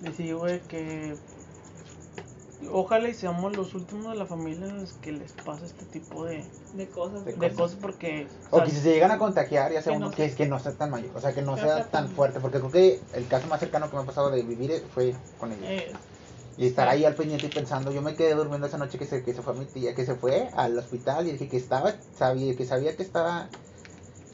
[0.00, 1.14] Decidí, güey, que
[2.70, 6.24] ojalá y seamos los últimos de la familia en los que les pasa este tipo
[6.24, 7.24] de, De cosas.
[7.24, 8.32] De de cosas porque...
[8.50, 10.46] O sea, que si se llegan a contagiar, ya sea Que uno no que, que
[10.46, 13.08] no sea tan mayor, o sea, que no sea sea tan fuerte, porque creo que
[13.12, 15.72] el caso más cercano que me ha pasado de vivir fue con ella.
[15.72, 15.92] Eh,
[16.56, 19.22] Y estar ahí al pendiente y pensando, yo me quedé durmiendo esa noche que se,
[19.22, 22.54] que se fue mi tía, que se fue al hospital y dije que estaba, sabía,
[22.56, 23.48] que sabía que estaba,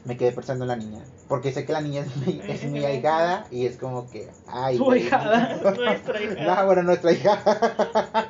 [0.05, 2.83] me quedé pensando en la niña, porque sé que la niña es mi, es mi
[2.83, 4.77] ahijada y es como que, ay.
[4.77, 5.59] Su ahijada.
[5.77, 6.43] Nuestra hija.
[6.55, 8.29] No, bueno, nuestra hija.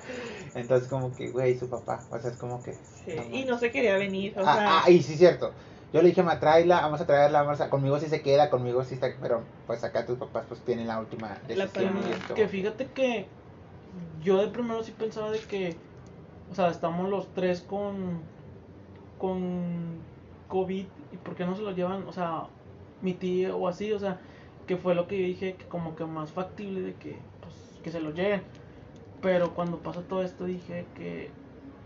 [0.55, 2.73] Entonces como que, güey, su papá, o sea, es como que...
[3.05, 4.33] sí, y no se quería venir.
[4.37, 5.51] O Ah, sea, ah, y sí, cierto.
[5.93, 7.69] Yo le dije, ma, tráela, vamos a traerla, vamos a...
[7.69, 10.99] conmigo sí se queda, conmigo sí está, pero pues acá tus papás pues tienen la
[10.99, 11.97] última La decisión.
[12.07, 12.33] y esto.
[12.35, 13.27] Que fíjate que
[14.23, 15.75] yo de primero sí pensaba de que,
[16.51, 18.21] o sea, estamos los tres con,
[19.17, 19.97] con
[20.47, 22.43] COVID y por qué no se lo llevan, o sea,
[23.01, 24.21] mi tía o así, o sea,
[24.67, 27.91] que fue lo que yo dije que como que más factible de que, pues, que
[27.91, 28.43] se lo lleven.
[29.21, 31.33] Pero cuando pasó todo esto dije que...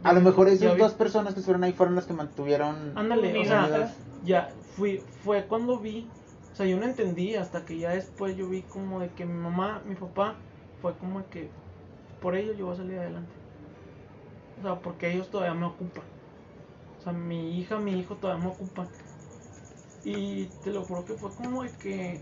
[0.03, 2.95] A lo mejor esas vi- dos personas que estuvieron ahí fueron las que mantuvieron...
[2.95, 3.69] Ándale, o sea,
[4.21, 6.11] ya fui, fue cuando vi,
[6.53, 9.33] o sea, yo no entendí hasta que ya después yo vi como de que mi
[9.33, 10.39] mamá, mi papá,
[10.79, 11.51] fue como que
[12.19, 13.35] por ellos yo voy a salir adelante.
[14.57, 16.05] O sea, porque ellos todavía me ocupan.
[16.99, 18.89] O sea, mi hija, mi hijo todavía me ocupan.
[20.05, 22.19] Y te lo juro que fue como de que...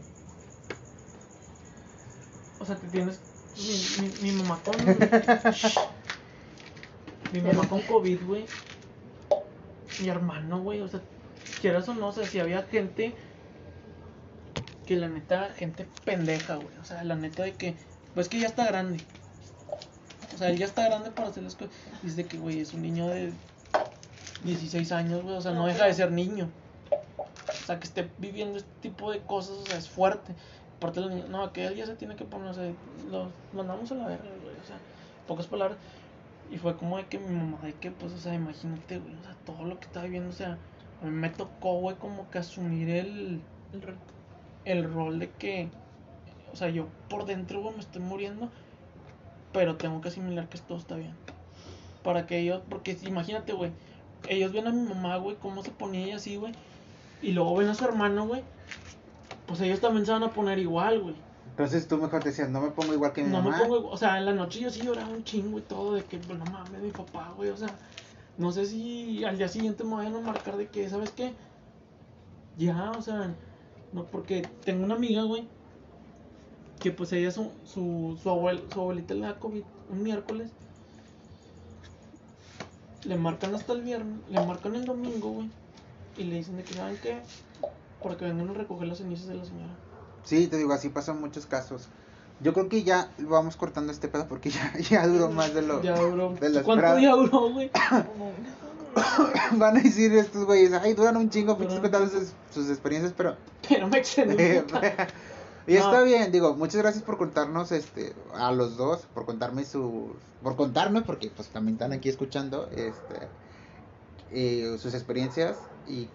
[2.59, 3.19] O sea, te tienes...
[3.57, 4.75] Mi, mi, mi mamá con...
[7.33, 8.45] mi mamá con COVID, güey.
[9.99, 10.81] Mi hermano, güey.
[10.81, 11.01] O sea,
[11.59, 13.15] quieras o no, o sea, si había gente...
[14.85, 16.77] Que la neta, gente pendeja, güey.
[16.79, 17.75] O sea, la neta de que...
[18.13, 18.99] Pues que ya está grande.
[20.35, 21.73] O sea, él ya está grande para hacer las cosas.
[22.03, 23.33] Dice que, güey, es un niño de
[24.43, 25.35] 16 años, güey.
[25.35, 26.49] O sea, no deja de ser niño.
[27.61, 30.33] O sea, que esté viviendo este tipo de cosas, o sea, es fuerte.
[30.77, 32.71] Aparte, los niños, no, que él ya se tiene que poner, o sea,
[33.09, 34.55] los mandamos a la verga, güey.
[34.55, 34.77] O sea,
[35.27, 35.77] pocas palabras.
[36.51, 39.23] Y fue como de que mi mamá, de que, pues, o sea, imagínate, güey, o
[39.23, 40.57] sea, todo lo que estaba viviendo, o sea,
[41.01, 43.41] a mí me tocó, güey, como que asumir el,
[43.73, 43.99] el reto.
[44.65, 45.69] el rol de que,
[46.51, 48.49] o sea, yo por dentro, güey, me estoy muriendo,
[49.53, 51.15] pero tengo que asimilar que todo está bien.
[52.03, 53.71] Para que ellos, porque imagínate, güey,
[54.27, 56.53] ellos ven a mi mamá, güey, cómo se ponía ella así, güey,
[57.22, 58.43] y luego ven a su hermano, güey,
[59.48, 61.15] pues ellos también se van a poner igual, güey.
[61.49, 63.60] Entonces tú mejor decías, no me pongo igual que mi No me mamá.
[63.64, 66.03] pongo, igual- o sea, en la noche yo sí lloraba un chingo y todo, de
[66.03, 67.69] que, pues no mames, mi papá, güey, o sea,
[68.38, 71.34] no sé si al día siguiente me vayan a marcar de que, ¿sabes qué?
[72.57, 73.34] Ya, o sea,
[73.91, 75.48] no, porque tengo una amiga, güey,
[76.80, 80.49] que pues ella, su, su, su, abuel- su abuelita le da COVID un miércoles,
[83.03, 85.49] le marcan hasta el viernes, le marcan el domingo, güey,
[86.17, 87.21] y le dicen de que, ¿saben qué?
[88.01, 89.73] Para que vengan a recoger las cenizas de la señora.
[90.23, 91.88] Sí, te digo, así pasan muchos casos.
[92.41, 95.81] Yo creo que ya vamos cortando este pedo porque ya, ya duró más de lo...
[95.81, 96.33] Ya duró.
[96.33, 97.71] de ¿Cuánto ya duró, güey?
[99.53, 103.35] Van a decir estos güeyes, ay, duran un chingo pinches contando sus, sus experiencias, pero...
[103.69, 104.43] Pero me extendí.
[105.67, 105.79] y No.
[105.79, 110.11] está bien, digo, muchas gracias por contarnos, este, a los dos, por contarme sus...
[110.43, 113.27] Por contarme, porque pues también están aquí escuchando, este,
[114.31, 116.07] eh, sus experiencias y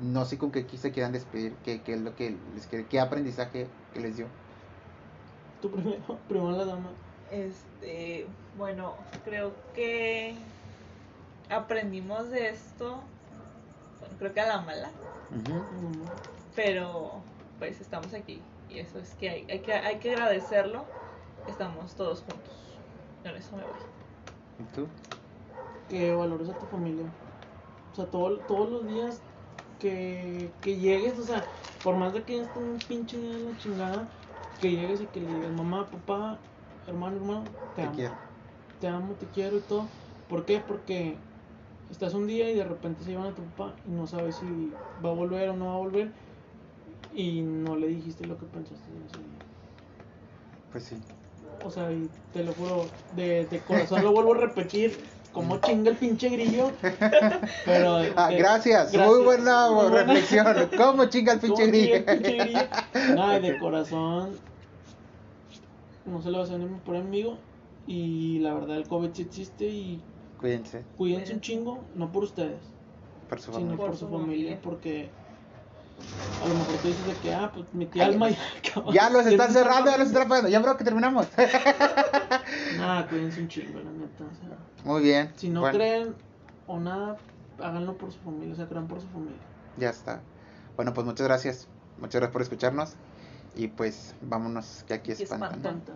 [0.00, 3.00] no sé con qué se quieran despedir, qué, qué es lo que les quiere, qué
[3.00, 4.26] aprendizaje que les dio.
[5.62, 6.90] Tu primero, primero la dama.
[7.30, 8.26] Este,
[8.56, 8.94] bueno,
[9.24, 10.34] creo que
[11.50, 13.00] aprendimos de esto,
[14.00, 14.90] bueno, creo que a la mala,
[16.54, 17.20] pero
[17.58, 20.84] pues estamos aquí y eso es que hay, hay que hay que agradecerlo.
[21.48, 22.54] Estamos todos juntos.
[23.22, 23.72] Con eso me voy.
[24.60, 24.86] ¿Y tú?
[25.88, 27.06] Que valores a tu familia.
[27.96, 29.26] O sea, todo- todos los días
[29.78, 31.50] que, que llegues, o sea,
[31.82, 34.14] por más de que estés un pinche día de la chingada,
[34.58, 36.46] que llegues y que le digas, mamá, papá,
[36.86, 37.96] hermano, hermano, te, Te amo.
[37.96, 38.18] quiero.
[38.78, 39.94] Te amo, te quiero y todo.
[40.26, 40.60] ¿Por qué?
[40.60, 41.26] Porque
[41.88, 44.82] estás un día y de repente se llevan a tu papá y no sabes si
[45.02, 46.16] va a volver o no va a volver.
[47.10, 49.42] Y no le dijiste lo que pensaste en ese día.
[50.68, 51.04] Pues sí.
[51.58, 55.90] O sea, y te lo juro, de, de corazón lo vuelvo a repetir, como chinga
[55.90, 56.72] el pinche grillo.
[57.64, 57.98] Pero.
[58.16, 58.90] Ah, de- gracias.
[58.92, 59.06] gracias.
[59.06, 60.02] Muy buena Muy buena.
[60.04, 60.46] reflexión.
[60.76, 61.94] ¿Cómo chinga el pinche ¿Cómo grillo?
[61.96, 62.58] el pinche grillo?
[63.14, 64.30] No, y de corazón.
[66.06, 67.36] No se lo va a hacer ni por amigo.
[67.86, 70.00] Y la verdad, el COVID sí existe y
[70.40, 72.58] Cuídense cuídense un chingo, no por ustedes,
[73.28, 73.76] por su sino familia.
[73.76, 74.26] por, Por su su familia,
[74.56, 74.58] familia.
[74.62, 75.10] porque.
[76.42, 79.08] A lo mejor tú dices de que, ah, pues mi tía Alma ya acaba- Ya
[79.10, 80.50] los están cerrando, ya los están apagando.
[80.50, 81.26] Ya, bro, que terminamos.
[82.78, 84.24] Nada, cuídense un chingo, la neta.
[84.24, 85.32] O sea, Muy bien.
[85.36, 86.14] si no Bueno, creen
[86.66, 87.16] o nada,
[87.58, 89.38] háganlo por su familia, o sea, crean por su familia.
[89.78, 90.20] Ya está.
[90.76, 91.68] Bueno, pues muchas gracias.
[91.98, 92.92] Muchas gracias por escucharnos.
[93.54, 95.54] Y pues vámonos, que aquí espantan.
[95.56, 95.94] espantan.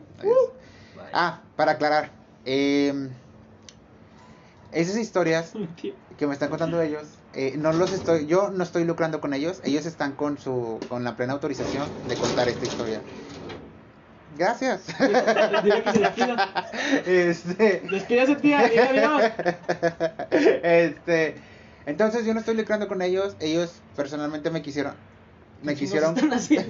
[1.12, 2.10] Ah, para aclarar.
[2.46, 3.10] em,
[4.72, 5.52] esas historias
[6.16, 9.60] que me están contando ellos, eh, no los estoy, yo no estoy lucrando con ellos,
[9.64, 13.06] ellos están con su, con la plena autorización de contar esta historia.
[14.32, 14.86] Gracias.
[15.62, 16.40] Dile que se despida.
[17.04, 18.62] este, Despídase, tía.
[20.30, 21.42] Este,
[21.84, 24.94] entonces yo no estoy lucrando con ellos, ellos personalmente me quisieron,
[25.60, 26.14] me ¿Qué quisieron,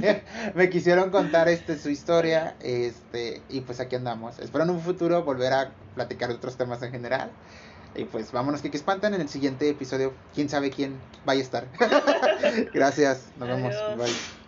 [0.54, 4.38] me quisieron contar este su historia, este, y pues aquí andamos.
[4.38, 7.36] Espero en un futuro volver a platicar de otros temas en general.
[7.94, 10.12] Y pues vámonos que, que espantan en el siguiente episodio.
[10.34, 11.68] Quién sabe quién vaya a estar.
[12.72, 13.74] Gracias, nos vemos.
[13.96, 14.39] Bye.